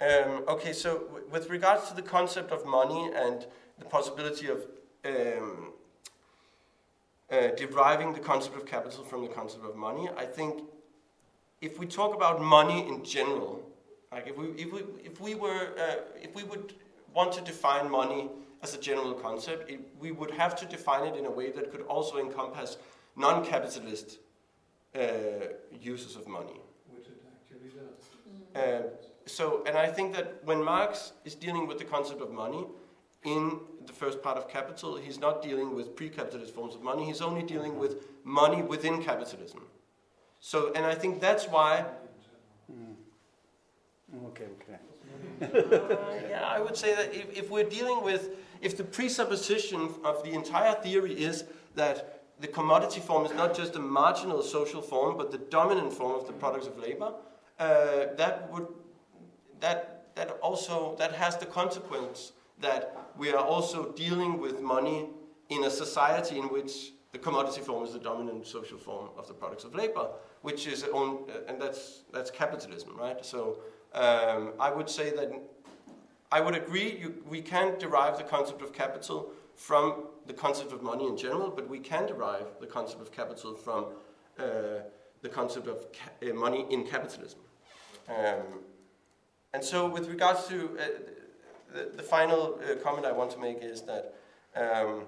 Um, 0.00 0.44
okay, 0.48 0.72
so 0.72 1.04
with 1.30 1.50
regards 1.50 1.88
to 1.88 1.94
the 1.94 2.02
concept 2.02 2.50
of 2.50 2.64
money 2.64 3.10
and 3.14 3.46
the 3.78 3.84
possibility 3.84 4.48
of 4.48 4.66
um, 5.04 5.72
uh, 7.30 7.48
deriving 7.56 8.12
the 8.12 8.20
concept 8.20 8.56
of 8.56 8.64
capital 8.66 9.04
from 9.04 9.22
the 9.22 9.28
concept 9.28 9.64
of 9.64 9.76
money, 9.76 10.08
I 10.16 10.24
think 10.24 10.62
if 11.60 11.78
we 11.78 11.86
talk 11.86 12.14
about 12.14 12.40
money 12.40 12.86
in 12.88 13.04
general, 13.04 13.62
like 14.12 14.26
if 14.28 14.36
we, 14.36 14.46
if 14.52 14.72
we, 14.72 14.80
if 15.04 15.20
we 15.20 15.34
were, 15.34 15.72
uh, 15.78 15.96
if 16.20 16.34
we 16.34 16.44
would 16.44 16.74
want 17.14 17.32
to 17.32 17.40
define 17.42 17.90
money 17.90 18.30
as 18.62 18.74
a 18.74 18.80
general 18.80 19.12
concept, 19.12 19.70
it, 19.70 19.80
we 20.00 20.10
would 20.10 20.30
have 20.30 20.56
to 20.56 20.66
define 20.66 21.06
it 21.06 21.16
in 21.16 21.26
a 21.26 21.30
way 21.30 21.50
that 21.50 21.70
could 21.70 21.82
also 21.82 22.18
encompass 22.18 22.78
non 23.16 23.44
capitalist 23.44 24.18
uh, 24.94 25.00
uses 25.80 26.16
of 26.16 26.26
money. 26.26 26.60
Which 26.90 27.06
it 27.08 27.22
actually 27.34 27.70
does. 27.78 28.62
Uh, 28.62 28.88
so, 29.26 29.62
and 29.66 29.76
I 29.76 29.88
think 29.88 30.14
that 30.14 30.40
when 30.44 30.64
Marx 30.64 31.12
is 31.24 31.34
dealing 31.34 31.66
with 31.66 31.78
the 31.78 31.84
concept 31.84 32.22
of 32.22 32.30
money 32.30 32.64
in 33.24 33.60
the 33.88 33.92
first 33.92 34.22
part 34.22 34.36
of 34.36 34.48
Capital, 34.48 34.96
he's 34.96 35.18
not 35.18 35.42
dealing 35.42 35.74
with 35.74 35.96
pre 35.96 36.08
capitalist 36.08 36.54
forms 36.54 36.74
of 36.74 36.82
money, 36.82 37.04
he's 37.06 37.20
only 37.20 37.42
dealing 37.42 37.76
with 37.78 38.06
money 38.24 38.62
within 38.62 39.02
capitalism. 39.02 39.62
So, 40.40 40.72
and 40.74 40.86
I 40.86 40.94
think 40.94 41.20
that's 41.20 41.46
why. 41.46 41.84
Mm. 42.70 42.94
Okay, 44.28 44.46
okay. 44.56 44.78
uh, 45.42 46.28
yeah, 46.28 46.44
I 46.46 46.60
would 46.60 46.76
say 46.76 46.94
that 46.94 47.12
if, 47.14 47.36
if 47.36 47.50
we're 47.50 47.68
dealing 47.68 48.04
with 48.04 48.30
if 48.60 48.76
the 48.76 48.84
presupposition 48.84 49.90
of 50.04 50.22
the 50.24 50.32
entire 50.32 50.74
theory 50.74 51.12
is 51.12 51.44
that 51.74 52.22
the 52.40 52.46
commodity 52.46 53.00
form 53.00 53.24
is 53.24 53.32
not 53.32 53.54
just 53.54 53.74
a 53.76 53.78
marginal 53.78 54.42
social 54.42 54.80
form, 54.80 55.16
but 55.16 55.30
the 55.30 55.38
dominant 55.38 55.92
form 55.92 56.14
of 56.14 56.26
the 56.26 56.32
products 56.32 56.66
of 56.66 56.78
labor, 56.78 57.12
uh, 57.58 58.06
that 58.16 58.50
would 58.52 58.66
that 59.60 60.14
that 60.14 60.30
also 60.42 60.96
that 60.98 61.12
has 61.12 61.36
the 61.36 61.46
consequence 61.46 62.32
that 62.60 63.10
we 63.16 63.30
are 63.30 63.44
also 63.44 63.92
dealing 63.92 64.38
with 64.38 64.60
money 64.60 65.08
in 65.48 65.64
a 65.64 65.70
society 65.70 66.38
in 66.38 66.44
which 66.44 66.92
the 67.12 67.18
commodity 67.18 67.60
form 67.60 67.84
is 67.84 67.92
the 67.92 67.98
dominant 67.98 68.46
social 68.46 68.78
form 68.78 69.08
of 69.16 69.26
the 69.26 69.34
products 69.34 69.64
of 69.64 69.74
labor, 69.74 70.08
which 70.42 70.66
is 70.66 70.84
on, 70.84 71.24
and 71.48 71.60
that's 71.60 72.04
that's 72.12 72.30
capitalism, 72.30 72.96
right? 72.96 73.24
So 73.24 73.58
um, 73.94 74.52
I 74.60 74.70
would 74.70 74.90
say 74.90 75.10
that 75.10 75.32
I 76.30 76.40
would 76.40 76.54
agree, 76.54 76.98
you, 76.98 77.22
we 77.26 77.40
can't 77.40 77.78
derive 77.78 78.18
the 78.18 78.24
concept 78.24 78.60
of 78.60 78.72
capital 78.72 79.32
from 79.54 80.04
the 80.26 80.34
concept 80.34 80.72
of 80.72 80.82
money 80.82 81.06
in 81.06 81.16
general, 81.16 81.50
but 81.50 81.68
we 81.68 81.78
can 81.78 82.06
derive 82.06 82.46
the 82.60 82.66
concept 82.66 83.00
of 83.00 83.10
capital 83.10 83.54
from 83.54 83.86
uh, 84.38 84.82
the 85.22 85.28
concept 85.28 85.66
of 85.66 85.86
uh, 86.22 86.34
money 86.34 86.66
in 86.70 86.86
capitalism. 86.86 87.40
Um, 88.08 88.60
and 89.54 89.64
so, 89.64 89.88
with 89.88 90.08
regards 90.08 90.46
to 90.48 90.78
uh, 90.78 90.84
the, 91.78 91.90
the, 91.96 92.02
final 92.02 92.58
uh, 92.60 92.74
comment 92.76 93.06
I 93.06 93.12
want 93.12 93.30
to 93.32 93.38
make 93.38 93.62
is 93.62 93.82
that, 93.82 94.14
um, 94.56 95.04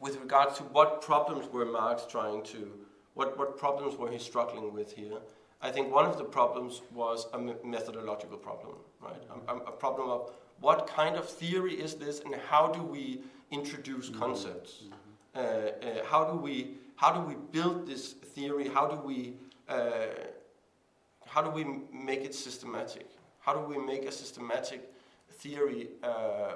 with 0.00 0.18
regards 0.20 0.56
to 0.58 0.64
what 0.64 1.00
problems 1.00 1.46
were 1.52 1.64
Marx 1.64 2.04
trying 2.06 2.42
to, 2.44 2.72
what, 3.14 3.38
what 3.38 3.56
problems 3.56 3.96
were 3.96 4.10
he 4.10 4.18
struggling 4.18 4.72
with 4.72 4.92
here, 4.92 5.18
I 5.62 5.70
think 5.70 5.92
one 5.92 6.04
of 6.04 6.18
the 6.18 6.24
problems 6.24 6.82
was 6.92 7.26
a 7.32 7.38
methodological 7.64 8.36
problem, 8.36 8.76
right? 9.00 9.22
A, 9.48 9.54
a, 9.54 9.72
problem 9.72 10.10
of 10.10 10.32
what 10.60 10.86
kind 10.86 11.16
of 11.16 11.28
theory 11.28 11.74
is 11.74 11.94
this, 11.94 12.20
and 12.20 12.34
how 12.50 12.68
do 12.68 12.82
we 12.82 13.20
introduce 13.50 14.10
mm-hmm. 14.10 14.20
concepts? 14.20 14.82
Mm-hmm. 14.82 14.92
Uh, 15.34 15.40
uh, 15.40 16.04
how 16.04 16.24
do 16.24 16.36
we 16.36 16.74
how 16.96 17.12
do 17.12 17.20
we 17.20 17.34
build 17.52 17.86
this 17.86 18.12
theory? 18.12 18.68
How 18.68 18.86
do 18.86 18.96
we 18.96 19.34
uh, 19.68 20.06
how 21.26 21.42
do 21.42 21.50
we 21.50 21.64
make 21.92 22.24
it 22.24 22.34
systematic? 22.34 23.06
How 23.40 23.54
do 23.54 23.60
we 23.60 23.78
make 23.78 24.04
a 24.06 24.12
systematic 24.12 24.90
theory 25.38 25.88
uh, 26.02 26.54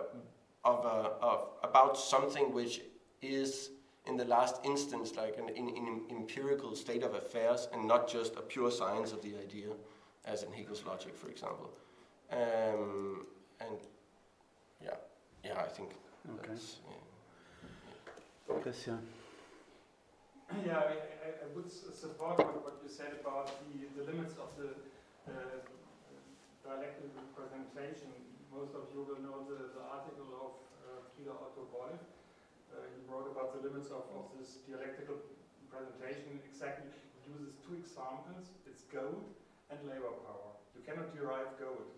of, 0.64 0.84
a, 0.84 1.24
of 1.24 1.48
about 1.62 1.96
something 1.96 2.52
which 2.52 2.80
is 3.22 3.70
in 4.06 4.16
the 4.16 4.24
last 4.24 4.60
instance 4.64 5.14
like 5.16 5.36
an, 5.38 5.48
in, 5.50 5.68
in 5.68 6.02
empirical 6.10 6.74
state 6.74 7.02
of 7.02 7.14
affairs 7.14 7.68
and 7.72 7.86
not 7.86 8.08
just 8.08 8.34
a 8.36 8.40
pure 8.40 8.70
science 8.70 9.12
of 9.12 9.22
the 9.22 9.34
idea, 9.38 9.68
as 10.24 10.42
in 10.42 10.52
Hegel's 10.52 10.84
logic, 10.84 11.14
for 11.16 11.28
example. 11.28 11.70
Um, 12.32 13.26
and 13.60 13.78
yeah, 14.82 14.96
yeah, 15.44 15.60
I 15.60 15.68
think 15.68 15.90
okay. 16.38 16.48
that's. 16.48 16.76
Yeah. 16.88 16.96
yeah. 18.86 18.96
Yeah, 20.66 20.78
I, 20.78 21.46
I, 21.46 21.48
would 21.54 21.70
support 21.70 22.38
what 22.38 22.82
you 22.82 22.90
said 22.90 23.12
about 23.20 23.46
the, 23.70 23.86
the 23.96 24.10
limits 24.10 24.34
of 24.34 24.50
the 24.58 24.74
uh, 25.30 25.62
dialectical 26.66 27.22
representation. 27.38 28.10
Most 28.51 28.74
of 28.74 28.90
you 28.90 29.07
will 29.07 29.22
know 29.22 29.46
the, 29.46 29.70
the 29.78 29.84
article 29.86 30.26
of 30.34 30.53
uh, 30.82 31.07
Peter 31.14 31.30
Otto 31.30 31.70
Wolff, 31.70 32.03
uh, 32.74 32.82
he 32.90 32.98
wrote 33.07 33.30
about 33.30 33.55
the 33.55 33.62
limits 33.62 33.94
of, 33.94 34.11
of 34.11 34.30
this 34.34 34.59
dialectical 34.66 35.22
presentation. 35.70 36.42
Exactly, 36.42 36.90
he 36.90 37.30
uses 37.30 37.55
two 37.62 37.78
examples. 37.78 38.51
It's 38.66 38.82
gold 38.90 39.22
and 39.70 39.78
labor 39.86 40.18
power. 40.26 40.59
You 40.74 40.82
cannot 40.82 41.14
derive 41.14 41.55
gold. 41.62 41.94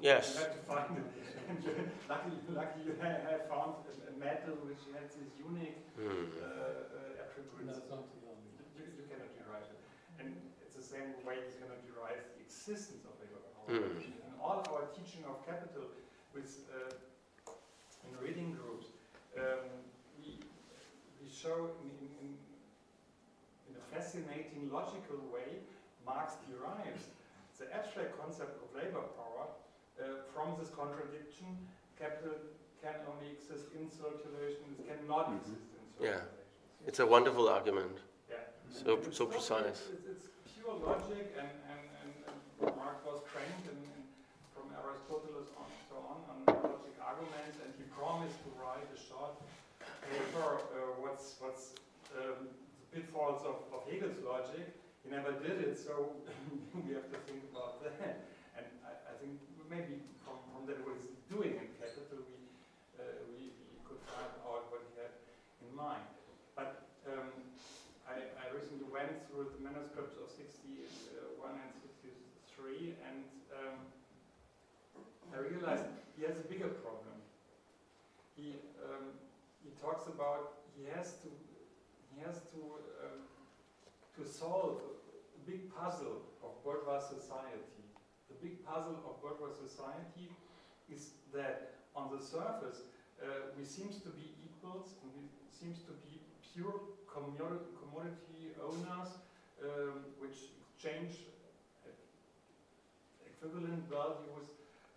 Yes. 0.00 0.36
You 0.36 0.44
have 0.44 0.52
to 0.52 0.62
find 0.68 1.00
it. 1.00 1.08
luckily, 2.12 2.36
luckily, 2.52 2.84
you 2.84 2.94
have 3.00 3.48
found 3.48 3.88
a, 3.88 4.12
metal 4.20 4.56
which 4.64 4.80
has 4.96 5.12
this 5.16 5.32
unique 5.36 5.80
mm. 6.00 6.28
uh, 6.40 7.20
attributes. 7.20 7.80
You, 7.82 8.84
you, 8.84 9.04
cannot 9.04 9.32
derive 9.36 9.68
it. 9.68 9.80
And 10.20 10.36
it's 10.64 10.76
the 10.76 10.84
same 10.84 11.18
way 11.26 11.40
you 11.44 11.52
cannot 11.60 11.80
derive 11.84 12.24
the 12.36 12.40
existence 12.44 13.04
of 13.04 13.12
labor 13.20 13.42
power. 13.52 13.80
Mm. 13.80 14.23
All 14.44 14.60
our 14.72 14.84
teaching 14.92 15.24
of 15.24 15.40
capital 15.46 15.88
with 16.34 16.68
uh, 16.68 16.92
in 18.04 18.12
reading 18.20 18.52
groups, 18.52 18.86
um, 19.38 19.64
we, 20.18 20.38
we 21.20 21.26
show 21.30 21.72
in, 21.80 21.90
in, 22.20 22.36
in, 23.68 23.74
a 23.74 23.84
fascinating 23.94 24.70
logical 24.72 25.18
way 25.32 25.64
Marx 26.04 26.34
derives 26.50 27.08
the 27.58 27.66
abstract 27.72 28.18
concept 28.20 28.60
of 28.60 28.68
labor 28.76 29.06
power 29.16 29.46
uh, 29.48 30.26
from 30.34 30.54
this 30.60 30.68
contradiction. 30.74 31.48
Capital 31.98 32.36
can 32.82 33.00
only 33.08 33.32
exist 33.32 33.72
in 33.72 33.88
circulation, 33.88 34.76
it 34.76 34.84
cannot 34.84 35.28
mm 35.28 35.34
-hmm. 35.34 35.40
exist 35.40 35.66
in 35.78 35.82
circulation. 35.88 36.28
Yeah, 36.28 36.88
it's 36.88 37.00
a 37.00 37.06
wonderful 37.06 37.46
argument. 37.48 37.96
Yeah. 38.28 38.44
So, 38.68 38.90
so 39.18 39.22
precise. 39.26 39.80
It's, 39.94 40.06
it's, 40.12 40.26
pure 40.54 40.76
logic, 40.88 41.26
and, 41.40 41.52
and, 41.72 41.82
and, 42.00 42.12
and 42.62 42.76
Marx 42.80 42.98
was 43.10 43.20
trained 43.32 43.64
in, 43.72 43.78
in, 43.94 44.00
from 44.54 44.66
Aristotle 44.80 45.32
on 45.60 45.68
so 45.88 45.96
on 46.12 46.18
promised 48.04 48.36
to 48.42 48.50
write 48.60 48.84
a 48.90 48.98
short 48.98 49.38
uh, 50.34 50.98
what's, 50.98 51.38
what's 51.38 51.78
um, 52.18 52.50
the 52.50 52.86
pitfalls 52.90 53.46
of, 53.46 53.70
of 53.70 53.86
Hegel's 53.86 54.18
logic. 54.26 54.66
He 55.06 55.10
never 55.10 55.30
did 55.38 55.62
it, 55.62 55.78
so 55.78 56.10
we 56.74 56.94
have 56.98 57.06
to 57.06 57.18
think 57.30 57.46
about 57.54 57.78
that. 57.86 58.26
And 58.58 58.66
I, 58.82 58.98
I 59.06 59.14
think 59.22 59.38
maybe 59.70 60.02
from, 60.26 60.42
from 60.50 60.66
that 60.66 60.82
what 60.82 60.98
he's 60.98 61.14
doing 61.30 61.54
in 61.54 61.68
Capital, 61.78 62.26
we, 62.26 62.50
uh, 62.98 63.22
we, 63.30 63.54
we, 63.54 63.78
could 63.86 64.02
find 64.10 64.26
out 64.42 64.66
what 64.74 64.82
he 64.90 64.92
had 64.98 65.14
in 65.62 65.70
mind. 65.70 66.02
But 66.58 66.82
um, 67.06 67.30
I, 68.10 68.34
I, 68.34 68.44
recently 68.50 68.90
went 68.90 69.12
through 69.30 69.54
the 69.54 69.60
manuscripts 69.62 70.18
of 70.18 70.30
61 70.34 70.82
and 71.54 71.72
63, 71.78 72.96
and 73.06 73.22
um, 73.54 73.76
I 75.30 75.38
realized 75.46 75.86
he 76.18 76.26
has 76.26 76.34
a 76.38 76.46
bigger 76.46 76.74
problem. 76.82 77.22
He, 78.34 78.58
um, 78.82 79.14
he 79.64 79.72
talks 79.80 80.06
about 80.06 80.60
he 80.76 80.84
has 80.92 81.16
to 81.24 81.28
he 82.12 82.20
has 82.20 82.44
to 82.52 82.60
um, 83.00 83.24
to 84.14 84.22
solve 84.28 84.78
the 85.34 85.50
big 85.50 85.74
puzzle 85.74 86.22
of 86.44 86.52
bourgeois 86.62 87.00
society. 87.00 87.82
The 88.28 88.36
big 88.44 88.64
puzzle 88.64 89.00
of 89.08 89.20
bourgeois 89.24 89.56
society 89.56 90.28
is 90.92 91.16
that 91.32 91.80
on 91.96 92.12
the 92.12 92.20
surface 92.22 92.84
uh, 93.18 93.56
we 93.56 93.64
seems 93.64 93.98
to 94.04 94.10
be 94.12 94.36
equals 94.44 95.00
and 95.02 95.10
we 95.16 95.24
seems 95.50 95.80
to 95.88 95.96
be 96.04 96.20
pure 96.52 96.94
commodity 97.08 98.52
owners 98.60 99.10
um, 99.62 100.02
which 100.18 100.50
exchange 100.60 101.30
equivalent 103.26 103.82
values 103.88 104.46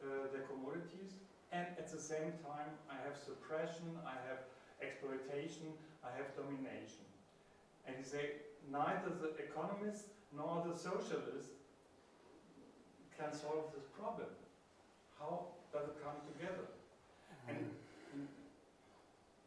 uh, 0.02 0.30
their 0.34 0.46
commodities 0.50 1.18
and 1.52 1.66
at 1.78 1.88
the 1.92 2.00
same 2.00 2.36
time 2.44 2.72
I 2.92 2.98
have 3.06 3.16
suppression, 3.16 3.88
I 4.06 4.18
have 4.28 4.44
exploitation, 4.82 5.74
I 6.04 6.12
have 6.18 6.36
domination. 6.36 7.06
And 7.88 7.96
he 7.96 8.04
say 8.04 8.44
neither 8.72 9.10
the 9.16 9.32
economist 9.40 10.12
nor 10.36 10.66
the 10.68 10.76
socialist 10.76 11.56
can 13.16 13.32
solve 13.34 13.72
this 13.74 13.88
problem. 13.98 14.30
How 15.18 15.56
does 15.74 15.90
it 15.90 15.98
come 16.04 16.20
together? 16.28 16.68
And 17.48 17.72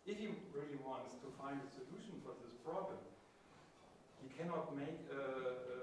if 0.06 0.18
he 0.18 0.32
really 0.50 0.80
wants 0.82 1.14
to 1.20 1.28
find 1.38 1.60
a 1.60 1.68
solution 1.68 2.18
for 2.24 2.34
this 2.42 2.56
problem, 2.64 2.98
he 4.24 4.28
cannot 4.34 4.74
make 4.74 4.98
a, 5.12 5.22
a 5.54 5.80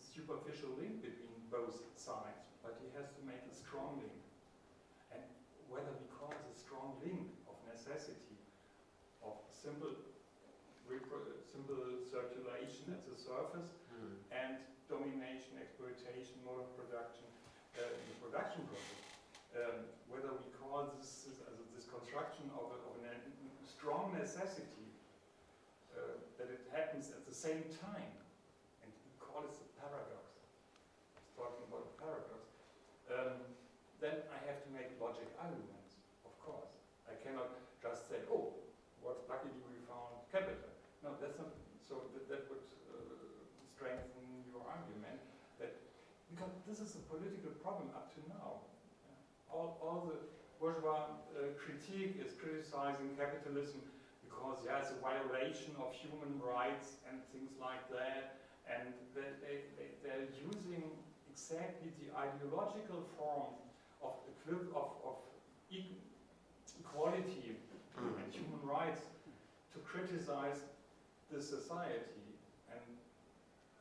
superficial 0.00 0.74
link 0.80 1.04
between 1.04 1.38
both 1.52 1.78
sides, 1.94 2.50
but 2.64 2.80
he 2.82 2.88
has 2.98 3.06
to 3.14 3.20
make 3.22 3.44
a 3.46 3.54
strong 3.54 4.00
link. 4.02 4.18
And 5.14 5.22
whether 5.70 5.92
we 5.94 6.08
call 6.18 6.32
it 6.32 6.42
a 6.50 6.58
strong 6.58 6.98
link 7.04 7.30
of 7.46 7.54
necessity, 7.68 8.40
of 9.22 9.36
simple 9.52 9.94
simple 11.58 12.00
circulation 12.06 12.94
at 12.94 13.02
the 13.02 13.17
surface 13.28 13.68
mm. 13.92 14.16
and 14.32 14.56
domination, 14.88 15.60
exploitation, 15.60 16.40
mode 16.48 16.64
of 16.64 16.70
production 16.80 17.28
uh, 17.76 17.84
in 17.92 18.04
the 18.08 18.16
production 18.24 18.64
process. 18.72 19.04
Um, 19.52 19.84
whether 20.08 20.32
we 20.32 20.48
call 20.56 20.88
this, 20.96 21.28
this, 21.28 21.36
this 21.76 21.84
construction 21.92 22.48
of, 22.56 22.72
a, 22.72 22.78
of 22.88 22.96
a 23.04 23.12
strong 23.68 24.16
necessity 24.16 24.88
uh, 25.92 26.16
that 26.40 26.48
it 26.48 26.64
happens 26.72 27.12
at 27.12 27.28
the 27.28 27.36
same 27.36 27.68
time, 27.84 28.12
and 28.80 28.88
we 29.04 29.12
call 29.20 29.44
it 29.44 29.54
a 29.54 29.66
paradox. 29.76 30.26
It's 31.20 31.32
talking 31.36 31.64
about 31.68 31.84
a 31.84 31.94
paradox. 32.00 32.42
Um, 33.12 33.44
then 34.00 34.24
I 34.32 34.38
have 34.48 34.60
to 34.64 34.70
make 34.72 34.92
logic 34.98 35.28
arguments, 35.38 36.00
of 36.24 36.32
course. 36.40 36.74
I 37.08 37.16
cannot 37.20 37.56
just 37.80 38.08
say, 38.08 38.24
oh, 38.28 38.56
what 39.00 39.24
luckily 39.28 39.54
we 39.64 39.80
found 39.86 40.22
capital. 40.28 40.70
No, 41.00 41.14
that's 41.22 41.38
not, 41.38 41.54
so 41.86 42.10
that, 42.12 42.26
that 42.28 42.42
would 42.50 42.66
uh, 42.90 43.14
strengthen 43.74 44.44
your 44.50 44.66
argument 44.66 45.22
that, 45.62 45.78
because 46.34 46.52
this 46.78 46.94
is 46.94 47.02
a 47.02 47.06
political 47.10 47.50
problem 47.58 47.90
up 47.90 48.14
to 48.14 48.22
now. 48.30 48.62
All, 49.50 49.82
all 49.82 50.06
the 50.06 50.14
bourgeois 50.62 51.10
uh, 51.34 51.50
critique 51.58 52.14
is 52.22 52.38
criticizing 52.38 53.18
capitalism 53.18 53.82
because 54.22 54.62
yeah, 54.62 54.78
it's 54.78 54.94
a 54.94 55.00
violation 55.02 55.74
of 55.82 55.90
human 55.90 56.38
rights 56.38 57.02
and 57.10 57.18
things 57.34 57.50
like 57.58 57.82
that, 57.90 58.38
and 58.70 58.94
they, 59.10 59.26
they, 59.42 59.56
they, 59.74 59.90
they're 60.06 60.30
using 60.38 60.86
exactly 61.26 61.90
the 61.98 62.14
ideological 62.14 63.02
form 63.18 63.58
of, 63.98 64.14
of, 64.46 64.90
of 65.02 65.18
equality 66.78 67.58
and 67.98 68.28
human 68.30 68.62
rights 68.62 69.02
to 69.74 69.82
criticize 69.82 70.62
the 71.34 71.42
society, 71.42 72.22
and 72.70 72.80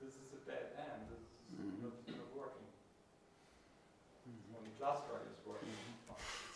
this 0.02 0.18
is 0.18 0.34
a 0.34 0.42
dead 0.50 0.74
end. 0.82 1.06
This 1.14 1.22
is 1.62 1.62
mm 1.62 1.78
-hmm. 1.78 1.94
not. 1.94 2.07
Only 4.78 4.94
Glasgow 4.94 5.16
is 5.32 5.46
working. 5.46 5.70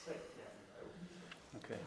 Yeah, 0.07 1.57
okay. 1.57 1.79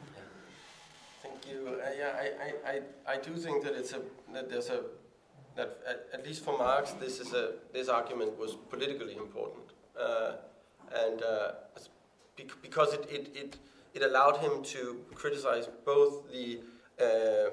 Thank 1.23 1.47
you. 1.49 1.69
Uh, 1.69 1.91
yeah, 1.99 2.13
I, 2.17 2.27
I, 2.45 2.73
I, 2.73 3.15
I 3.15 3.17
do 3.19 3.37
think 3.37 3.63
that 3.65 3.75
it's 3.75 3.93
a 3.93 4.01
that 4.33 4.49
there's 4.49 4.69
a 4.69 4.81
that 5.57 5.79
at, 5.89 6.07
at 6.13 6.27
least 6.27 6.45
for 6.45 6.57
Marx, 6.59 6.93
this 6.93 7.21
is 7.21 7.33
a 7.33 7.53
this 7.73 7.89
argument 7.89 8.39
was 8.39 8.57
politically 8.71 9.17
important, 9.17 9.65
uh, 9.99 10.33
and 10.95 11.23
uh, 11.23 11.53
because 12.63 12.95
it, 12.95 13.07
it 13.11 13.31
it 13.35 13.57
it 13.95 14.03
allowed 14.03 14.39
him 14.39 14.63
to 14.63 15.01
criticize 15.15 15.69
both 15.85 16.31
the 16.31 16.61
uh, 17.01 17.05
uh, 17.05 17.51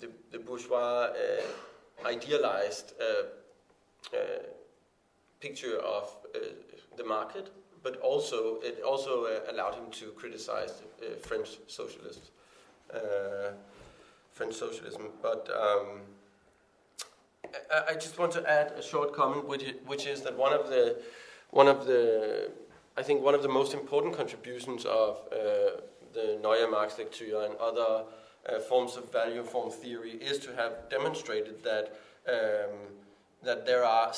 the, 0.00 0.08
the 0.30 0.38
bourgeois 0.38 1.08
uh, 1.08 2.06
idealized 2.06 2.94
uh, 3.00 4.18
picture 5.40 5.78
of 5.78 6.16
the 6.96 7.04
market, 7.04 7.50
but 7.82 7.96
also 7.98 8.60
it 8.62 8.82
also 8.82 9.26
allowed 9.50 9.74
him 9.74 9.90
to 9.90 10.06
criticize 10.12 10.82
French 11.22 11.58
socialists, 11.66 12.30
French 14.32 14.54
socialism. 14.54 15.10
But 15.20 15.48
um, 15.50 16.02
I, 17.70 17.90
I 17.90 17.94
just 17.94 18.18
want 18.18 18.32
to 18.32 18.48
add 18.48 18.72
a 18.72 18.82
short 18.82 19.12
comment, 19.12 19.48
which, 19.48 19.74
which 19.86 20.06
is 20.06 20.22
that 20.22 20.36
one 20.36 20.52
of 20.52 20.68
the 20.68 21.02
one 21.50 21.68
of 21.68 21.86
the 21.86 22.50
I 22.96 23.02
think 23.02 23.22
one 23.22 23.34
of 23.34 23.42
the 23.42 23.48
most 23.48 23.72
important 23.74 24.16
contributions 24.16 24.84
of 24.84 25.16
uh, 25.32 25.80
the 26.12 26.38
Neue 26.42 26.66
Marxlektüre 26.66 27.46
and 27.46 27.56
other 27.56 28.04
uh, 28.48 28.58
forms 28.58 28.96
of 28.96 29.10
value 29.10 29.42
form 29.42 29.70
theory 29.70 30.12
is 30.12 30.38
to 30.40 30.54
have 30.56 30.90
demonstrated 30.90 31.62
that 31.62 31.96
um, 32.28 32.76
that 33.42 33.66
there 33.66 33.84
are 33.84 34.12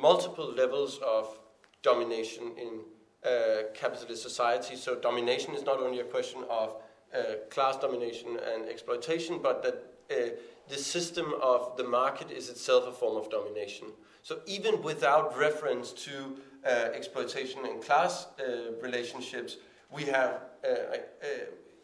multiple 0.00 0.50
levels 0.52 0.98
of 0.98 1.38
domination 1.82 2.52
in 2.56 2.80
uh, 3.24 3.64
capitalist 3.74 4.22
society. 4.22 4.76
So 4.76 4.96
domination 4.96 5.54
is 5.54 5.64
not 5.64 5.80
only 5.80 6.00
a 6.00 6.04
question 6.04 6.44
of 6.50 6.76
uh, 7.14 7.36
class 7.50 7.76
domination 7.76 8.38
and 8.52 8.68
exploitation, 8.68 9.40
but 9.42 9.62
that 9.62 9.74
uh, 10.10 10.30
the 10.68 10.78
system 10.78 11.34
of 11.42 11.76
the 11.76 11.84
market 11.84 12.30
is 12.30 12.48
itself 12.48 12.86
a 12.86 12.92
form 12.92 13.16
of 13.16 13.30
domination. 13.30 13.88
So 14.22 14.40
even 14.46 14.82
without 14.82 15.36
reference 15.36 15.92
to 16.04 16.36
uh, 16.64 16.68
exploitation 16.94 17.66
and 17.66 17.82
class 17.82 18.26
uh, 18.38 18.72
relationships, 18.80 19.56
we 19.90 20.04
have 20.04 20.40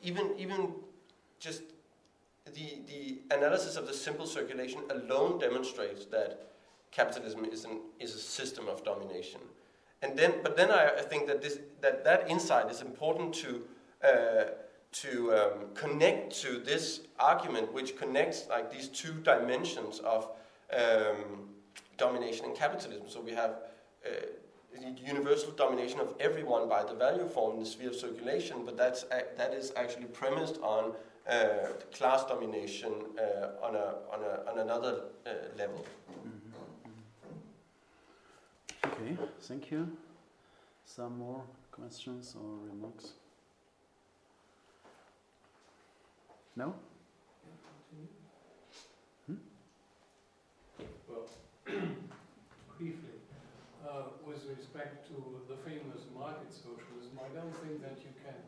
even 0.02 0.32
even 0.38 0.72
just 1.40 1.62
the, 2.54 2.78
the 2.86 3.18
analysis 3.34 3.76
of 3.76 3.86
the 3.86 3.92
simple 3.92 4.26
circulation 4.26 4.80
alone 4.90 5.38
demonstrates 5.38 6.06
that 6.06 6.52
capitalism 6.90 7.44
is, 7.44 7.64
an, 7.64 7.80
is 8.00 8.14
a 8.14 8.18
system 8.18 8.68
of 8.68 8.82
domination. 8.84 9.40
And 10.02 10.16
then, 10.16 10.34
but 10.42 10.56
then 10.56 10.70
I, 10.70 10.98
I 10.98 11.02
think 11.02 11.26
that, 11.26 11.42
this, 11.42 11.58
that 11.80 12.04
that 12.04 12.30
insight 12.30 12.70
is 12.70 12.82
important 12.82 13.34
to, 13.36 13.64
uh, 14.04 14.44
to 14.92 15.34
um, 15.34 15.52
connect 15.74 16.40
to 16.42 16.58
this 16.58 17.00
argument, 17.18 17.72
which 17.72 17.96
connects 17.96 18.46
like 18.48 18.70
these 18.70 18.88
two 18.88 19.12
dimensions 19.24 19.98
of 20.00 20.30
um, 20.72 21.48
domination 21.96 22.44
and 22.46 22.54
capitalism. 22.54 23.08
So 23.08 23.20
we 23.20 23.32
have 23.32 23.56
uh, 24.06 24.10
universal 25.04 25.50
domination 25.52 25.98
of 25.98 26.14
everyone 26.20 26.68
by 26.68 26.84
the 26.84 26.94
value 26.94 27.26
form 27.26 27.54
in 27.54 27.60
the 27.60 27.66
sphere 27.66 27.88
of 27.88 27.96
circulation, 27.96 28.64
but 28.64 28.76
that's, 28.76 29.02
that 29.36 29.52
is 29.52 29.72
actually 29.76 30.06
premised 30.06 30.58
on 30.62 30.92
uh, 31.28 31.72
class 31.92 32.24
domination 32.24 32.92
uh, 33.18 33.66
on, 33.66 33.74
a, 33.74 33.94
on, 34.12 34.22
a, 34.22 34.50
on 34.50 34.58
another 34.60 35.02
uh, 35.26 35.30
level. 35.58 35.84
Okay, 39.00 39.14
thank 39.42 39.70
you. 39.70 39.86
Some 40.84 41.18
more 41.18 41.42
questions 41.70 42.34
or 42.34 42.66
remarks? 42.66 43.12
No? 46.56 46.74
Hmm? 49.26 49.38
Well, 51.06 51.30
briefly, 52.74 53.22
uh, 53.86 54.18
with 54.26 54.42
respect 54.50 55.06
to 55.14 55.46
the 55.46 55.54
famous 55.62 56.02
market 56.10 56.50
socialism, 56.50 57.22
I 57.22 57.30
don't 57.38 57.54
think 57.62 57.78
that 57.82 58.02
you 58.02 58.10
can 58.18 58.42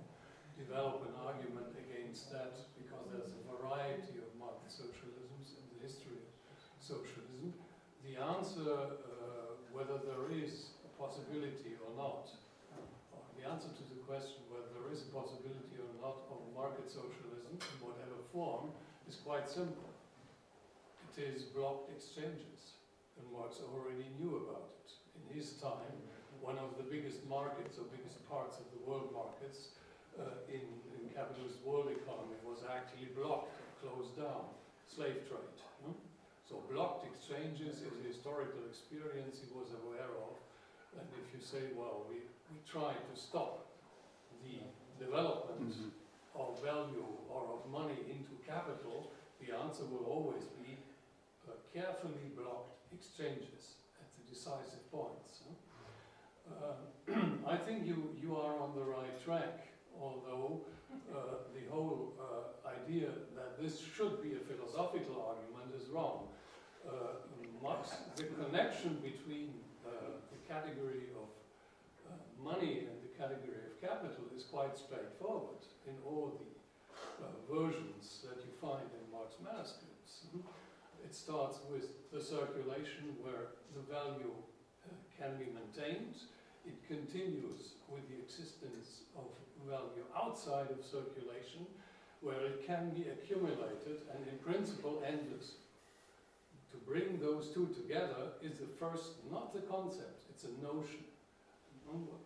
develop 0.59 1.07
an 1.07 1.15
argument 1.15 1.79
against 1.79 2.33
that 2.33 2.59
because 2.75 3.07
there's 3.15 3.39
a 3.39 3.43
variety 3.55 4.19
of 4.19 4.27
market 4.35 4.67
socialisms 4.67 5.55
in 5.55 5.65
the 5.71 5.87
history 5.87 6.19
of 6.19 6.59
socialism. 6.83 7.55
The 8.07 8.17
answer, 8.17 8.65
uh, 8.65 9.61
whether 9.73 10.01
there 10.01 10.33
is 10.33 10.73
a 10.85 10.91
possibility 11.01 11.77
or 11.85 11.93
not, 11.97 12.33
the 13.41 13.49
answer 13.49 13.73
to 13.73 13.85
the 13.89 14.01
question 14.05 14.41
whether 14.53 14.69
there 14.77 14.93
is 14.93 15.09
a 15.09 15.11
possibility 15.17 15.81
or 15.81 15.93
not 16.01 16.29
of 16.29 16.45
market 16.53 16.89
socialism 16.93 17.57
in 17.57 17.79
whatever 17.81 18.21
form 18.33 18.69
is 19.09 19.17
quite 19.25 19.49
simple. 19.49 19.89
It 21.17 21.25
is 21.37 21.49
blocked 21.53 21.89
exchanges, 21.93 22.77
and 23.17 23.25
Marx 23.33 23.61
already 23.65 24.09
knew 24.21 24.45
about 24.45 24.73
it. 24.81 24.93
In 25.17 25.25
his 25.37 25.57
time, 25.61 25.97
one 26.41 26.57
of 26.57 26.77
the 26.77 26.85
biggest 26.85 27.25
markets 27.29 27.77
or 27.77 27.85
biggest 27.93 28.21
parts 28.29 28.57
of 28.57 28.69
the 28.73 28.81
world 28.85 29.13
markets 29.13 29.77
uh, 30.17 30.41
in, 30.49 30.65
in 30.97 31.13
capitalist 31.13 31.61
world 31.65 31.93
economy 31.93 32.37
was 32.45 32.65
actually 32.65 33.13
blocked 33.13 33.53
closed 33.81 34.17
down, 34.17 34.49
slave 34.89 35.25
trade. 35.29 35.57
So 36.51 36.59
blocked 36.69 37.07
exchanges 37.07 37.79
is 37.79 37.95
a 37.95 38.09
historical 38.09 38.67
experience 38.69 39.39
he 39.39 39.55
was 39.55 39.71
aware 39.71 40.11
of. 40.19 40.35
And 40.99 41.07
if 41.23 41.31
you 41.31 41.39
say, 41.39 41.71
well, 41.79 42.03
we, 42.11 42.27
we 42.51 42.59
try 42.67 42.91
to 42.91 43.15
stop 43.15 43.71
the 44.43 44.59
development 44.99 45.71
mm 45.71 45.95
-hmm. 45.95 46.43
of 46.43 46.59
value 46.59 47.07
or 47.31 47.43
of 47.55 47.61
money 47.71 48.01
into 48.15 48.35
capital, 48.53 48.99
the 49.41 49.55
answer 49.63 49.85
will 49.93 50.07
always 50.15 50.45
be 50.59 50.71
uh, 50.75 51.55
carefully 51.73 52.27
blocked 52.41 52.75
exchanges 52.97 53.65
at 54.03 54.09
the 54.17 54.23
decisive 54.33 54.85
points. 54.91 55.33
Huh? 55.45 55.57
Uh, 56.51 56.77
I 57.55 57.57
think 57.67 57.79
you, 57.91 57.99
you 58.23 58.33
are 58.45 58.57
on 58.65 58.71
the 58.81 58.87
right 58.97 59.17
track, 59.27 59.55
although 60.05 60.51
uh, 60.91 61.37
the 61.57 61.65
whole 61.73 62.01
uh, 62.27 62.77
idea 62.79 63.11
that 63.39 63.51
this 63.63 63.75
should 63.95 64.15
be 64.27 64.31
a 64.41 64.43
philosophical 64.51 65.17
argument 65.31 65.71
is 65.81 65.87
wrong. 65.95 66.21
Uh, 66.89 66.93
Marx, 67.63 67.91
the 68.17 68.25
connection 68.25 68.97
between 69.03 69.53
uh, 69.87 69.91
the 70.33 70.41
category 70.53 71.13
of 71.21 71.29
money 72.43 72.89
and 72.89 72.97
the 73.05 73.13
category 73.19 73.61
of 73.69 73.81
capital 73.81 74.25
is 74.35 74.45
quite 74.45 74.77
straightforward 74.77 75.61
in 75.87 75.95
all 76.07 76.33
the 76.41 76.51
uh, 77.25 77.29
versions 77.53 78.25
that 78.25 78.41
you 78.41 78.53
find 78.61 78.89
in 78.97 79.05
Marx 79.13 79.37
manuscripts. 79.45 80.25
Mm 80.25 80.41
-hmm. 80.41 81.07
It 81.07 81.15
starts 81.15 81.59
with 81.73 81.87
the 82.13 82.21
circulation 82.21 83.05
where 83.23 83.45
the 83.77 83.85
value 83.97 84.35
uh, 84.37 84.91
can 85.19 85.33
be 85.43 85.49
maintained. 85.61 86.17
It 86.71 86.79
continues 86.89 87.63
with 87.93 88.05
the 88.11 88.19
existence 88.25 88.91
of 89.21 89.29
value 89.67 90.05
outside 90.23 90.71
of 90.77 90.81
circulation 90.85 91.67
where 92.21 92.43
it 92.51 92.67
can 92.67 92.91
be 92.91 93.05
accumulated 93.15 93.99
and 94.13 94.21
in 94.33 94.39
principle 94.39 95.03
endless. 95.13 95.47
To 96.73 96.77
bring 96.87 97.19
those 97.21 97.51
two 97.55 97.69
together 97.75 98.39
is 98.43 98.59
the 98.59 98.71
first, 98.79 99.19
not 99.31 99.53
the 99.53 99.61
concept, 99.61 100.23
it's 100.31 100.45
a 100.45 100.55
notion 100.63 101.05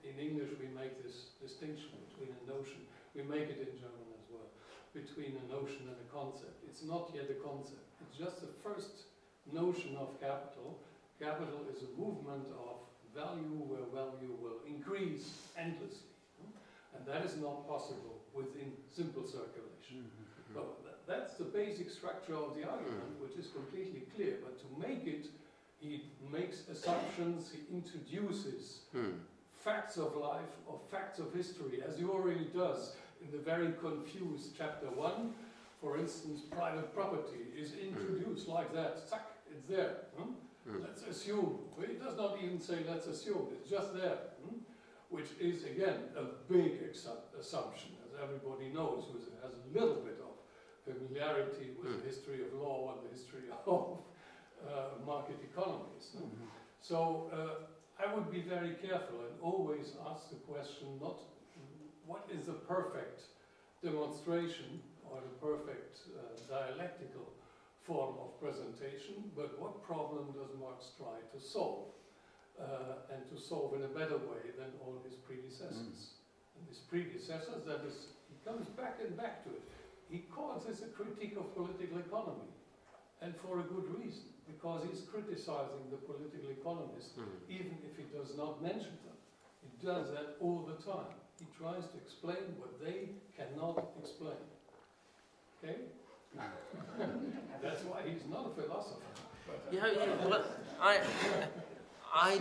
in 0.04 0.20
English 0.20 0.52
we 0.60 0.68
make 0.76 1.00
this 1.02 1.32
distinction 1.40 1.96
between 2.08 2.28
a 2.36 2.42
notion, 2.44 2.84
we 3.16 3.22
make 3.22 3.48
it 3.48 3.60
in 3.64 3.72
German 3.80 4.08
as 4.12 4.26
well, 4.28 4.48
between 4.92 5.40
a 5.40 5.46
notion 5.48 5.88
and 5.88 5.96
a 5.96 6.08
concept. 6.12 6.60
It's 6.68 6.84
not 6.84 7.10
yet 7.14 7.32
a 7.32 7.38
concept, 7.40 7.80
it's 8.04 8.16
just 8.18 8.40
the 8.40 8.52
first 8.62 9.08
notion 9.52 9.96
of 9.96 10.20
capital. 10.20 10.78
Capital 11.20 11.64
is 11.72 11.82
a 11.88 11.90
movement 11.96 12.44
of 12.52 12.84
value 13.14 13.62
where 13.64 13.86
value 13.94 14.34
will 14.42 14.60
increase 14.66 15.30
endlessly. 15.56 16.12
And 16.94 17.06
that 17.06 17.24
is 17.24 17.36
not 17.36 17.66
possible 17.66 18.22
within 18.34 18.70
simple 18.90 19.26
circulation. 19.26 19.98
Mm 19.98 20.10
-hmm. 20.10 20.54
So 20.54 20.62
that's 21.06 21.34
the 21.34 21.44
basic 21.44 21.90
structure 21.90 22.34
of 22.34 22.54
the 22.56 22.68
argument, 22.68 23.20
which 23.20 23.36
is 23.36 23.50
completely 23.52 24.02
clear. 24.14 24.36
But 24.42 24.58
to 24.60 24.88
make 24.88 25.06
it, 25.06 25.26
he 25.78 26.04
makes 26.32 26.68
assumptions, 26.68 27.52
he 27.52 27.60
introduces 27.74 28.80
hmm 28.92 29.10
facts 29.64 29.96
of 29.96 30.14
life 30.16 30.54
or 30.66 30.78
facts 30.90 31.18
of 31.18 31.32
history, 31.32 31.82
as 31.88 31.96
he 31.96 32.04
already 32.04 32.46
does 32.54 32.92
in 33.22 33.30
the 33.32 33.38
very 33.38 33.72
confused 33.80 34.54
chapter 34.56 34.86
one. 34.90 35.32
For 35.80 35.98
instance, 35.98 36.40
private 36.50 36.94
property 36.94 37.44
is 37.58 37.72
introduced 37.74 38.46
like 38.48 38.74
that. 38.74 38.98
Zack, 39.08 39.26
it's 39.50 39.66
there. 39.66 39.96
Hmm? 40.16 40.32
Mm. 40.68 40.82
Let's 40.82 41.02
assume. 41.02 41.58
He 41.86 41.94
does 41.94 42.16
not 42.16 42.38
even 42.42 42.60
say 42.60 42.78
let's 42.88 43.06
assume. 43.06 43.48
It's 43.52 43.70
just 43.70 43.94
there. 43.94 44.18
Hmm? 44.44 44.58
Which 45.08 45.28
is, 45.40 45.64
again, 45.64 45.98
a 46.16 46.24
big 46.52 46.72
assumption, 47.38 47.90
as 48.04 48.12
everybody 48.22 48.68
knows 48.68 49.04
who 49.10 49.18
has 49.42 49.52
a 49.54 49.78
little 49.78 49.96
bit 49.96 50.18
of 50.20 50.23
familiarity 50.84 51.70
with 51.78 51.90
mm. 51.90 52.00
the 52.00 52.06
history 52.06 52.40
of 52.46 52.52
law 52.54 52.92
and 52.92 52.98
the 53.06 53.12
history 53.16 53.46
of 53.66 53.98
uh, 54.66 55.04
market 55.06 55.38
economies. 55.50 56.06
Mm 56.14 56.20
-hmm. 56.20 56.48
So 56.80 56.98
uh, 57.32 58.04
I 58.04 58.06
would 58.12 58.28
be 58.30 58.42
very 58.54 58.74
careful 58.86 59.18
and 59.26 59.34
always 59.40 59.86
ask 60.10 60.22
the 60.34 60.40
question 60.52 60.98
not 61.00 61.18
what 62.06 62.24
is 62.36 62.44
the 62.46 62.58
perfect 62.74 63.20
demonstration 63.82 64.82
or 65.08 65.20
the 65.20 65.34
perfect 65.48 65.94
uh, 66.04 66.12
dialectical 66.48 67.26
form 67.86 68.16
of 68.18 68.40
presentation, 68.40 69.30
but 69.36 69.58
what 69.60 69.82
problem 69.82 70.32
does 70.32 70.50
Marx 70.58 70.92
try 70.96 71.18
to 71.32 71.38
solve? 71.40 71.88
Uh, 72.54 73.12
and 73.12 73.20
to 73.26 73.36
solve 73.36 73.74
in 73.74 73.82
a 73.82 73.88
better 73.88 74.16
way 74.30 74.54
than 74.56 74.70
all 74.80 74.94
his 75.04 75.14
predecessors. 75.26 76.14
Mm. 76.14 76.54
And 76.54 76.68
his 76.68 76.78
predecessors, 76.78 77.66
that 77.66 77.82
is, 77.82 78.14
he 78.30 78.36
comes 78.48 78.68
back 78.78 79.00
and 79.04 79.16
back 79.16 79.42
to 79.42 79.50
it. 79.50 79.62
He 80.14 80.20
calls 80.30 80.64
this 80.64 80.80
a 80.82 80.90
critique 80.94 81.34
of 81.36 81.52
political 81.56 81.98
economy, 81.98 82.54
and 83.20 83.34
for 83.42 83.58
a 83.58 83.64
good 83.64 83.90
reason 83.98 84.30
because 84.46 84.86
he's 84.88 85.02
criticizing 85.10 85.90
the 85.90 85.96
political 85.96 86.54
economists, 86.54 87.18
mm. 87.18 87.26
even 87.50 87.74
if 87.82 87.98
he 87.98 88.06
does 88.16 88.36
not 88.38 88.62
mention 88.62 88.94
them. 89.02 89.18
He 89.66 89.84
does 89.84 90.14
that 90.14 90.36
all 90.40 90.70
the 90.70 90.78
time. 90.86 91.10
He 91.40 91.46
tries 91.58 91.82
to 91.90 91.96
explain 91.98 92.54
what 92.62 92.78
they 92.78 93.10
cannot 93.34 93.90
explain. 93.98 94.38
Okay? 95.58 95.82
That's 97.62 97.82
why 97.82 98.02
he's 98.06 98.22
not 98.30 98.52
a 98.54 98.62
philosopher. 98.62 99.02
yeah, 99.72 99.86
yeah, 99.98 100.26
well, 100.26 100.44
I, 100.80 101.00
I, 102.14 102.34
I, 102.36 102.38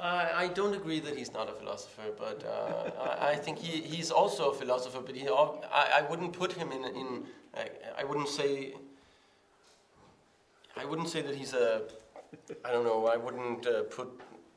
I, 0.00 0.48
don't 0.48 0.74
agree 0.74 1.00
that 1.00 1.16
he's 1.16 1.32
not 1.32 1.48
a 1.48 1.52
philosopher, 1.52 2.10
but 2.18 2.44
uh, 2.44 2.90
I, 3.20 3.30
I, 3.32 3.36
think 3.36 3.58
he, 3.58 3.80
he's 3.82 4.10
also 4.10 4.50
a 4.50 4.54
philosopher. 4.54 5.00
But 5.00 5.14
he, 5.14 5.28
I, 5.28 5.98
I 5.98 6.06
wouldn't 6.08 6.32
put 6.32 6.52
him 6.52 6.72
in, 6.72 6.84
in 6.84 7.24
I 7.98 8.04
wouldn't 8.04 8.28
say 8.28 8.74
I 10.76 10.84
wouldn't 10.84 11.08
say 11.08 11.22
that 11.22 11.34
he's 11.34 11.52
a. 11.52 11.82
I 12.64 12.70
don't 12.70 12.84
know. 12.84 13.06
I 13.06 13.16
wouldn't 13.16 13.66
uh, 13.66 13.82
put 13.84 14.08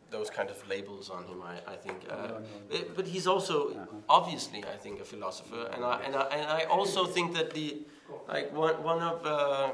those 0.09 0.29
kind 0.29 0.49
of 0.49 0.67
labels 0.69 1.09
on 1.09 1.25
him. 1.25 1.41
I, 1.41 1.73
I 1.73 1.75
think, 1.75 2.05
uh, 2.07 2.15
no, 2.15 2.27
no, 2.27 2.33
no. 2.39 2.39
It, 2.69 2.95
but 2.95 3.07
he's 3.07 3.25
also 3.25 3.69
uh-huh. 3.69 3.85
obviously, 4.07 4.63
I 4.63 4.77
think, 4.77 5.01
a 5.01 5.03
philosopher, 5.05 5.69
and 5.73 5.83
I 5.83 6.01
and 6.05 6.15
I, 6.15 6.23
and 6.27 6.47
I 6.49 6.63
also 6.65 7.05
think 7.05 7.33
that 7.33 7.53
the 7.53 7.81
like 8.27 8.53
one 8.53 8.81
one 8.83 9.01
of. 9.01 9.25
Uh, 9.25 9.71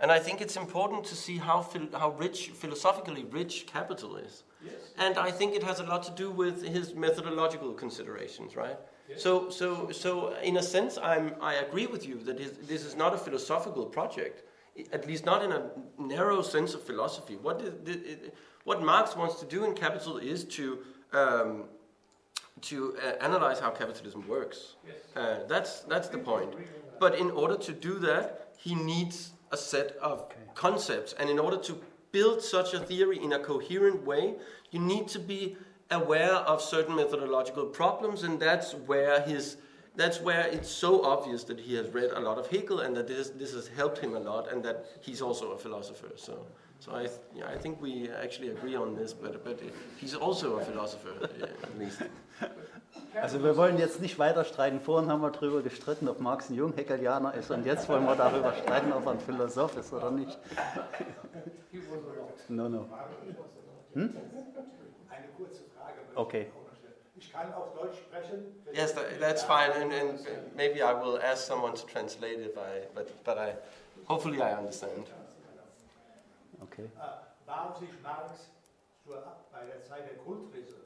and 0.00 0.10
I 0.10 0.18
think 0.18 0.40
it's 0.40 0.56
important 0.56 1.04
to 1.04 1.14
see 1.14 1.38
how 1.38 1.66
how 1.92 2.10
rich, 2.10 2.50
philosophically 2.50 3.24
rich 3.24 3.66
capital 3.66 4.16
is. 4.16 4.42
Yes. 4.64 4.74
And 4.98 5.18
I 5.18 5.30
think 5.30 5.54
it 5.54 5.62
has 5.62 5.80
a 5.80 5.84
lot 5.84 6.02
to 6.04 6.10
do 6.12 6.30
with 6.30 6.64
his 6.66 6.94
methodological 6.94 7.72
considerations, 7.74 8.56
right? 8.56 8.78
Yes. 9.08 9.22
So, 9.22 9.50
so, 9.50 9.90
so 9.90 10.34
in 10.42 10.56
a 10.56 10.62
sense, 10.62 10.98
I'm, 10.98 11.34
I 11.40 11.54
agree 11.54 11.86
with 11.86 12.06
you 12.08 12.18
that 12.24 12.38
his, 12.38 12.52
this 12.66 12.84
is 12.84 12.96
not 12.96 13.12
a 13.14 13.18
philosophical 13.18 13.86
project 13.86 14.42
at 14.92 15.06
least 15.06 15.24
not 15.24 15.42
in 15.44 15.52
a 15.52 15.70
narrow 15.98 16.42
sense 16.42 16.74
of 16.74 16.82
philosophy. 16.82 17.36
What, 17.36 17.62
is, 17.62 18.30
what 18.64 18.82
Marx 18.82 19.16
wants 19.16 19.38
to 19.40 19.46
do 19.46 19.64
in 19.64 19.74
Capital 19.74 20.18
is 20.18 20.44
to 20.44 20.78
um, 21.12 21.64
to 22.60 22.96
uh, 22.96 23.22
analyze 23.22 23.60
how 23.60 23.70
capitalism 23.70 24.26
works. 24.26 24.76
Yes. 24.86 24.96
Uh, 25.14 25.46
that's 25.46 25.80
that's 25.80 26.08
the 26.08 26.18
point. 26.18 26.54
But 26.98 27.18
in 27.18 27.30
order 27.30 27.56
to 27.56 27.72
do 27.72 27.98
that, 28.00 28.48
he 28.56 28.74
needs 28.74 29.32
a 29.52 29.56
set 29.56 29.92
of 30.00 30.22
okay. 30.22 30.36
concepts, 30.54 31.12
and 31.14 31.28
in 31.28 31.38
order 31.38 31.58
to 31.58 31.80
build 32.14 32.40
such 32.40 32.72
a 32.72 32.80
theory 32.90 33.18
in 33.26 33.32
a 33.32 33.40
coherent 33.50 34.06
way, 34.06 34.34
you 34.70 34.78
need 34.78 35.06
to 35.08 35.18
be 35.18 35.56
aware 35.90 36.36
of 36.52 36.62
certain 36.62 36.94
methodological 36.94 37.66
problems, 37.66 38.22
and 38.22 38.40
that's 38.40 38.72
where 38.90 39.20
his 39.22 39.56
that's 39.96 40.20
where 40.20 40.46
it's 40.56 40.68
so 40.68 41.04
obvious 41.04 41.44
that 41.44 41.58
he 41.60 41.74
has 41.76 41.88
read 41.90 42.10
a 42.10 42.20
lot 42.28 42.36
of 42.36 42.48
Hegel 42.48 42.80
and 42.80 42.96
that 42.96 43.06
this, 43.06 43.30
this 43.30 43.52
has 43.52 43.68
helped 43.68 43.98
him 43.98 44.16
a 44.16 44.18
lot 44.18 44.52
and 44.52 44.60
that 44.64 44.86
he's 45.00 45.22
also 45.22 45.52
a 45.52 45.58
philosopher. 45.58 46.10
So, 46.16 46.46
so 46.80 46.90
I, 46.92 47.02
yeah, 47.32 47.46
I 47.46 47.56
think 47.56 47.80
we 47.80 48.10
actually 48.10 48.48
agree 48.48 48.74
on 48.74 48.96
this, 48.96 49.12
but, 49.12 49.44
but 49.44 49.60
he's 49.96 50.16
also 50.16 50.58
a 50.58 50.64
philosopher, 50.64 51.14
at 51.62 51.78
least. 51.78 52.02
Also 53.20 53.42
wir 53.42 53.56
wollen 53.56 53.78
jetzt 53.78 54.00
nicht 54.00 54.18
weiter 54.18 54.44
streiten. 54.44 54.80
Vorhin 54.80 55.10
haben 55.10 55.22
wir 55.22 55.30
darüber 55.30 55.62
gestritten, 55.62 56.08
ob 56.08 56.20
Marx 56.20 56.50
ein 56.50 56.54
Junghegelianer 56.54 57.34
ist 57.34 57.50
und 57.50 57.64
jetzt 57.64 57.88
wollen 57.88 58.04
wir 58.04 58.16
darüber 58.16 58.52
streiten, 58.54 58.92
ob 58.92 59.06
er 59.06 59.12
ein 59.12 59.20
Philosoph 59.20 59.76
ist 59.76 59.92
oder 59.92 60.10
nicht. 60.10 60.38
No, 62.48 62.68
no. 62.68 62.86
Hm? 63.94 64.14
Okay. 66.14 66.46
Ich 67.16 67.32
kann 67.32 67.52
auf 67.54 67.72
Deutsch 67.74 67.96
sprechen. 67.96 68.62
Yes, 68.72 68.94
that, 68.94 69.18
that's 69.18 69.42
fine, 69.42 69.72
and, 69.72 69.92
and 69.92 70.54
maybe 70.54 70.82
I 70.82 70.92
will 70.92 71.18
ask 71.22 71.46
someone 71.46 71.74
to 71.74 71.86
translate 71.86 72.38
if 72.40 72.56
I, 72.56 72.86
but, 72.94 73.24
but 73.24 73.38
I, 73.38 73.54
hopefully 74.06 74.42
I 74.42 74.56
understand. 74.58 75.08
Okay. 76.62 76.84
Äh, 76.84 77.46
war 77.48 77.74
sich 77.78 77.88
Marx 78.02 78.50
zur, 79.04 79.22
bei 79.50 79.64
der 79.64 79.82
Zeit 79.82 80.08
der 80.08 80.16
Grundrisse 80.22 80.76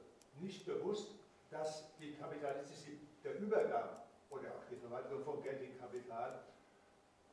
nicht 0.40 0.64
bewusst, 0.64 1.17
dass 1.50 1.96
die 1.98 2.14
kapitalistische, 2.14 2.92
der 3.24 3.38
Übergang 3.38 3.88
oder 4.30 4.48
auch 4.50 4.64
die 4.70 4.76
Verwaltung 4.76 5.24
vom 5.24 5.42
Geld 5.42 5.62
in 5.62 5.78
Kapital 5.78 6.44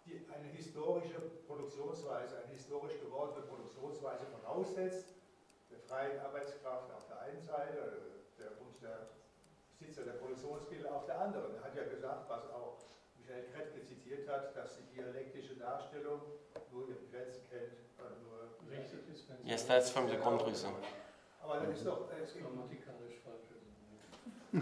die 0.05 0.21
eine 0.29 0.47
historische 0.53 1.19
Produktionsweise, 1.47 2.37
eine 2.37 2.53
historisch 2.53 2.99
gewordene 3.01 3.41
Produktionsweise 3.47 4.25
voraussetzt, 4.27 5.15
der 5.71 5.79
freien 5.79 6.19
Arbeitskraft 6.19 6.93
auf 6.93 7.07
der 7.07 7.21
einen 7.21 7.41
Seite 7.41 8.01
der, 8.37 8.51
und 8.61 8.79
der 8.81 9.09
Besitzer 9.71 10.03
der 10.03 10.13
Produktionsmittel 10.13 10.87
auf 10.87 11.05
der 11.05 11.19
anderen. 11.19 11.55
Er 11.55 11.63
hat 11.63 11.75
ja 11.75 11.83
gesagt, 11.85 12.29
was 12.29 12.49
auch 12.51 12.77
Michael 13.17 13.45
Kretke 13.51 13.81
zitiert 13.81 14.29
hat, 14.29 14.55
dass 14.55 14.77
die 14.77 14.85
dialektische 14.93 15.55
Darstellung 15.55 16.21
nur 16.71 16.87
ihre 16.87 17.01
Grenzen 17.11 17.41
kennt, 17.49 17.73
nur 17.97 18.69
richtig 18.69 19.09
ist, 19.09 19.27
wenn 19.27 19.43
Yes, 19.43 19.65
that's 19.65 19.89
from 19.89 20.07
the 20.07 20.17
Grundrisse. 20.17 20.67
Aber 21.41 21.59
das 21.59 21.77
ist 21.77 21.85
doch, 21.85 22.09
es 22.11 22.33
grammatikalisch 22.37 23.19
falsch. 23.23 23.54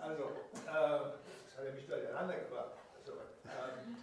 Also, 0.00 0.22
äh, 0.22 0.26
das 0.66 1.56
hat 1.56 1.64
er 1.64 1.72
mich 1.72 1.86
durcheinander 1.86 2.34
gebracht. 2.36 2.72
Also, 2.98 3.12
ähm, 3.44 3.96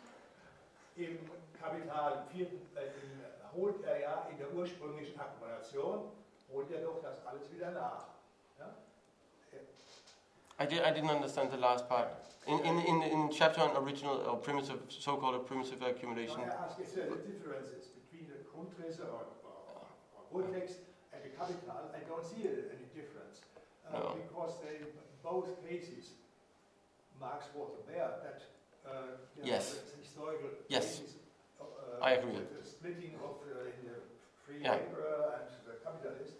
Im 0.96 1.20
Kapital 1.60 2.24
vierten, 2.32 2.62
äh, 2.76 2.86
in, 2.86 3.22
holt 3.56 3.84
er 3.84 4.00
ja 4.00 4.28
in 4.32 4.38
der 4.38 4.52
ursprünglichen 4.54 5.20
Akkumulation, 5.20 6.12
holt 6.52 6.72
er 6.72 6.82
doch 6.82 7.02
das 7.02 7.26
alles 7.26 7.52
wieder 7.52 7.72
nach. 7.72 8.06
Ja? 8.60 8.76
I, 10.60 10.66
did, 10.68 10.80
I 10.80 10.92
didn't 10.92 11.12
understand 11.12 11.52
the 11.52 11.58
last 11.58 11.88
part. 11.88 12.10
In, 12.48 12.60
in, 12.60 12.80
in, 12.80 13.02
in 13.04 13.30
chapter 13.30 13.62
on 13.62 13.76
original 13.78 14.26
or 14.28 14.40
primitive, 14.40 14.80
so-called 14.90 15.46
primitive 15.46 15.84
accumulation. 15.84 16.42
No, 16.42 16.46
I 16.46 16.50
ask 16.66 16.80
is 16.80 16.94
there 16.94 17.08
the 17.10 17.18
differences 17.18 17.90
between 17.90 18.28
the 18.30 18.38
Grundrisse 18.50 19.02
or, 19.02 19.28
or, 19.44 19.86
or 20.32 20.42
Urtext 20.42 20.87
Kapital? 21.38 21.92
I 21.94 22.02
don't 22.10 22.26
see 22.26 22.44
any 22.48 22.88
difference. 22.96 23.42
Uh, 23.88 23.94
No. 24.00 24.16
Because 24.22 24.54
they, 24.64 24.76
both 25.24 25.48
cases, 25.68 26.06
Marx 27.20 27.46
was 27.56 27.72
aware 27.84 28.12
that 28.24 28.42
uh, 28.86 28.92
Yes. 29.44 29.80
historical 30.02 30.50
Yes. 30.70 31.00
cases, 31.00 31.16
uh, 31.60 31.66
I 32.02 32.12
agree. 32.20 32.34
The, 32.34 32.64
splitting 32.66 33.16
of 33.24 33.36
uh, 33.46 33.70
the 33.84 33.96
free 34.46 34.62
Yeah. 34.64 34.76
laborer 34.76 35.40
and 35.40 35.48
the 35.68 35.74
capitalist. 35.86 36.36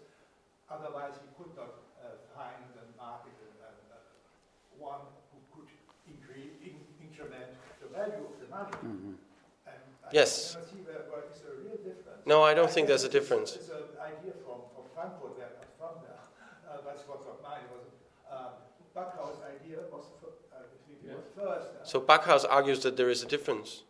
Otherwise, 0.70 1.14
he 1.22 1.28
could 1.36 1.56
not 1.56 1.72
uh, 2.02 2.16
find 2.36 2.62
the 2.78 2.84
market 2.96 3.32
uh, 3.60 3.64
uh, 3.94 3.96
one 4.90 5.00
who 5.32 5.38
could 5.52 5.68
increase, 6.06 6.52
in, 6.62 6.76
increment 7.00 7.50
the 7.80 7.88
value 7.88 8.24
of 8.30 8.34
the 8.40 8.48
money. 8.48 8.72
And 9.66 9.80
I 10.04 10.10
Yes. 10.12 10.56
where, 10.56 11.04
where 11.10 11.24
is 11.32 11.40
there 11.40 11.52
a 11.52 11.60
real 11.64 11.78
difference. 11.88 12.26
No, 12.26 12.42
I 12.42 12.54
don't 12.54 12.68
I 12.68 12.72
think 12.74 12.88
there's 12.88 13.04
a 13.04 13.08
difference. 13.18 13.58
Frankfurt, 14.98 15.38
where 15.38 15.46
I'm 15.62 15.70
from 15.78 15.94
there, 16.02 16.18
uh, 16.66 16.82
but 16.84 16.98
it 16.98 17.06
was 17.06 17.22
not 17.22 17.38
mine. 17.40 17.62
It 17.62 17.72
was 17.78 17.86
um, 18.34 18.52
Backhaus' 18.96 19.38
idea 19.46 19.78
was, 19.94 20.06
uh, 20.26 20.58
I 20.58 20.66
it 21.06 21.14
was 21.14 21.28
first. 21.38 21.68
uh, 21.80 21.84
So 21.84 22.00
Backhaus 22.00 22.44
argues 22.50 22.80
that 22.82 22.96
there 22.96 23.08
is 23.08 23.22
a 23.22 23.26
difference 23.26 23.84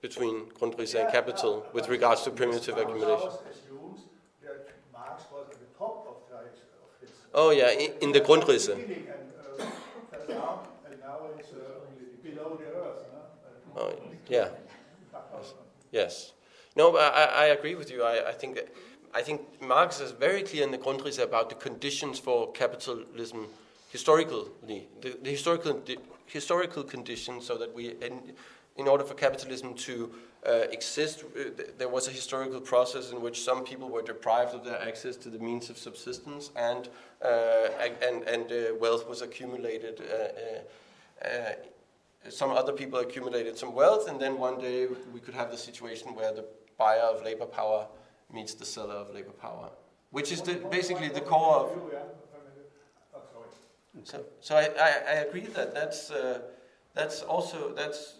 between 0.00 0.46
Grundrisse 0.58 0.94
and 0.98 1.12
capital 1.12 1.52
yeah, 1.66 1.72
with 1.76 1.88
regards 1.88 2.22
to 2.22 2.30
primitive 2.30 2.78
accumulation. 2.78 3.28
assumes 3.28 4.00
that 4.42 4.72
Marx 4.90 5.24
was 5.34 5.48
at 5.52 5.58
the 5.60 5.70
top 5.78 5.96
of, 6.08 6.16
the, 6.30 6.38
of 6.38 6.90
his. 7.00 7.10
Oh 7.34 7.50
yeah, 7.50 7.70
in, 7.70 7.90
in 8.00 8.12
the 8.12 8.22
Grundrisse. 8.22 8.72
And, 8.72 8.80
uh, 8.80 9.64
and 10.88 11.00
now 11.00 11.18
it's 11.38 11.52
uh, 11.52 11.84
below 12.22 12.56
the 12.56 12.68
earth. 12.82 13.04
Huh? 13.12 13.80
Oh, 13.80 13.92
yeah. 14.28 14.48
Yes. 15.92 16.32
No, 16.76 16.96
I, 16.96 17.24
I 17.24 17.44
agree 17.56 17.74
with 17.76 17.90
you. 17.90 18.02
I, 18.02 18.30
I 18.30 18.32
think 18.32 18.56
that, 18.56 18.68
I 19.14 19.22
think 19.22 19.40
Marx 19.62 20.00
is 20.00 20.10
very 20.10 20.42
clear 20.42 20.64
in 20.64 20.72
the 20.72 20.78
Grundrisse 20.78 21.22
about 21.22 21.48
the 21.48 21.54
conditions 21.54 22.18
for 22.18 22.50
capitalism 22.52 23.46
historically, 23.90 24.88
the, 25.00 25.16
the 25.22 25.30
historical 25.30 25.80
the 25.86 25.96
historical 26.26 26.82
conditions, 26.82 27.46
so 27.46 27.56
that 27.56 27.72
we, 27.72 27.90
in, 28.02 28.34
in 28.76 28.88
order 28.88 29.04
for 29.04 29.14
capitalism 29.14 29.74
to 29.74 30.10
uh, 30.44 30.52
exist, 30.72 31.22
uh, 31.22 31.50
there 31.78 31.88
was 31.88 32.08
a 32.08 32.10
historical 32.10 32.60
process 32.60 33.12
in 33.12 33.20
which 33.22 33.40
some 33.40 33.62
people 33.62 33.88
were 33.88 34.02
deprived 34.02 34.52
of 34.52 34.64
their 34.64 34.82
access 34.82 35.16
to 35.16 35.30
the 35.30 35.38
means 35.38 35.70
of 35.70 35.78
subsistence, 35.78 36.50
and 36.56 36.88
uh, 37.24 37.68
and 38.02 38.24
and 38.24 38.50
uh, 38.50 38.74
wealth 38.80 39.08
was 39.08 39.22
accumulated. 39.22 40.02
Uh, 40.02 41.52
some 42.30 42.50
other 42.50 42.72
people 42.72 42.98
accumulated 42.98 43.56
some 43.56 43.72
wealth, 43.74 44.08
and 44.08 44.18
then 44.18 44.38
one 44.38 44.58
day 44.58 44.88
we 45.12 45.20
could 45.20 45.34
have 45.34 45.50
the 45.52 45.56
situation 45.56 46.14
where 46.16 46.32
the 46.32 46.44
buyer 46.78 47.06
of 47.14 47.22
labor 47.22 47.46
power 47.46 47.86
meets 48.32 48.54
the 48.54 48.64
seller 48.64 48.94
of 48.94 49.14
labor 49.14 49.32
power, 49.32 49.70
which 50.10 50.32
is 50.32 50.42
the, 50.42 50.54
basically 50.70 51.08
the 51.08 51.20
core 51.20 51.56
of. 51.56 51.70
You, 51.76 51.90
yeah, 51.92 51.98
oh, 53.14 53.20
sorry. 53.32 54.04
So, 54.04 54.24
so 54.40 54.56
I, 54.56 54.64
I, 54.80 54.90
I 55.08 55.14
agree 55.26 55.46
that 55.54 55.74
that's 55.74 56.10
uh, 56.10 56.40
that's 56.94 57.22
also 57.22 57.72
that's. 57.74 58.16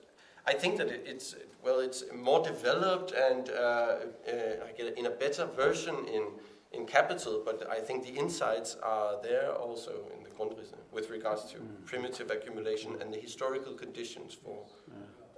I 0.46 0.52
think 0.52 0.76
that 0.76 0.88
it's 0.90 1.34
well, 1.64 1.80
it's 1.80 2.04
more 2.14 2.42
developed 2.44 3.12
and 3.12 3.48
uh, 3.48 3.52
uh, 3.52 4.66
I 4.68 4.72
get 4.76 4.98
in 4.98 5.06
a 5.06 5.10
better 5.10 5.46
version 5.46 5.94
in 6.12 6.24
in 6.72 6.86
capital, 6.86 7.42
but 7.44 7.68
I 7.70 7.80
think 7.80 8.04
the 8.04 8.12
insights 8.12 8.76
are 8.82 9.22
there 9.22 9.52
also 9.54 9.92
in 10.16 10.22
the 10.24 10.30
Grundrisse 10.30 10.74
with 10.92 11.08
regards 11.10 11.44
to 11.52 11.58
primitive 11.86 12.30
accumulation 12.30 12.96
and 13.00 13.12
the 13.14 13.18
historical 13.18 13.74
conditions 13.74 14.34
for 14.34 14.66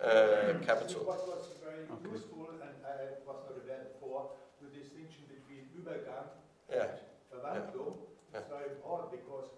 uh, 0.03 0.55
capital. 0.65 1.05
What 1.05 1.27
was 1.29 1.45
very 1.63 1.85
Okay. 1.87 2.11
useful, 2.19 2.51
and 2.67 2.77
I 2.85 3.15
was 3.29 3.39
not 3.47 3.57
aware 3.63 3.85
before, 3.93 4.31
the 4.63 4.69
distinction 4.81 5.23
between 5.29 5.69
Übergang 5.87 6.31
Yeah. 6.69 6.99
Verwandlung 7.31 7.95
Yeah. 8.33 8.41
is 8.41 8.47
very 8.49 8.71
important 8.71 9.11
because 9.13 9.51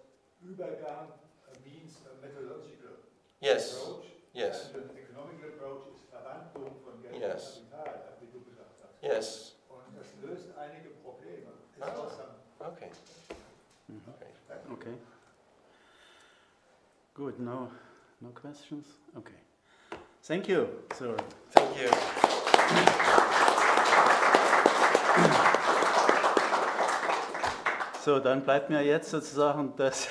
Übergang 0.45 1.09
means 1.65 1.97
a 2.05 2.21
methodological 2.21 2.97
Yes. 3.41 3.73
approach. 3.81 4.05
Yes. 4.33 4.69
And 4.75 4.75
an 4.91 4.97
economical 4.97 5.49
approach 5.49 5.87
is 5.91 5.99
Verwandlung 6.11 6.75
von 6.85 7.01
Geld 7.01 7.15
Yes. 7.19 7.57
und 7.57 7.71
Kapital, 7.71 8.13
wie 8.21 8.27
du 8.27 8.43
gesagt 8.45 8.75
hast. 8.83 9.01
Yes. 9.01 9.55
Und 9.69 9.97
das 9.97 10.07
löst 10.21 10.55
einige 10.57 10.89
Probleme. 11.01 11.49
It's 11.77 11.87
Ah. 11.87 11.97
awesome. 11.97 12.29
Okay. 12.59 12.91
Mhm. 13.87 14.01
Okay. 14.15 14.29
Okay. 14.73 14.97
Good. 17.15 17.39
No, 17.39 17.71
no 18.21 18.29
questions. 18.29 18.85
Okay. 19.17 19.33
Thank 20.21 20.47
you, 20.47 20.67
sir. 20.95 21.15
Thank 21.51 21.75
you. 21.77 21.89
So, 28.09 28.17
dann 28.17 28.41
bleibt 28.41 28.71
mir 28.71 28.81
jetzt 28.81 29.11
sozusagen 29.11 29.71
das, 29.77 30.07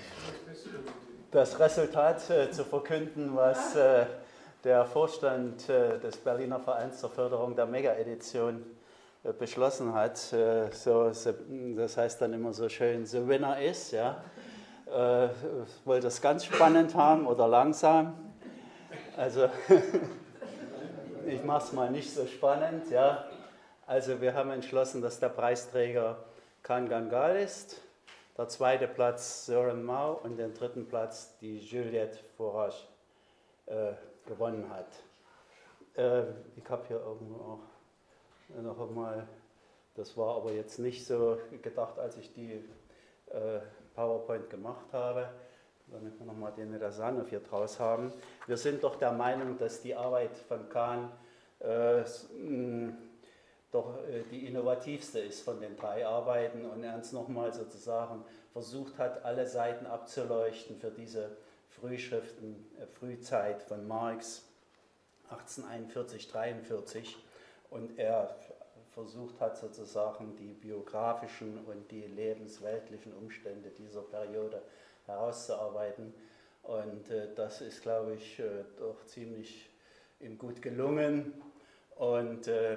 das 1.30 1.60
Resultat 1.60 2.28
äh, 2.28 2.50
zu 2.50 2.64
verkünden, 2.64 3.36
was 3.36 3.76
äh, 3.76 4.06
der 4.64 4.84
Vorstand 4.86 5.68
äh, 5.68 6.00
des 6.00 6.16
Berliner 6.16 6.58
Vereins 6.58 6.98
zur 6.98 7.10
Förderung 7.10 7.54
der 7.54 7.66
Mega-Edition 7.66 8.66
äh, 9.22 9.32
beschlossen 9.32 9.94
hat. 9.94 10.32
Äh, 10.32 10.72
so, 10.72 11.12
das 11.76 11.96
heißt 11.96 12.20
dann 12.20 12.32
immer 12.32 12.52
so 12.52 12.68
schön, 12.68 13.06
the 13.06 13.28
winner 13.28 13.62
is, 13.62 13.92
ja. 13.92 14.20
Äh, 14.86 15.28
wollt 15.84 16.02
ihr 16.02 16.08
es 16.08 16.20
ganz 16.20 16.44
spannend 16.46 16.96
haben 16.96 17.28
oder 17.28 17.46
langsam? 17.46 18.32
Also, 19.16 19.48
ich 21.28 21.44
mache 21.44 21.64
es 21.64 21.72
mal 21.72 21.92
nicht 21.92 22.12
so 22.12 22.26
spannend, 22.26 22.90
ja. 22.90 23.24
Also, 23.86 24.20
wir 24.20 24.34
haben 24.34 24.50
entschlossen, 24.50 25.00
dass 25.00 25.20
der 25.20 25.28
Preisträger 25.28 26.16
Khan 26.62 26.88
Gangal 26.88 27.38
ist, 27.38 27.80
der 28.38 28.46
zweite 28.46 28.86
Platz 28.86 29.46
Søren 29.46 29.82
Mau 29.82 30.20
und 30.22 30.36
den 30.36 30.54
dritten 30.54 30.86
Platz 30.86 31.36
die 31.40 31.58
Juliette 31.58 32.18
Forage 32.36 32.86
äh, 33.66 33.94
gewonnen 34.26 34.70
hat. 34.70 34.86
Äh, 35.96 36.22
ich 36.54 36.68
habe 36.70 36.86
hier 36.86 37.00
irgendwo 37.00 37.34
auch 37.34 38.62
noch 38.62 38.80
einmal, 38.80 39.26
das 39.96 40.16
war 40.16 40.36
aber 40.36 40.52
jetzt 40.52 40.78
nicht 40.78 41.04
so 41.04 41.36
gedacht, 41.62 41.98
als 41.98 42.16
ich 42.16 42.32
die 42.32 42.64
äh, 43.32 43.58
PowerPoint 43.96 44.48
gemacht 44.48 44.86
habe, 44.92 45.30
damit 45.88 46.16
wir 46.16 46.26
nochmal 46.26 46.52
den 46.52 46.76
Rasanov 46.76 47.28
hier 47.28 47.40
draus 47.40 47.80
haben. 47.80 48.12
Wir 48.46 48.56
sind 48.56 48.84
doch 48.84 48.94
der 48.94 49.10
Meinung, 49.10 49.58
dass 49.58 49.82
die 49.82 49.96
Arbeit 49.96 50.36
von 50.36 50.68
Kahn 50.68 51.10
äh, 51.58 52.04
doch 53.72 53.98
äh, 54.06 54.22
die 54.30 54.46
innovativste 54.46 55.18
ist 55.18 55.40
von 55.40 55.60
den 55.60 55.76
drei 55.76 56.06
Arbeiten 56.06 56.66
und 56.66 56.84
er 56.84 56.94
uns 56.94 57.10
nochmal 57.12 57.52
sozusagen 57.52 58.24
versucht 58.52 58.98
hat, 58.98 59.24
alle 59.24 59.46
Seiten 59.46 59.86
abzuleuchten 59.86 60.78
für 60.78 60.90
diese 60.90 61.30
Frühschriften, 61.70 62.70
äh, 62.78 62.86
Frühzeit 62.86 63.62
von 63.62 63.88
Marx 63.88 64.44
1841, 65.30 66.28
43 66.28 67.16
und 67.70 67.98
er 67.98 68.36
versucht 68.92 69.40
hat, 69.40 69.56
sozusagen 69.56 70.36
die 70.36 70.52
biografischen 70.52 71.64
und 71.64 71.90
die 71.90 72.06
lebensweltlichen 72.06 73.14
Umstände 73.14 73.70
dieser 73.70 74.02
Periode 74.02 74.60
herauszuarbeiten. 75.06 76.12
Und 76.62 77.10
äh, 77.10 77.28
das 77.34 77.62
ist, 77.62 77.80
glaube 77.80 78.14
ich, 78.16 78.42
doch 78.78 79.06
ziemlich 79.06 79.70
ihm 80.20 80.36
gut 80.36 80.60
gelungen. 80.60 81.32
Und 81.96 82.48
äh, 82.48 82.76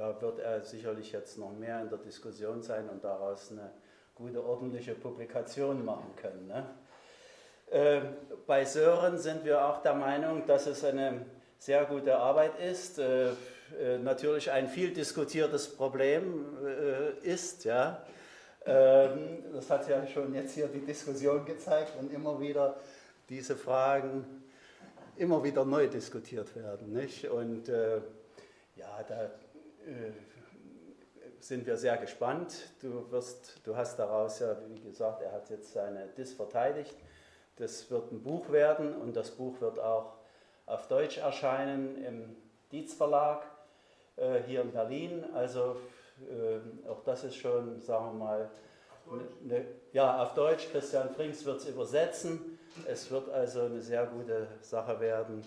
da 0.00 0.18
wird 0.22 0.38
er 0.38 0.62
sicherlich 0.62 1.12
jetzt 1.12 1.36
noch 1.36 1.52
mehr 1.52 1.82
in 1.82 1.90
der 1.90 1.98
Diskussion 1.98 2.62
sein 2.62 2.88
und 2.88 3.04
daraus 3.04 3.50
eine 3.50 3.70
gute, 4.14 4.42
ordentliche 4.42 4.94
Publikation 4.94 5.84
machen 5.84 6.16
können. 6.16 6.46
Ne? 6.46 6.66
Äh, 7.70 8.00
bei 8.46 8.64
Sören 8.64 9.18
sind 9.18 9.44
wir 9.44 9.62
auch 9.62 9.82
der 9.82 9.92
Meinung, 9.92 10.46
dass 10.46 10.66
es 10.66 10.82
eine 10.84 11.26
sehr 11.58 11.84
gute 11.84 12.16
Arbeit 12.16 12.58
ist. 12.58 12.98
Äh, 12.98 13.28
äh, 13.28 13.98
natürlich 14.02 14.50
ein 14.50 14.68
viel 14.68 14.94
diskutiertes 14.94 15.76
Problem 15.76 16.46
äh, 16.64 17.18
ist. 17.22 17.64
Ja. 17.64 18.02
Ähm, 18.64 19.44
das 19.52 19.68
hat 19.68 19.86
ja 19.86 20.06
schon 20.06 20.34
jetzt 20.34 20.54
hier 20.54 20.68
die 20.68 20.80
Diskussion 20.80 21.44
gezeigt 21.44 21.92
und 22.00 22.10
immer 22.10 22.40
wieder 22.40 22.76
diese 23.28 23.54
Fragen 23.54 24.24
immer 25.16 25.44
wieder 25.44 25.66
neu 25.66 25.88
diskutiert 25.88 26.56
werden. 26.56 26.94
Nicht? 26.94 27.28
Und 27.28 27.68
ja, 27.68 29.04
da 29.06 29.30
sind 31.40 31.66
wir 31.66 31.76
sehr 31.76 31.96
gespannt. 31.96 32.54
Du, 32.80 33.10
wirst, 33.10 33.60
du 33.64 33.76
hast 33.76 33.98
daraus 33.98 34.40
ja, 34.40 34.56
wie 34.68 34.80
gesagt, 34.80 35.22
er 35.22 35.32
hat 35.32 35.50
jetzt 35.50 35.72
seine 35.72 36.06
Dis 36.16 36.32
verteidigt. 36.32 36.94
Das 37.56 37.90
wird 37.90 38.12
ein 38.12 38.22
Buch 38.22 38.50
werden 38.52 38.94
und 38.94 39.16
das 39.16 39.30
Buch 39.30 39.60
wird 39.60 39.78
auch 39.78 40.14
auf 40.66 40.86
Deutsch 40.88 41.18
erscheinen 41.18 42.02
im 42.04 42.36
Dietz 42.70 42.94
Verlag 42.94 43.42
äh, 44.16 44.40
hier 44.46 44.62
in 44.62 44.72
Berlin. 44.72 45.24
Also 45.34 45.76
äh, 46.20 46.88
auch 46.88 47.02
das 47.04 47.24
ist 47.24 47.36
schon, 47.36 47.80
sagen 47.80 48.18
wir 48.18 48.24
mal, 48.24 48.50
ne, 49.42 49.64
ja, 49.92 50.22
auf 50.22 50.34
Deutsch. 50.34 50.68
Christian 50.70 51.10
Frings 51.10 51.44
wird 51.44 51.58
es 51.58 51.68
übersetzen. 51.68 52.58
Es 52.86 53.10
wird 53.10 53.28
also 53.30 53.62
eine 53.62 53.80
sehr 53.80 54.06
gute 54.06 54.46
Sache 54.60 55.00
werden. 55.00 55.42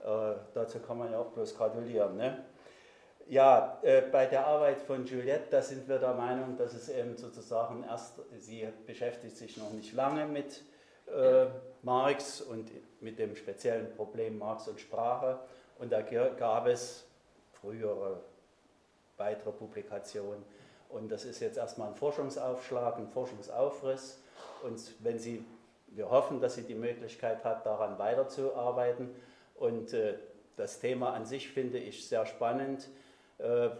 Äh, 0.00 0.34
dazu 0.54 0.78
kann 0.80 0.98
man 0.98 1.12
ja 1.12 1.18
auch 1.18 1.30
bloß 1.32 1.54
gratulieren. 1.56 2.16
Ne? 2.16 2.42
Ja, 3.28 3.78
äh, 3.82 4.02
bei 4.02 4.26
der 4.26 4.46
Arbeit 4.46 4.80
von 4.80 5.06
Juliette, 5.06 5.46
da 5.50 5.62
sind 5.62 5.88
wir 5.88 5.98
der 5.98 6.14
Meinung, 6.14 6.56
dass 6.56 6.74
es 6.74 6.88
eben 6.88 7.16
sozusagen 7.16 7.84
erst, 7.84 8.14
sie 8.38 8.66
beschäftigt 8.86 9.36
sich 9.36 9.56
noch 9.56 9.70
nicht 9.72 9.94
lange 9.94 10.26
mit 10.26 10.62
äh, 11.06 11.46
Marx 11.82 12.40
und 12.40 12.70
mit 13.00 13.18
dem 13.18 13.36
speziellen 13.36 13.94
Problem 13.94 14.38
Marx 14.38 14.68
und 14.68 14.80
Sprache. 14.80 15.38
Und 15.78 15.92
da 15.92 16.02
gab 16.02 16.66
es 16.66 17.04
frühere 17.52 18.20
weitere 19.16 19.52
Publikationen. 19.52 20.44
Und 20.88 21.10
das 21.10 21.24
ist 21.24 21.40
jetzt 21.40 21.56
erstmal 21.56 21.88
ein 21.88 21.94
Forschungsaufschlag, 21.94 22.98
ein 22.98 23.08
Forschungsaufriss. 23.08 24.18
Und 24.62 24.80
wenn 25.02 25.18
Sie, 25.18 25.44
wir 25.88 26.10
hoffen, 26.10 26.40
dass 26.40 26.54
sie 26.54 26.62
die 26.62 26.74
Möglichkeit 26.74 27.44
hat, 27.44 27.66
daran 27.66 27.98
weiterzuarbeiten. 27.98 29.10
Und 29.54 29.92
äh, 29.94 30.14
das 30.56 30.80
Thema 30.80 31.14
an 31.14 31.24
sich 31.24 31.48
finde 31.50 31.78
ich 31.78 32.06
sehr 32.06 32.26
spannend. 32.26 32.88
Äh, 33.38 33.70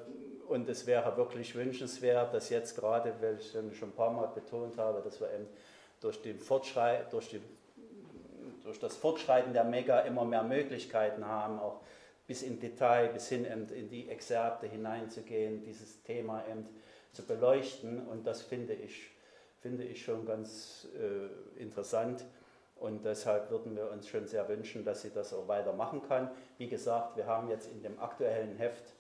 und 0.49 0.69
es 0.69 0.87
wäre 0.87 1.17
wirklich 1.17 1.55
wünschenswert, 1.55 2.35
dass 2.35 2.51
jetzt 2.51 2.77
gerade, 2.77 3.15
weil 3.21 3.39
ich 3.39 3.53
schon 3.53 3.89
ein 3.89 3.93
paar 3.93 4.11
Mal 4.11 4.27
betont 4.27 4.77
habe, 4.77 5.01
dass 5.01 5.21
wir 5.21 5.33
eben 5.33 5.47
durch, 6.01 6.21
den 6.21 6.39
Fortschreit, 6.39 7.13
durch, 7.13 7.31
die, 7.31 7.41
durch 8.63 8.79
das 8.79 8.97
Fortschreiten 8.97 9.53
der 9.53 9.65
Mega 9.65 10.01
immer 10.01 10.25
mehr 10.25 10.43
Möglichkeiten 10.43 11.27
haben, 11.27 11.59
auch 11.59 11.81
bis 12.27 12.43
in 12.43 12.61
Detail, 12.61 13.09
bis 13.09 13.29
hin 13.29 13.45
in 13.45 13.89
die 13.89 14.09
Exzerpte 14.09 14.67
hineinzugehen, 14.67 15.63
dieses 15.63 16.03
Thema 16.03 16.45
eben 16.51 16.69
zu 17.13 17.23
beleuchten. 17.25 18.07
Und 18.07 18.27
das 18.27 18.43
finde 18.43 18.75
ich, 18.75 19.11
finde 19.61 19.85
ich 19.85 20.05
schon 20.05 20.27
ganz 20.27 20.89
äh, 20.99 21.61
interessant. 21.61 22.25
Und 22.77 23.05
deshalb 23.05 23.51
würden 23.51 23.77
wir 23.77 23.91
uns 23.91 24.09
schon 24.09 24.27
sehr 24.27 24.49
wünschen, 24.49 24.85
dass 24.85 25.03
sie 25.03 25.11
das 25.11 25.33
auch 25.33 25.47
weitermachen 25.47 26.03
kann. 26.03 26.31
Wie 26.59 26.69
gesagt, 26.69 27.17
wir 27.17 27.27
haben 27.27 27.49
jetzt 27.49 27.71
in 27.71 27.83
dem 27.83 28.01
aktuellen 28.01 28.57
Heft 28.57 28.95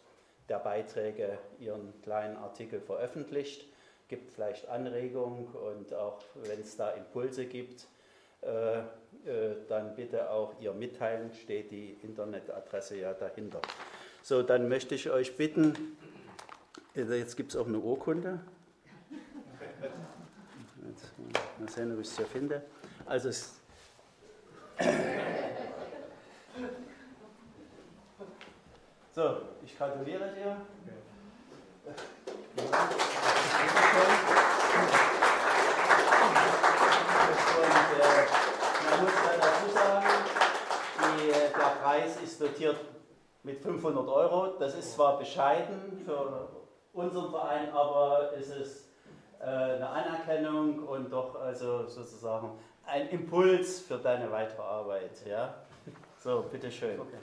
der 0.49 0.59
Beiträge 0.59 1.39
ihren 1.59 1.93
kleinen 2.03 2.37
Artikel 2.37 2.81
veröffentlicht 2.81 3.67
gibt 4.13 4.31
vielleicht 4.31 4.69
Anregungen 4.69 5.47
und 5.47 5.95
auch 5.95 6.21
wenn 6.35 6.61
es 6.61 6.77
da 6.77 6.91
Impulse 6.91 7.47
gibt, 7.47 7.87
äh, 8.43 8.81
äh, 8.81 8.85
dann 9.69 9.97
bitte 9.97 10.31
auch 10.31 10.53
ihr 10.61 10.75
mitteilen, 10.75 11.33
steht 11.33 11.71
die 11.71 11.97
Internetadresse 12.03 12.99
ja 12.99 13.15
dahinter. 13.15 13.63
So, 14.23 14.43
dann 14.43 14.69
möchte 14.69 14.95
ich 14.95 15.09
euch 15.09 15.35
bitten, 15.35 15.97
äh, 16.95 17.05
jetzt 17.05 17.39
gibt 17.39 17.53
es 17.53 17.57
auch 17.57 17.67
eine 17.67 17.79
Urkunde. 17.79 18.41
Jetzt, 20.87 21.15
mal 21.59 21.69
sehen, 21.71 21.95
ob 21.95 22.01
ich 22.01 22.09
es 22.09 22.17
hier 22.19 22.27
finde. 22.27 22.63
Also 23.07 23.31
es 23.31 23.63
So, 29.15 29.43
ich 29.73 29.79
gratuliere 29.79 30.29
dir. 30.33 30.57
man 38.91 39.03
muss 39.03 39.13
dazu 39.41 39.75
sagen, 39.75 40.07
die, 40.99 41.29
der 41.29 41.69
Preis 41.83 42.21
ist 42.23 42.41
dotiert 42.41 42.77
mit 43.43 43.61
500 43.61 44.09
Euro. 44.09 44.59
Das 44.59 44.75
ist 44.75 44.95
zwar 44.95 45.19
bescheiden 45.19 46.03
für 46.05 46.49
unseren 46.93 47.31
Verein, 47.31 47.71
aber 47.73 48.33
es 48.39 48.49
ist 48.49 48.89
äh, 49.41 49.45
eine 49.45 49.89
Anerkennung 49.89 50.87
und 50.87 51.11
doch 51.11 51.35
also 51.41 51.87
sozusagen 51.87 52.59
ein 52.85 53.09
Impuls 53.09 53.81
für 53.81 53.99
deine 53.99 54.31
weitere 54.31 54.63
Arbeit. 54.63 55.25
Ja? 55.27 55.55
So, 56.19 56.43
bitteschön. 56.43 57.01
Okay. 57.01 57.17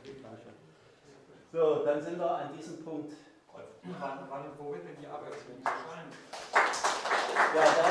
So, 1.52 1.84
dann 1.84 2.02
sind 2.02 2.20
wir 2.20 2.30
an 2.30 2.56
diesem 2.56 2.84
Punkt 2.84 3.14
Wann, 3.84 4.28
wann 4.30 4.46
wo 4.58 4.74
wird 4.74 4.84
denn 4.86 4.98
die 5.02 5.08
Arbeitswelt 5.08 5.64
erscheinen? 5.64 6.12
Ja, 7.56 7.64
da, 7.64 7.86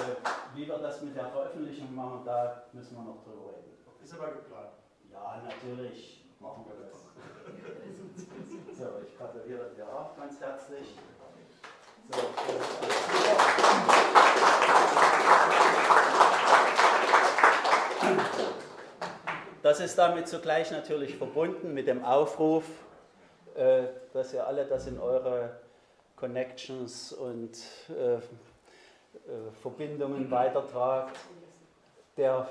äh, 0.00 0.16
wie 0.54 0.66
wir 0.66 0.78
das 0.78 1.02
mit 1.02 1.16
der 1.16 1.26
Veröffentlichung 1.26 1.94
machen, 1.94 2.22
da 2.24 2.62
müssen 2.72 2.96
wir 2.96 3.02
noch 3.02 3.22
drüber 3.24 3.50
reden. 3.50 3.76
Ist 4.02 4.14
aber 4.14 4.28
geplant. 4.28 4.70
Ja, 5.12 5.42
natürlich 5.44 6.24
machen 6.40 6.64
wir 6.66 6.76
das. 6.86 6.96
So, 8.78 9.00
ich 9.06 9.18
gratuliere 9.18 9.70
dir 9.74 9.88
auch 9.88 10.16
ganz 10.16 10.40
herzlich. 10.40 10.96
So, 12.10 12.18
das 19.68 19.80
ist 19.80 19.98
damit 19.98 20.26
zugleich 20.26 20.70
natürlich 20.70 21.16
verbunden 21.16 21.74
mit 21.74 21.88
dem 21.88 22.02
Aufruf, 22.02 22.64
äh, 23.54 23.82
dass 24.14 24.32
ihr 24.32 24.46
alle 24.46 24.64
das 24.64 24.86
in 24.86 24.98
eure 24.98 25.60
Connections 26.16 27.12
und 27.12 27.50
äh, 27.90 28.14
äh, 28.14 28.20
Verbindungen 29.60 30.30
weitertragt. 30.30 31.14
Der 32.16 32.48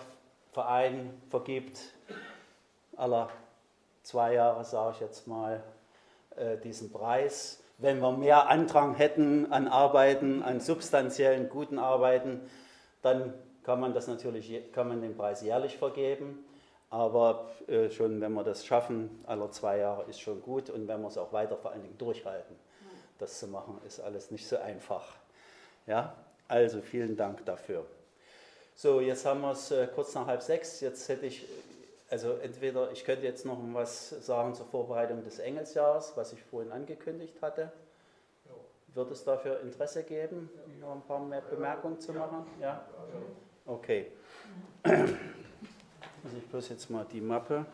Verein 0.54 1.20
vergibt 1.32 1.80
aller 2.96 3.32
zwei 4.04 4.36
Jahre, 4.36 4.64
sage 4.64 4.92
ich 4.94 5.02
jetzt 5.02 5.28
mal, 5.28 5.64
diesen 6.64 6.92
Preis. 6.92 7.64
Wenn 7.80 8.00
wir 8.00 8.12
mehr 8.12 8.48
Andrang 8.48 8.94
hätten 8.94 9.52
an 9.52 9.68
Arbeiten, 9.68 10.44
an 10.44 10.60
substanziellen, 10.60 11.50
guten 11.50 11.80
Arbeiten, 11.80 12.42
dann 13.02 13.34
kann 13.64 13.80
man 13.80 13.96
das 13.96 14.08
natürlich, 14.08 14.72
kann 14.72 14.88
man 14.88 15.02
den 15.02 15.18
Preis 15.18 15.42
jährlich 15.42 15.78
vergeben. 15.78 16.46
Aber 16.90 17.50
äh, 17.68 17.90
schon, 17.90 18.22
wenn 18.22 18.34
wir 18.34 18.44
das 18.44 18.66
schaffen, 18.66 19.24
alle 19.26 19.50
zwei 19.52 19.80
Jahre 19.80 20.04
ist 20.10 20.22
schon 20.22 20.42
gut 20.42 20.70
und 20.70 20.88
wenn 20.88 21.02
wir 21.02 21.10
es 21.10 21.18
auch 21.18 21.34
weiter 21.34 21.58
vor 21.58 21.72
allen 21.72 21.84
Dingen 21.84 21.98
durchhalten, 21.98 22.56
das 23.20 23.40
zu 23.40 23.48
machen, 23.48 23.82
ist 23.86 24.00
alles 24.00 24.32
nicht 24.32 24.48
so 24.48 24.58
einfach. 24.58 25.06
Ja, 25.86 26.16
also 26.48 26.82
vielen 26.82 27.18
Dank 27.18 27.46
dafür. 27.46 27.86
So, 28.76 29.02
jetzt 29.02 29.26
haben 29.26 29.42
wir 29.42 29.52
es 29.52 29.72
äh, 29.72 29.88
kurz 29.88 30.14
nach 30.14 30.28
halb 30.28 30.42
sechs. 30.42 30.80
Jetzt 30.82 31.10
hätte 31.10 31.26
ich, 31.26 31.46
also 32.10 32.34
entweder, 32.44 32.92
ich 32.92 33.04
könnte 33.04 33.26
jetzt 33.26 33.46
noch 33.46 33.58
was 33.74 34.10
sagen 34.26 34.54
zur 34.54 34.68
Vorbereitung 34.68 35.24
des 35.24 35.40
Engelsjahres, 35.40 36.14
was 36.16 36.32
ich 36.32 36.42
vorhin 36.44 36.72
angekündigt 36.72 37.42
hatte. 37.42 37.72
Wird 38.94 39.12
es 39.12 39.24
dafür 39.24 39.60
Interesse 39.62 40.04
geben, 40.04 40.50
noch 40.80 40.94
ein 40.94 41.02
paar 41.02 41.20
mehr 41.20 41.42
Bemerkungen 41.42 42.00
zu 42.00 42.14
machen? 42.14 42.46
Ja? 42.62 42.86
Okay. 43.66 44.12
Also 46.28 46.40
ich 46.40 46.48
bloß 46.48 46.68
jetzt 46.68 46.90
mal 46.90 47.06
die 47.10 47.22
Mappe. 47.22 47.66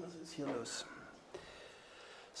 Was 0.00 0.14
ist 0.14 0.32
hier 0.32 0.46
los? 0.46 0.86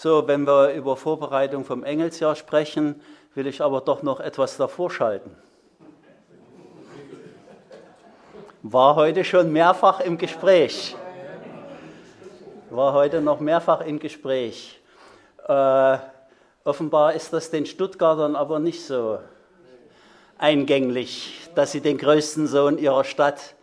So, 0.00 0.28
wenn 0.28 0.46
wir 0.46 0.74
über 0.74 0.96
Vorbereitung 0.96 1.64
vom 1.64 1.82
Engelsjahr 1.82 2.36
sprechen, 2.36 3.00
will 3.34 3.48
ich 3.48 3.60
aber 3.60 3.80
doch 3.80 4.04
noch 4.04 4.20
etwas 4.20 4.56
davor 4.56 4.92
schalten. 4.92 5.34
War 8.62 8.94
heute 8.94 9.24
schon 9.24 9.52
mehrfach 9.52 9.98
im 9.98 10.16
Gespräch. 10.16 10.94
War 12.70 12.92
heute 12.92 13.20
noch 13.20 13.40
mehrfach 13.40 13.80
im 13.80 13.98
Gespräch. 13.98 14.80
Äh, 15.48 15.98
offenbar 16.62 17.14
ist 17.14 17.32
das 17.32 17.50
den 17.50 17.66
Stuttgartern 17.66 18.36
aber 18.36 18.60
nicht 18.60 18.86
so 18.86 19.18
eingänglich, 20.38 21.50
dass 21.56 21.72
sie 21.72 21.80
den 21.80 21.98
größten 21.98 22.46
Sohn 22.46 22.78
ihrer 22.78 23.02
Stadt 23.02 23.56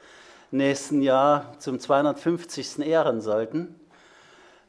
nächsten 0.51 1.01
Jahr 1.01 1.53
zum 1.59 1.79
250. 1.79 2.79
ehren 2.79 3.21
sollten. 3.21 3.79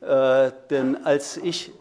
Äh, 0.00 0.50
denn 0.70 1.04
als 1.04 1.36
ich. 1.36 1.72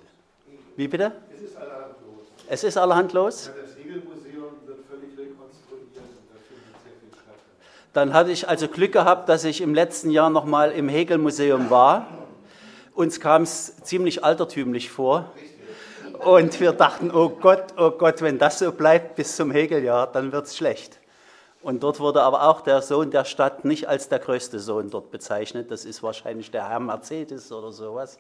Wie 0.76 0.88
bitte? 0.88 1.12
Es 1.34 1.42
ist 1.42 1.58
allerhand 1.58 1.94
los. 2.02 2.48
Es 2.48 2.64
ist 2.64 2.78
allerhand 2.78 3.14
los? 3.14 3.46
Ja, 3.46 3.62
das 3.62 3.74
Segelmuseum 3.76 4.54
wird 4.66 4.80
völlig 4.90 5.18
rekonstruiert 5.18 5.98
und 5.98 6.04
sehr 6.34 6.42
viel. 6.44 7.10
Dann 7.94 8.14
hatte 8.14 8.32
ich 8.32 8.48
also 8.48 8.68
Glück 8.68 8.94
gehabt, 8.94 9.30
dass 9.30 9.44
ich 9.44 9.62
im 9.62 9.74
letzten 9.74 10.10
Jahr 10.10 10.30
nochmal 10.30 10.72
im 10.72 10.90
Hegel-Museum 10.90 11.70
war. 11.70 12.08
Uns 12.94 13.20
kam 13.20 13.44
es 13.44 13.76
ziemlich 13.84 14.24
altertümlich 14.24 14.90
vor. 14.90 15.32
Und 16.20 16.60
wir 16.60 16.72
dachten, 16.72 17.12
oh 17.12 17.30
Gott, 17.30 17.66
oh 17.78 17.92
Gott, 17.92 18.22
wenn 18.22 18.38
das 18.38 18.60
so 18.60 18.72
bleibt 18.72 19.16
bis 19.16 19.36
zum 19.36 19.52
Hegeljahr, 19.52 20.08
dann 20.12 20.32
wird 20.32 20.46
es 20.46 20.58
schlecht. 20.58 21.00
Und 21.66 21.82
dort 21.82 22.00
wurde 22.00 22.22
aber 22.22 22.48
auch 22.48 22.62
der 22.62 22.84
Sohn 22.84 23.10
der 23.10 23.26
Stadt 23.26 23.66
nicht 23.66 23.90
als 23.90 24.08
der 24.08 24.20
größte 24.20 24.60
Sohn 24.60 24.92
dort 24.92 25.10
bezeichnet. 25.10 25.72
Das 25.72 25.84
ist 25.84 26.04
wahrscheinlich 26.04 26.52
der 26.52 26.70
Herr 26.70 26.80
Mercedes 26.80 27.52
oder 27.52 27.72
sowas. 27.72 28.20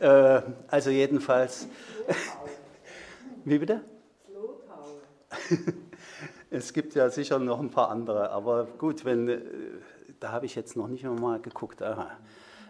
Äh, 0.00 0.40
also 0.66 0.88
jedenfalls. 0.88 1.68
Wie 3.44 3.58
bitte? 3.58 3.82
es 6.50 6.72
gibt 6.72 6.94
ja 6.94 7.10
sicher 7.10 7.38
noch 7.38 7.60
ein 7.60 7.68
paar 7.68 7.90
andere, 7.90 8.30
aber 8.30 8.66
gut, 8.78 9.04
wenn, 9.04 9.28
äh, 9.28 9.40
da 10.18 10.32
habe 10.32 10.46
ich 10.46 10.54
jetzt 10.54 10.74
noch 10.74 10.88
nicht 10.88 11.04
mal 11.04 11.38
geguckt. 11.38 11.82
Aha. 11.82 12.10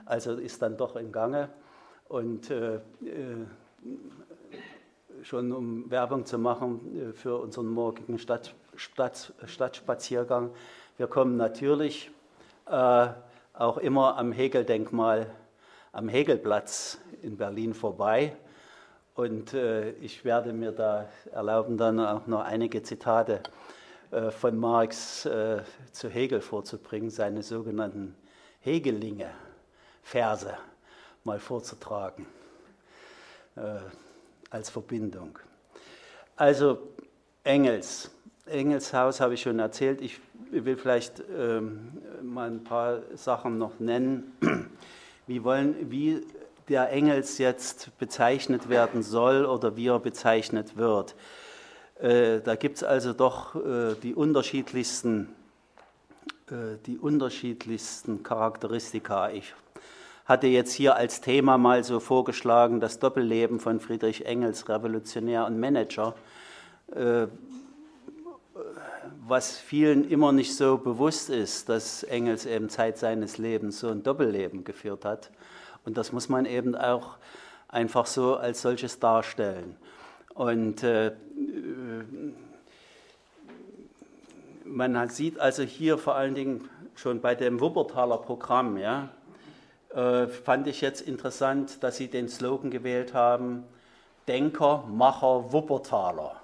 Also 0.06 0.34
ist 0.34 0.60
dann 0.60 0.76
doch 0.76 0.96
im 0.96 1.12
Gange. 1.12 1.50
Und 2.08 2.50
äh, 2.50 2.74
äh 2.74 2.80
schon 5.22 5.52
um 5.52 5.90
Werbung 5.90 6.26
zu 6.26 6.38
machen 6.38 7.10
äh, 7.10 7.12
für 7.12 7.36
unseren 7.36 7.68
morgigen 7.68 8.18
Stadt, 8.18 8.54
Stadt, 8.76 9.32
Stadtspaziergang. 9.44 10.50
Wir 10.96 11.06
kommen 11.06 11.36
natürlich 11.36 12.10
äh, 12.66 13.08
auch 13.52 13.78
immer 13.78 14.16
am 14.16 14.32
Hegel-Denkmal, 14.32 15.26
am 15.92 16.08
Hegelplatz 16.08 16.98
in 17.22 17.36
Berlin 17.36 17.74
vorbei. 17.74 18.36
Und 19.14 19.54
äh, 19.54 19.90
ich 19.92 20.24
werde 20.24 20.52
mir 20.52 20.72
da 20.72 21.08
erlauben, 21.32 21.76
dann 21.76 22.00
auch 22.00 22.26
noch 22.26 22.42
einige 22.42 22.82
Zitate 22.82 23.42
äh, 24.10 24.30
von 24.30 24.56
Marx 24.56 25.26
äh, 25.26 25.62
zu 25.92 26.08
Hegel 26.08 26.40
vorzubringen, 26.40 27.10
seine 27.10 27.42
sogenannten 27.42 28.14
Hegelinge, 28.60 29.30
Verse 30.02 30.56
mal 31.24 31.38
vorzutragen. 31.38 32.26
Als 34.50 34.68
Verbindung. 34.68 35.38
Also 36.36 36.78
Engels. 37.44 38.10
Engels 38.46 38.92
Haus 38.92 39.20
habe 39.20 39.34
ich 39.34 39.42
schon 39.42 39.58
erzählt. 39.58 40.00
Ich 40.00 40.20
will 40.50 40.76
vielleicht 40.76 41.22
ähm, 41.36 41.98
mal 42.22 42.50
ein 42.50 42.64
paar 42.64 43.00
Sachen 43.14 43.58
noch 43.58 43.78
nennen. 43.78 44.32
Wie, 45.26 45.44
wollen, 45.44 45.90
wie 45.92 46.26
der 46.68 46.90
Engels 46.90 47.38
jetzt 47.38 47.96
bezeichnet 47.98 48.68
werden 48.68 49.04
soll 49.04 49.44
oder 49.44 49.76
wie 49.76 49.86
er 49.86 50.00
bezeichnet 50.00 50.76
wird. 50.76 51.14
Äh, 52.00 52.40
da 52.40 52.56
gibt 52.56 52.78
es 52.78 52.84
also 52.84 53.12
doch 53.12 53.54
äh, 53.54 53.94
die 54.02 54.14
unterschiedlichsten, 54.14 55.28
äh, 56.48 56.78
die 56.86 56.98
unterschiedlichsten 56.98 58.22
Charakteristika. 58.22 59.30
Ich 59.30 59.54
hatte 60.30 60.46
jetzt 60.46 60.72
hier 60.72 60.94
als 60.94 61.20
Thema 61.20 61.58
mal 61.58 61.82
so 61.82 61.98
vorgeschlagen, 61.98 62.78
das 62.78 63.00
Doppelleben 63.00 63.58
von 63.58 63.80
Friedrich 63.80 64.24
Engels, 64.24 64.68
Revolutionär 64.68 65.44
und 65.44 65.58
Manager, 65.58 66.14
äh, 66.94 67.26
was 69.26 69.58
vielen 69.58 70.08
immer 70.08 70.30
nicht 70.30 70.54
so 70.54 70.78
bewusst 70.78 71.30
ist, 71.30 71.68
dass 71.68 72.04
Engels 72.04 72.46
eben 72.46 72.68
Zeit 72.68 72.96
seines 72.96 73.38
Lebens 73.38 73.80
so 73.80 73.88
ein 73.88 74.04
Doppelleben 74.04 74.62
geführt 74.62 75.04
hat. 75.04 75.30
Und 75.84 75.98
das 75.98 76.12
muss 76.12 76.28
man 76.28 76.46
eben 76.46 76.76
auch 76.76 77.16
einfach 77.66 78.06
so 78.06 78.36
als 78.36 78.62
solches 78.62 79.00
darstellen. 79.00 79.76
Und 80.34 80.84
äh, 80.84 81.10
man 84.64 85.08
sieht 85.08 85.40
also 85.40 85.64
hier 85.64 85.98
vor 85.98 86.14
allen 86.14 86.36
Dingen 86.36 86.68
schon 86.94 87.20
bei 87.20 87.34
dem 87.34 87.60
Wuppertaler 87.60 88.18
Programm, 88.18 88.76
ja, 88.76 89.08
äh, 89.94 90.26
fand 90.28 90.66
ich 90.66 90.80
jetzt 90.80 91.00
interessant, 91.00 91.82
dass 91.82 91.96
Sie 91.96 92.08
den 92.08 92.28
Slogan 92.28 92.70
gewählt 92.70 93.14
haben, 93.14 93.64
Denker, 94.28 94.84
Macher, 94.88 95.52
Wuppertaler. 95.52 96.36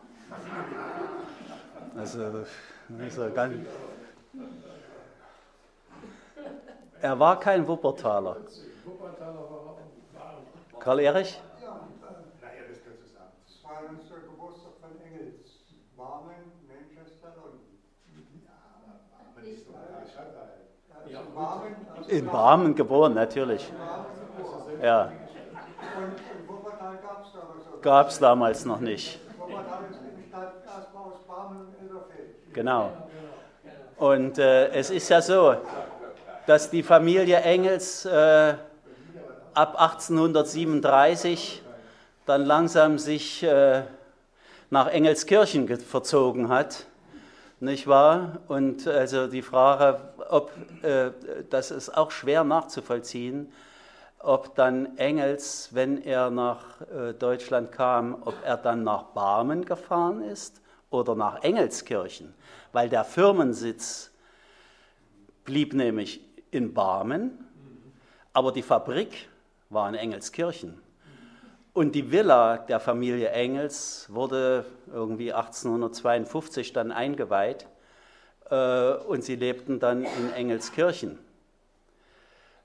Also, 1.96 2.44
also 3.00 3.30
ganz, 3.32 3.54
er 7.00 7.18
war 7.18 7.38
kein 7.38 7.66
Wuppertaler. 7.66 8.36
Karl 10.80 11.00
Erich? 11.00 11.40
In 22.08 22.26
Barmen 22.26 22.74
geboren, 22.74 23.14
natürlich. 23.14 23.72
Ja. 24.82 25.12
Gab 27.82 28.08
es 28.08 28.18
damals 28.18 28.64
noch 28.64 28.80
nicht. 28.80 29.20
Genau. 32.52 32.90
Und 33.98 34.38
äh, 34.38 34.68
es 34.68 34.90
ist 34.90 35.08
ja 35.08 35.20
so, 35.20 35.56
dass 36.46 36.70
die 36.70 36.82
Familie 36.82 37.38
Engels 37.40 38.04
äh, 38.06 38.54
ab 39.54 39.80
1837 39.80 41.62
dann 42.24 42.44
langsam 42.44 42.98
sich 42.98 43.42
äh, 43.42 43.82
nach 44.70 44.88
Engelskirchen 44.88 45.68
verzogen 45.78 46.48
hat 46.48 46.86
nicht 47.60 47.86
wahr? 47.86 48.40
Und 48.48 48.86
also 48.86 49.26
die 49.26 49.42
Frage, 49.42 50.00
ob, 50.28 50.52
äh, 50.82 51.10
das 51.50 51.70
ist 51.70 51.96
auch 51.96 52.10
schwer 52.10 52.44
nachzuvollziehen, 52.44 53.52
ob 54.18 54.54
dann 54.54 54.98
Engels, 54.98 55.70
wenn 55.72 56.02
er 56.02 56.30
nach 56.30 56.80
äh, 56.82 57.14
Deutschland 57.14 57.72
kam, 57.72 58.22
ob 58.24 58.34
er 58.44 58.56
dann 58.56 58.82
nach 58.82 59.04
Barmen 59.04 59.64
gefahren 59.64 60.22
ist 60.22 60.60
oder 60.90 61.14
nach 61.14 61.42
Engelskirchen, 61.42 62.34
weil 62.72 62.88
der 62.88 63.04
Firmensitz 63.04 64.10
blieb 65.44 65.74
nämlich 65.74 66.20
in 66.50 66.74
Barmen, 66.74 67.46
aber 68.32 68.52
die 68.52 68.62
Fabrik 68.62 69.28
war 69.70 69.88
in 69.88 69.94
Engelskirchen. 69.94 70.85
Und 71.76 71.94
die 71.94 72.10
Villa 72.10 72.56
der 72.56 72.80
Familie 72.80 73.28
Engels 73.32 74.06
wurde 74.08 74.64
irgendwie 74.90 75.34
1852 75.34 76.72
dann 76.72 76.90
eingeweiht 76.90 77.66
äh, 78.48 78.94
und 78.94 79.22
sie 79.22 79.36
lebten 79.36 79.78
dann 79.78 80.04
in 80.04 80.32
Engelskirchen. 80.32 81.18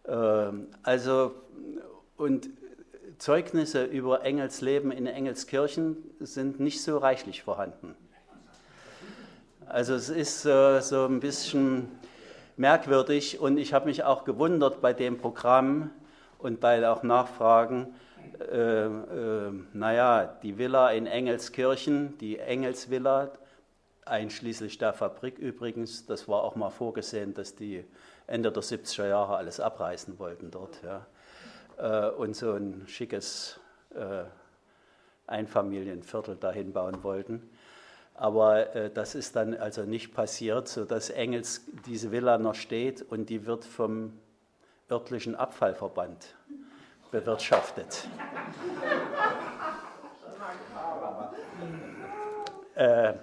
Äh, 0.05 0.13
also, 0.83 1.35
und 2.15 2.51
Zeugnisse 3.17 3.83
über 3.83 4.23
Engels 4.23 4.61
Leben 4.61 4.93
in 4.93 5.07
Engelskirchen 5.07 5.97
sind 6.21 6.61
nicht 6.61 6.81
so 6.81 6.97
reichlich 6.97 7.43
vorhanden. 7.43 7.95
Also 9.65 9.93
es 9.93 10.07
ist 10.07 10.45
äh, 10.45 10.79
so 10.79 11.03
ein 11.03 11.19
bisschen 11.19 11.89
merkwürdig 12.55 13.41
und 13.41 13.57
ich 13.57 13.73
habe 13.73 13.87
mich 13.87 14.05
auch 14.05 14.23
gewundert 14.23 14.79
bei 14.79 14.93
dem 14.93 15.17
Programm 15.17 15.89
und 16.37 16.61
bei 16.61 16.89
auch 16.89 17.03
Nachfragen, 17.03 17.93
äh, 18.51 18.85
äh, 18.85 19.51
naja, 19.73 20.25
die 20.41 20.57
Villa 20.57 20.91
in 20.91 21.07
Engelskirchen, 21.07 22.17
die 22.17 22.39
Engelsvilla, 22.39 23.31
einschließlich 24.05 24.77
der 24.77 24.93
Fabrik 24.93 25.37
übrigens, 25.37 26.05
das 26.05 26.27
war 26.27 26.43
auch 26.43 26.55
mal 26.55 26.69
vorgesehen, 26.69 27.33
dass 27.33 27.55
die 27.55 27.85
Ende 28.27 28.51
der 28.51 28.63
70er 28.63 29.07
Jahre 29.07 29.37
alles 29.37 29.59
abreißen 29.59 30.17
wollten 30.19 30.51
dort. 30.51 30.81
Ja. 30.83 31.05
Äh, 31.77 32.11
und 32.11 32.35
so 32.35 32.53
ein 32.53 32.83
schickes 32.87 33.59
äh, 33.95 34.23
Einfamilienviertel 35.27 36.35
dahin 36.35 36.73
bauen 36.73 37.03
wollten. 37.03 37.49
Aber 38.15 38.75
äh, 38.75 38.91
das 38.91 39.15
ist 39.15 39.35
dann 39.35 39.55
also 39.55 39.83
nicht 39.83 40.13
passiert, 40.13 40.67
sodass 40.67 41.09
Engels 41.09 41.61
diese 41.85 42.11
Villa 42.11 42.37
noch 42.37 42.55
steht 42.55 43.01
und 43.01 43.29
die 43.29 43.45
wird 43.45 43.65
vom 43.65 44.13
örtlichen 44.89 45.35
Abfallverband 45.35 46.35
bewirtschaftet. 47.11 48.07
äh, 52.75 53.13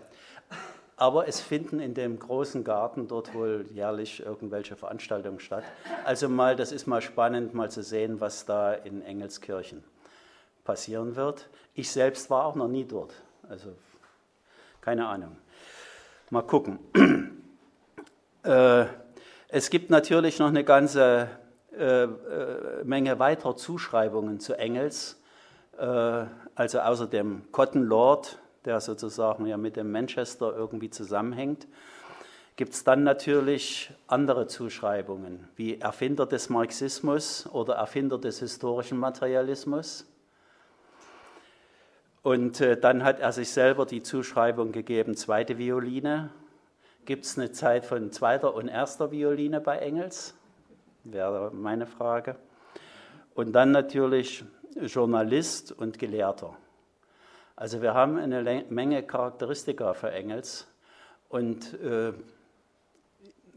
aber 0.97 1.28
es 1.28 1.40
finden 1.40 1.81
in 1.81 1.94
dem 1.94 2.19
großen 2.19 2.65
Garten 2.65 3.06
dort 3.06 3.32
wohl 3.32 3.66
jährlich 3.70 4.24
irgendwelche 4.24 4.77
Veranstaltungen 4.77 5.39
statt. 5.39 5.65
Also 6.05 6.28
mal, 6.28 6.56
das 6.56 6.73
ist 6.73 6.86
mal 6.86 7.01
spannend, 7.01 7.55
mal 7.55 7.70
zu 7.70 7.82
sehen, 7.82 8.20
was 8.20 8.47
da 8.47 8.74
in 8.74 9.02
Engelskirchen 9.02 9.85
passieren 10.65 11.16
wird. 11.16 11.48
Ich 11.74 11.90
selbst 11.90 12.31
war 12.31 12.44
auch 12.44 12.56
noch 12.56 12.69
nie 12.69 12.85
dort, 12.85 13.15
also 13.48 13.74
keine 14.81 15.06
Ahnung. 15.06 15.36
Mal 16.31 16.43
gucken. 16.43 16.78
Äh, 18.44 18.86
es 19.48 19.69
gibt 19.69 19.90
natürlich 19.90 20.39
noch 20.39 20.47
eine 20.47 20.62
ganze 20.62 21.28
Menge 21.70 23.18
weiterer 23.18 23.56
Zuschreibungen 23.56 24.40
zu 24.40 24.58
Engels, 24.58 25.20
äh, 25.78 26.24
also 26.54 26.80
außer 26.80 27.06
dem 27.06 27.50
Cotton 27.52 27.84
Lord, 27.84 28.38
der 28.64 28.80
sozusagen 28.80 29.46
ja 29.46 29.56
mit 29.56 29.76
dem 29.76 29.92
Manchester 29.92 30.54
irgendwie 30.54 30.90
zusammenhängt, 30.90 31.66
gibt 32.56 32.74
es 32.74 32.82
dann 32.82 33.04
natürlich 33.04 33.92
andere 34.08 34.48
Zuschreibungen, 34.48 35.48
wie 35.54 35.80
Erfinder 35.80 36.26
des 36.26 36.48
Marxismus 36.48 37.48
oder 37.52 37.74
Erfinder 37.74 38.18
des 38.18 38.40
historischen 38.40 38.98
Materialismus. 38.98 40.06
Und 42.24 42.60
äh, 42.60 42.76
dann 42.78 43.04
hat 43.04 43.20
er 43.20 43.32
sich 43.32 43.50
selber 43.50 43.86
die 43.86 44.02
Zuschreibung 44.02 44.72
gegeben, 44.72 45.16
zweite 45.16 45.56
Violine. 45.56 46.30
Gibt 47.04 47.24
es 47.24 47.38
eine 47.38 47.52
Zeit 47.52 47.86
von 47.86 48.10
zweiter 48.10 48.54
und 48.54 48.66
erster 48.66 49.12
Violine 49.12 49.60
bei 49.60 49.78
Engels? 49.78 50.34
Wäre 51.10 51.51
meine 51.55 51.86
Frage. 51.86 52.36
Und 53.35 53.52
dann 53.52 53.70
natürlich 53.70 54.44
Journalist 54.80 55.72
und 55.72 55.98
Gelehrter. 55.98 56.56
Also 57.56 57.80
wir 57.80 57.94
haben 57.94 58.18
eine 58.18 58.64
Menge 58.68 59.02
Charakteristika 59.02 59.94
für 59.94 60.10
Engels 60.10 60.66
und 61.28 61.74
äh, 61.80 62.12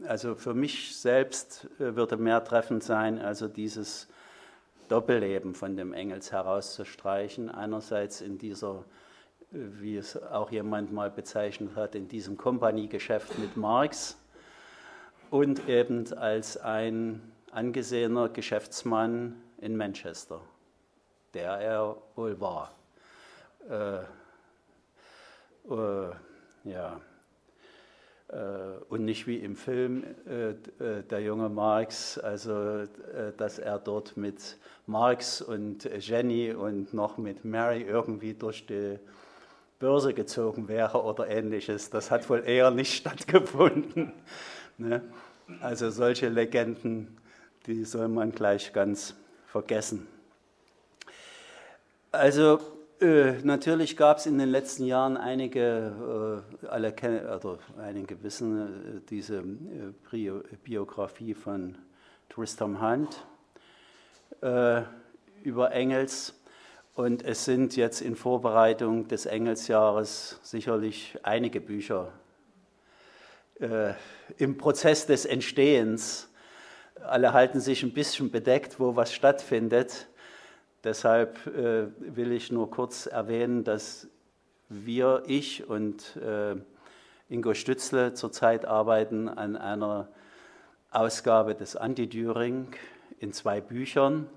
also 0.06 0.34
für 0.34 0.54
mich 0.54 0.96
selbst 0.96 1.68
äh, 1.78 1.94
würde 1.94 2.16
mehr 2.16 2.42
treffend 2.42 2.82
sein, 2.82 3.18
also 3.18 3.48
dieses 3.48 4.08
Doppelleben 4.88 5.54
von 5.54 5.76
dem 5.76 5.92
Engels 5.92 6.32
herauszustreichen. 6.32 7.50
Einerseits 7.50 8.20
in 8.20 8.38
dieser, 8.38 8.84
äh, 9.52 9.58
wie 9.80 9.96
es 9.96 10.20
auch 10.20 10.50
jemand 10.50 10.92
mal 10.92 11.10
bezeichnet 11.10 11.76
hat, 11.76 11.94
in 11.94 12.08
diesem 12.08 12.36
Kompaniegeschäft 12.36 13.38
mit 13.38 13.56
Marx 13.56 14.16
und 15.30 15.68
eben 15.68 16.12
als 16.12 16.58
ein 16.58 17.31
angesehener 17.52 18.28
Geschäftsmann 18.28 19.40
in 19.58 19.76
Manchester, 19.76 20.40
der 21.34 21.52
er 21.52 21.96
wohl 22.16 22.40
war 22.40 22.72
äh, 23.68 23.98
äh, 25.70 26.10
ja, 26.64 27.00
äh, 28.28 28.36
und 28.88 29.04
nicht 29.04 29.26
wie 29.26 29.36
im 29.36 29.56
Film 29.56 30.04
äh, 30.26 30.50
äh, 30.50 31.02
der 31.02 31.20
junge 31.20 31.48
Marx, 31.48 32.18
also 32.18 32.84
dass 33.36 33.58
er 33.58 33.78
dort 33.78 34.16
mit 34.16 34.58
Marx 34.86 35.40
und 35.40 35.88
Jenny 35.98 36.52
und 36.52 36.92
noch 36.94 37.18
mit 37.18 37.44
Mary 37.44 37.82
irgendwie 37.82 38.34
durch 38.34 38.66
die 38.66 38.98
Börse 39.78 40.14
gezogen 40.14 40.68
wäre 40.68 41.02
oder 41.02 41.28
ähnliches. 41.28 41.90
Das 41.90 42.10
hat 42.10 42.28
wohl 42.30 42.42
eher 42.44 42.70
nicht 42.70 42.94
stattgefunden. 42.98 44.12
Ne? 44.78 45.02
Also 45.60 45.90
solche 45.90 46.28
Legenden, 46.28 47.18
die 47.66 47.84
soll 47.84 48.08
man 48.08 48.32
gleich 48.32 48.72
ganz 48.72 49.14
vergessen. 49.46 50.06
Also 52.10 52.60
äh, 53.00 53.32
natürlich 53.42 53.96
gab 53.96 54.18
es 54.18 54.26
in 54.26 54.38
den 54.38 54.50
letzten 54.50 54.84
Jahren 54.84 55.16
einige, 55.16 56.42
äh, 56.62 56.66
alle 56.66 56.92
kennen, 56.92 57.26
oder 57.26 57.58
einige 57.78 58.22
wissen 58.22 58.98
äh, 58.98 59.00
diese 59.08 59.38
äh, 59.38 60.30
Biografie 60.62 61.34
von 61.34 61.76
Tristram 62.28 62.80
Hunt 62.80 63.26
äh, 64.40 64.82
über 65.42 65.72
Engels. 65.72 66.34
Und 66.94 67.24
es 67.24 67.44
sind 67.44 67.76
jetzt 67.76 68.02
in 68.02 68.16
Vorbereitung 68.16 69.08
des 69.08 69.26
Engelsjahres 69.26 70.38
sicherlich 70.42 71.18
einige 71.22 71.60
Bücher 71.60 72.12
äh, 73.58 73.94
im 74.36 74.58
Prozess 74.58 75.06
des 75.06 75.24
Entstehens. 75.24 76.28
Alle 77.04 77.32
halten 77.32 77.60
sich 77.60 77.82
ein 77.82 77.92
bisschen 77.92 78.30
bedeckt, 78.30 78.78
wo 78.78 78.96
was 78.96 79.12
stattfindet. 79.12 80.08
Deshalb 80.84 81.46
äh, 81.46 81.86
will 81.98 82.32
ich 82.32 82.52
nur 82.52 82.70
kurz 82.70 83.06
erwähnen, 83.06 83.64
dass 83.64 84.08
wir, 84.68 85.22
ich 85.26 85.68
und 85.68 86.16
äh, 86.16 86.56
Ingo 87.28 87.54
Stützle 87.54 88.14
zurzeit 88.14 88.64
arbeiten 88.64 89.28
an 89.28 89.56
einer 89.56 90.08
Ausgabe 90.90 91.54
des 91.54 91.76
Anti-Düring 91.76 92.68
in 93.18 93.32
zwei 93.32 93.60
Büchern. 93.60 94.28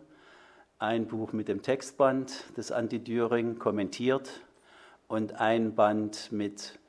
Ein 0.80 1.08
Buch 1.08 1.34
mit 1.34 1.48
dem 1.48 1.62
Textband 1.62 2.58
des 2.58 2.72
Anti-Düring 2.72 3.60
kommentiert 3.60 4.30
und 5.08 5.40
ein 5.40 5.76
Band 5.76 6.32
mit 6.32 6.80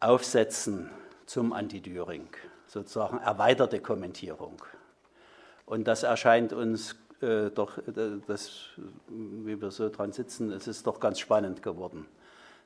Aufsätzen 0.00 0.90
zum 1.26 1.52
Anti-Düring, 1.52 2.28
sozusagen 2.74 3.18
erweiterte 3.18 3.80
Kommentierung. 3.80 4.60
Und 5.64 5.84
das 5.84 6.02
erscheint 6.02 6.52
uns 6.52 6.96
äh, 7.22 7.50
doch, 7.50 7.78
äh, 7.78 8.20
das, 8.26 8.70
wie 9.08 9.60
wir 9.60 9.70
so 9.70 9.88
dran 9.88 10.12
sitzen, 10.12 10.50
es 10.52 10.66
ist 10.66 10.86
doch 10.86 11.00
ganz 11.00 11.20
spannend 11.20 11.62
geworden, 11.62 12.06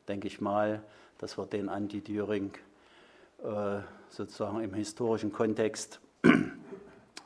denke 0.09 0.27
ich 0.27 0.41
mal, 0.41 0.83
dass 1.19 1.39
wir 1.39 1.47
den 1.47 1.69
Anti-Düring 1.69 2.53
äh, 3.45 3.81
sozusagen 4.09 4.61
im 4.61 4.75
historischen 4.75 5.31
Kontext 5.31 6.01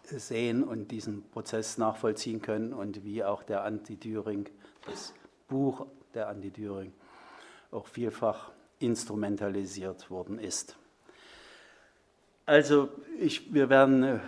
sehen 0.04 0.64
und 0.64 0.90
diesen 0.90 1.22
Prozess 1.30 1.78
nachvollziehen 1.78 2.42
können 2.42 2.72
und 2.74 3.04
wie 3.04 3.22
auch 3.22 3.44
der 3.44 3.62
Anti-Düring, 3.62 4.48
das 4.86 5.14
Buch 5.48 5.86
der 6.14 6.28
Anti-Düring, 6.28 6.92
auch 7.70 7.86
vielfach 7.86 8.50
instrumentalisiert 8.80 10.10
worden 10.10 10.38
ist. 10.40 10.76
Also 12.44 12.89
ich, 13.20 13.55
wir 13.55 13.70
werden 13.70 14.20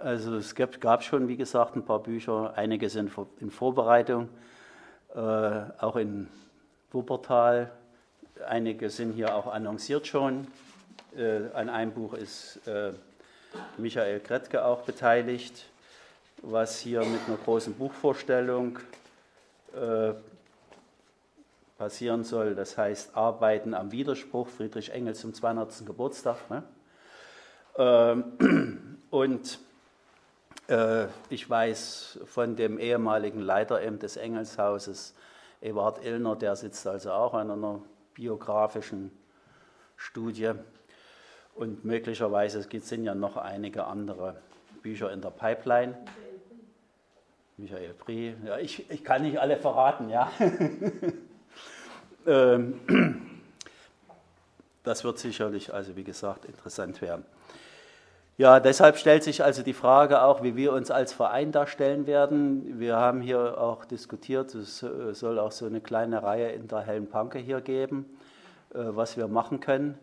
also 0.00 0.36
es 0.36 0.54
gab, 0.54 0.80
gab 0.80 1.02
schon, 1.02 1.26
wie 1.26 1.36
gesagt, 1.36 1.74
ein 1.74 1.84
paar 1.84 2.00
Bücher, 2.00 2.52
einige 2.54 2.88
sind 2.88 3.10
in 3.40 3.50
Vorbereitung, 3.50 4.28
äh, 5.14 5.18
auch 5.18 5.96
in 5.96 6.28
Wuppertal. 6.92 7.72
Einige 8.46 8.90
sind 8.90 9.12
hier 9.12 9.34
auch 9.34 9.48
annonciert 9.48 10.06
schon. 10.06 10.46
Äh, 11.16 11.50
an 11.52 11.68
einem 11.68 11.92
Buch 11.92 12.14
ist 12.14 12.64
äh, 12.68 12.92
Michael 13.76 14.20
Kretke 14.20 14.64
auch 14.64 14.82
beteiligt, 14.82 15.64
was 16.42 16.78
hier 16.78 17.00
mit 17.00 17.20
einer 17.26 17.36
großen 17.36 17.74
Buchvorstellung 17.74 18.78
äh, 19.74 20.12
passieren 21.76 22.22
soll. 22.22 22.54
Das 22.54 22.78
heißt 22.78 23.16
Arbeiten 23.16 23.74
am 23.74 23.90
Widerspruch, 23.90 24.46
Friedrich 24.46 24.92
Engels 24.92 25.20
zum 25.20 25.34
200. 25.34 25.84
Geburtstag. 25.84 26.48
Ne? 26.50 26.62
Ähm, 27.78 28.98
und 29.10 29.58
äh, 30.68 31.06
ich 31.30 31.48
weiß 31.48 32.20
von 32.26 32.56
dem 32.56 32.78
ehemaligen 32.78 33.40
Leiter 33.40 33.78
des 33.92 34.16
Engelshauses, 34.16 35.14
Ewart 35.62 36.04
Illner, 36.04 36.36
der 36.36 36.56
sitzt 36.56 36.86
also 36.86 37.12
auch 37.12 37.34
an 37.34 37.50
einer 37.50 37.80
biografischen 38.14 39.10
Studie. 39.96 40.52
Und 41.54 41.84
möglicherweise 41.84 42.62
sind 42.62 43.04
ja 43.04 43.14
noch 43.14 43.36
einige 43.36 43.84
andere 43.84 44.36
Bücher 44.82 45.10
in 45.12 45.20
der 45.20 45.30
Pipeline. 45.30 45.96
Michael 47.56 47.94
Brie, 47.94 48.34
ja, 48.44 48.58
ich, 48.58 48.88
ich 48.90 49.02
kann 49.02 49.22
nicht 49.22 49.38
alle 49.38 49.56
verraten, 49.56 50.10
ja. 50.10 50.30
Ähm, 52.26 52.80
das 54.82 55.02
wird 55.02 55.18
sicherlich, 55.18 55.72
also 55.72 55.96
wie 55.96 56.04
gesagt, 56.04 56.44
interessant 56.44 57.00
werden. 57.00 57.24
Ja, 58.40 58.60
deshalb 58.60 58.98
stellt 58.98 59.24
sich 59.24 59.42
also 59.42 59.64
die 59.64 59.72
Frage 59.72 60.22
auch, 60.22 60.44
wie 60.44 60.54
wir 60.54 60.72
uns 60.72 60.92
als 60.92 61.12
Verein 61.12 61.50
darstellen 61.50 62.06
werden. 62.06 62.78
Wir 62.78 62.94
haben 62.94 63.20
hier 63.20 63.60
auch 63.60 63.84
diskutiert, 63.84 64.54
es 64.54 64.80
äh, 64.84 65.12
soll 65.12 65.40
auch 65.40 65.50
so 65.50 65.66
eine 65.66 65.80
kleine 65.80 66.22
Reihe 66.22 66.52
in 66.52 66.68
der 66.68 66.82
Hellen 66.82 67.08
Panke 67.08 67.40
hier 67.40 67.60
geben, 67.60 68.06
äh, 68.72 68.78
was 68.78 69.16
wir 69.16 69.26
machen 69.26 69.58
können. 69.58 69.98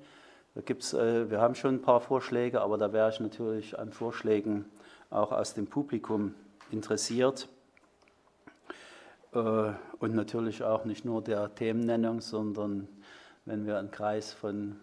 Da 0.54 0.60
gibt's, 0.60 0.94
äh, 0.94 1.30
wir 1.30 1.40
haben 1.40 1.56
schon 1.56 1.76
ein 1.76 1.82
paar 1.82 2.02
Vorschläge, 2.02 2.60
aber 2.60 2.78
da 2.78 2.92
wäre 2.92 3.10
ich 3.10 3.22
natürlich 3.22 3.80
an 3.80 3.94
Vorschlägen 3.94 4.66
auch 5.12 5.32
aus 5.32 5.54
dem 5.54 5.68
Publikum 5.68 6.36
interessiert. 6.72 7.48
Und 9.32 10.16
natürlich 10.16 10.64
auch 10.64 10.86
nicht 10.86 11.04
nur 11.04 11.22
der 11.22 11.54
Themennennung, 11.56 12.22
sondern 12.22 12.88
wenn 13.44 13.66
wir 13.66 13.78
einen 13.78 13.92
Kreis 13.92 14.32
von 14.32 14.78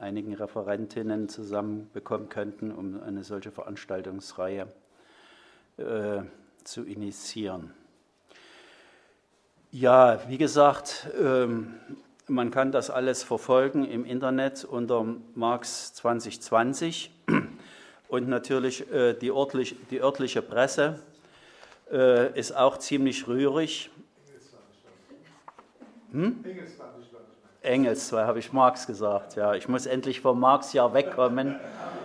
einigen 0.00 0.34
Referentinnen 0.34 1.28
zusammenbekommen 1.28 2.28
könnten, 2.28 2.70
um 2.72 3.00
eine 3.02 3.24
solche 3.24 3.50
Veranstaltungsreihe 3.50 4.66
äh, 5.78 6.22
zu 6.64 6.84
initiieren. 6.84 7.72
Ja, 9.70 10.20
wie 10.28 10.38
gesagt, 10.38 11.08
ähm, 11.20 11.74
man 12.26 12.50
kann 12.50 12.72
das 12.72 12.90
alles 12.90 13.22
verfolgen 13.22 13.84
im 13.84 14.04
Internet 14.04 14.64
unter 14.64 15.04
Marx 15.34 15.94
2020 15.94 17.10
und 18.08 18.28
natürlich 18.28 18.90
äh, 18.90 19.14
die, 19.14 19.30
örtlich, 19.30 19.76
die 19.90 20.00
örtliche 20.00 20.42
Presse 20.42 21.00
äh, 21.90 22.38
ist 22.38 22.56
auch 22.56 22.78
ziemlich 22.78 23.26
rührig. 23.28 23.90
Hm? 26.12 26.42
Engelsjahr 27.62 28.26
habe 28.26 28.38
ich 28.38 28.52
Marx 28.52 28.86
gesagt. 28.86 29.36
Ja, 29.36 29.54
ich 29.54 29.68
muss 29.68 29.86
endlich 29.86 30.20
vom 30.20 30.38
Marx-Jahr 30.38 30.94
wegkommen 30.94 31.58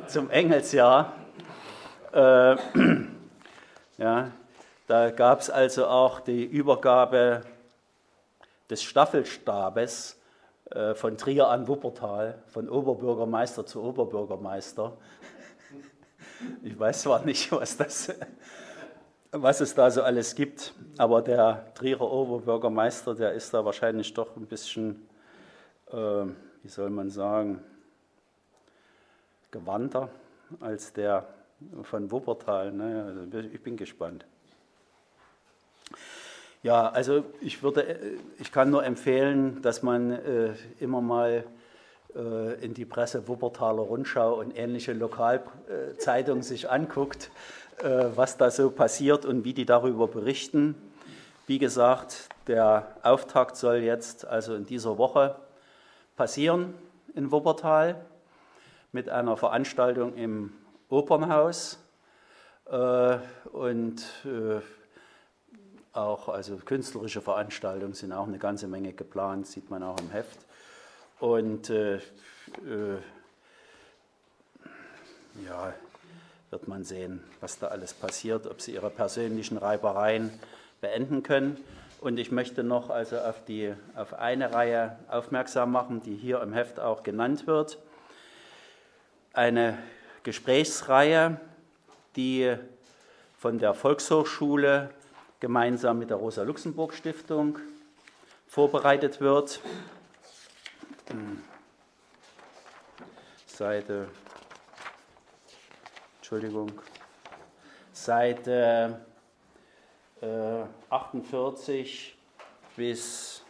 zum 0.08 0.30
Engelsjahr. 0.30 1.14
Äh, 2.12 2.56
ja, 3.98 4.32
da 4.88 5.12
gab 5.12 5.40
es 5.42 5.50
also 5.50 5.88
auch 5.88 6.20
die 6.20 6.44
Übergabe 6.44 7.42
des 8.70 8.82
Staffelstabes 8.84 10.20
äh, 10.72 10.96
von 10.96 11.18
Trier 11.18 11.48
an 11.48 11.68
Wuppertal, 11.68 12.42
von 12.48 12.68
Oberbürgermeister 12.70 13.66
zu 13.66 13.84
Oberbürgermeister. 13.84 14.98
Ich 16.62 16.78
weiß 16.78 17.04
zwar 17.04 17.24
nicht, 17.24 17.54
was, 17.54 17.78
das, 17.78 18.14
was 19.32 19.62
es 19.62 19.74
da 19.76 19.90
so 19.90 20.02
alles 20.02 20.36
gibt, 20.36 20.74
aber 20.98 21.22
der 21.22 21.74
Trierer 21.74 22.12
Oberbürgermeister, 22.12 23.16
der 23.16 23.32
ist 23.32 23.54
da 23.54 23.64
wahrscheinlich 23.64 24.14
doch 24.14 24.36
ein 24.36 24.46
bisschen, 24.46 25.08
äh, 25.94 26.26
wie 26.64 26.68
soll 26.68 26.90
man 26.90 27.10
sagen, 27.10 27.64
gewandter 29.52 30.10
als 30.60 30.92
der 30.94 31.28
von 31.84 32.12
Wuppertal. 32.12 32.72
Naja, 32.72 33.06
also 33.06 33.38
ich 33.40 33.62
bin 33.62 33.78
gespannt. 33.78 34.26
Ja, 36.64 36.90
also 36.90 37.26
ich 37.42 37.62
würde, 37.62 37.86
äh, 37.88 38.18
ich 38.40 38.52
kann 38.52 38.70
nur 38.70 38.84
empfehlen, 38.84 39.62
dass 39.62 39.84
man 39.84 40.12
äh, 40.12 40.54
immer 40.80 41.02
mal 41.02 41.44
äh, 42.16 42.64
in 42.64 42.74
die 42.74 42.86
Presse 42.86 43.28
Wuppertaler 43.28 43.82
Rundschau 43.82 44.40
und 44.40 44.58
ähnliche 44.58 44.94
Lokalzeitungen 44.94 46.42
sich 46.42 46.70
anguckt, 46.70 47.30
äh, 47.80 48.06
was 48.16 48.38
da 48.38 48.50
so 48.50 48.72
passiert 48.72 49.26
und 49.26 49.44
wie 49.44 49.54
die 49.54 49.66
darüber 49.66 50.08
berichten. 50.08 50.76
Wie 51.48 51.60
gesagt, 51.60 52.30
der 52.48 52.96
Auftakt 53.04 53.58
soll 53.58 53.78
jetzt 53.78 54.26
also 54.26 54.56
in 54.56 54.66
dieser 54.66 54.98
Woche 54.98 55.36
passieren 56.16 56.74
in 57.16 57.32
Wuppertal 57.32 58.06
mit 58.92 59.10
einer 59.10 59.38
Veranstaltung 59.38 60.16
im 60.16 60.54
Opernhaus 60.90 61.80
äh, 62.70 63.18
und 63.52 64.04
äh, 64.26 64.62
auch 65.94 66.28
also 66.30 66.58
künstlerische 66.58 67.22
Veranstaltungen 67.22 67.94
sind 67.94 68.12
auch 68.12 68.28
eine 68.28 68.40
ganze 68.40 68.68
Menge 68.68 68.94
geplant, 68.94 69.48
sieht 69.48 69.70
man 69.70 69.84
auch 69.84 70.00
im 70.00 70.10
Heft. 70.10 70.40
Und 71.20 71.70
äh, 71.70 71.98
äh, 71.98 72.98
ja, 75.46 75.74
wird 76.50 76.68
man 76.68 76.84
sehen, 76.84 77.24
was 77.42 77.60
da 77.60 77.68
alles 77.68 77.94
passiert, 77.94 78.48
ob 78.48 78.62
sie 78.62 78.74
ihre 78.74 78.90
persönlichen 78.90 79.58
Reibereien 79.58 80.32
beenden 80.82 81.24
können. 81.24 81.58
Und 82.04 82.18
ich 82.18 82.34
möchte 82.34 82.66
noch 82.66 82.90
also 82.90 83.18
auf, 83.18 83.46
die, 83.46 83.74
auf 83.96 84.16
eine 84.16 84.54
Reihe 84.54 85.00
aufmerksam 85.08 85.72
machen, 85.72 86.02
die 86.02 86.18
hier 86.18 86.42
im 86.42 86.52
Heft 86.52 86.78
auch 86.78 87.02
genannt 87.02 87.48
wird. 87.48 87.78
Eine 89.32 89.78
Gesprächsreihe, 90.24 91.40
die 92.18 92.58
von 93.38 93.58
der 93.58 93.74
Volkshochschule 93.74 94.90
gemeinsam 95.40 95.98
mit 95.98 96.10
der 96.10 96.18
Rosa-Luxemburg-Stiftung 96.18 97.60
vorbereitet 98.48 99.22
wird. 99.22 99.62
Seite, 103.48 104.10
Entschuldigung, 106.18 106.70
Seite 107.94 109.00
äh, 110.24 110.66
48 110.90 112.16
bis 112.76 113.44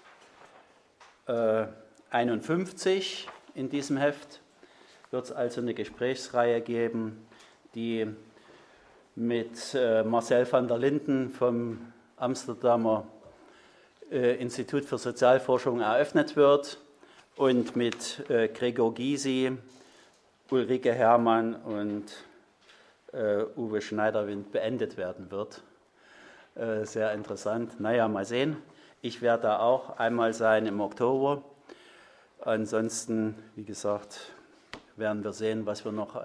äh, 1.28 1.66
51 2.10 3.30
in 3.56 3.70
diesem 3.70 3.98
Heft 3.98 4.41
wird 5.12 5.26
es 5.26 5.32
also 5.32 5.62
eine 5.62 5.76
Gesprächsreihe 5.76 6.62
geben, 6.62 7.26
die 7.76 8.08
mit 9.16 9.76
äh, 9.76 10.04
Marcel 10.04 10.52
van 10.52 10.68
der 10.68 10.80
Linden 10.80 11.30
vom 11.30 11.94
Amsterdamer 12.18 13.06
äh, 14.12 14.36
Institut 14.41 14.86
für 14.86 14.98
Sozialforschung 14.98 15.82
eröffnet 15.82 16.36
wird 16.36 16.80
und 17.36 17.76
mit 17.76 18.28
äh, 18.30 18.48
Gregor 18.48 18.94
Gysi, 18.94 19.56
Ulrike 20.50 20.94
Herrmann 20.94 21.56
und 21.56 22.06
Uwe 23.56 23.80
Schneiderwind 23.80 24.52
beendet 24.52 24.98
werden 24.98 25.30
wird. 25.30 25.62
Sehr 26.55 27.13
interessant. 27.13 27.80
Naja, 27.80 28.07
mal 28.07 28.25
sehen. 28.25 28.57
Ich 29.01 29.21
werde 29.21 29.43
da 29.43 29.59
auch 29.59 29.97
einmal 29.97 30.34
sein 30.34 30.67
im 30.67 30.81
Oktober. 30.81 31.43
Ansonsten, 32.41 33.35
wie 33.55 33.63
gesagt, 33.63 34.31
werden 34.95 35.23
wir 35.23 35.34
sehen, 35.34 35.65
was 35.65 35.84
wir 35.84 35.91
noch 35.91 36.15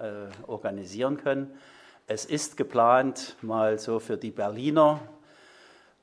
organisieren 0.45 1.17
können. 1.17 1.57
Es 2.05 2.25
ist 2.25 2.57
geplant, 2.57 3.35
mal 3.41 3.79
so 3.79 3.99
für 3.99 4.17
die 4.17 4.31
Berliner, 4.31 4.99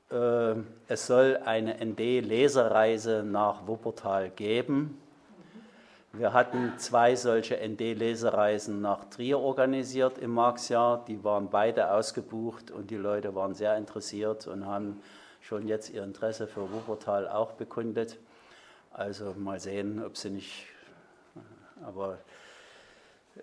äh, 0.09 0.55
es 0.87 1.07
soll 1.07 1.39
eine 1.43 1.83
ND-Lesereise 1.83 3.23
nach 3.23 3.67
Wuppertal 3.67 4.29
geben. 4.29 5.01
Wir 6.13 6.33
hatten 6.33 6.73
zwei 6.77 7.15
solche 7.15 7.55
ND-Lesereisen 7.57 8.81
nach 8.81 9.05
Trier 9.05 9.39
organisiert 9.39 10.17
im 10.17 10.31
Marxjahr. 10.31 11.03
Die 11.05 11.23
waren 11.23 11.49
beide 11.49 11.91
ausgebucht 11.91 12.71
und 12.71 12.89
die 12.89 12.95
Leute 12.95 13.35
waren 13.35 13.53
sehr 13.53 13.77
interessiert 13.77 14.47
und 14.47 14.65
haben 14.65 15.01
schon 15.41 15.67
jetzt 15.67 15.89
ihr 15.89 16.03
Interesse 16.03 16.47
für 16.47 16.71
Wuppertal 16.71 17.27
auch 17.27 17.51
bekundet. 17.53 18.17
Also 18.91 19.35
mal 19.37 19.59
sehen, 19.59 20.03
ob 20.03 20.17
sie 20.17 20.31
nicht, 20.31 20.65
aber 21.85 22.17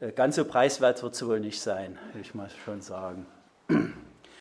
äh, 0.01 0.11
ganz 0.11 0.37
so 0.37 0.45
preiswert 0.45 1.03
wird 1.03 1.15
es 1.15 1.25
wohl 1.25 1.41
nicht 1.41 1.61
sein, 1.61 1.99
will 2.13 2.23
ich 2.23 2.35
mal 2.35 2.49
schon 2.65 2.81
sagen. 2.81 3.27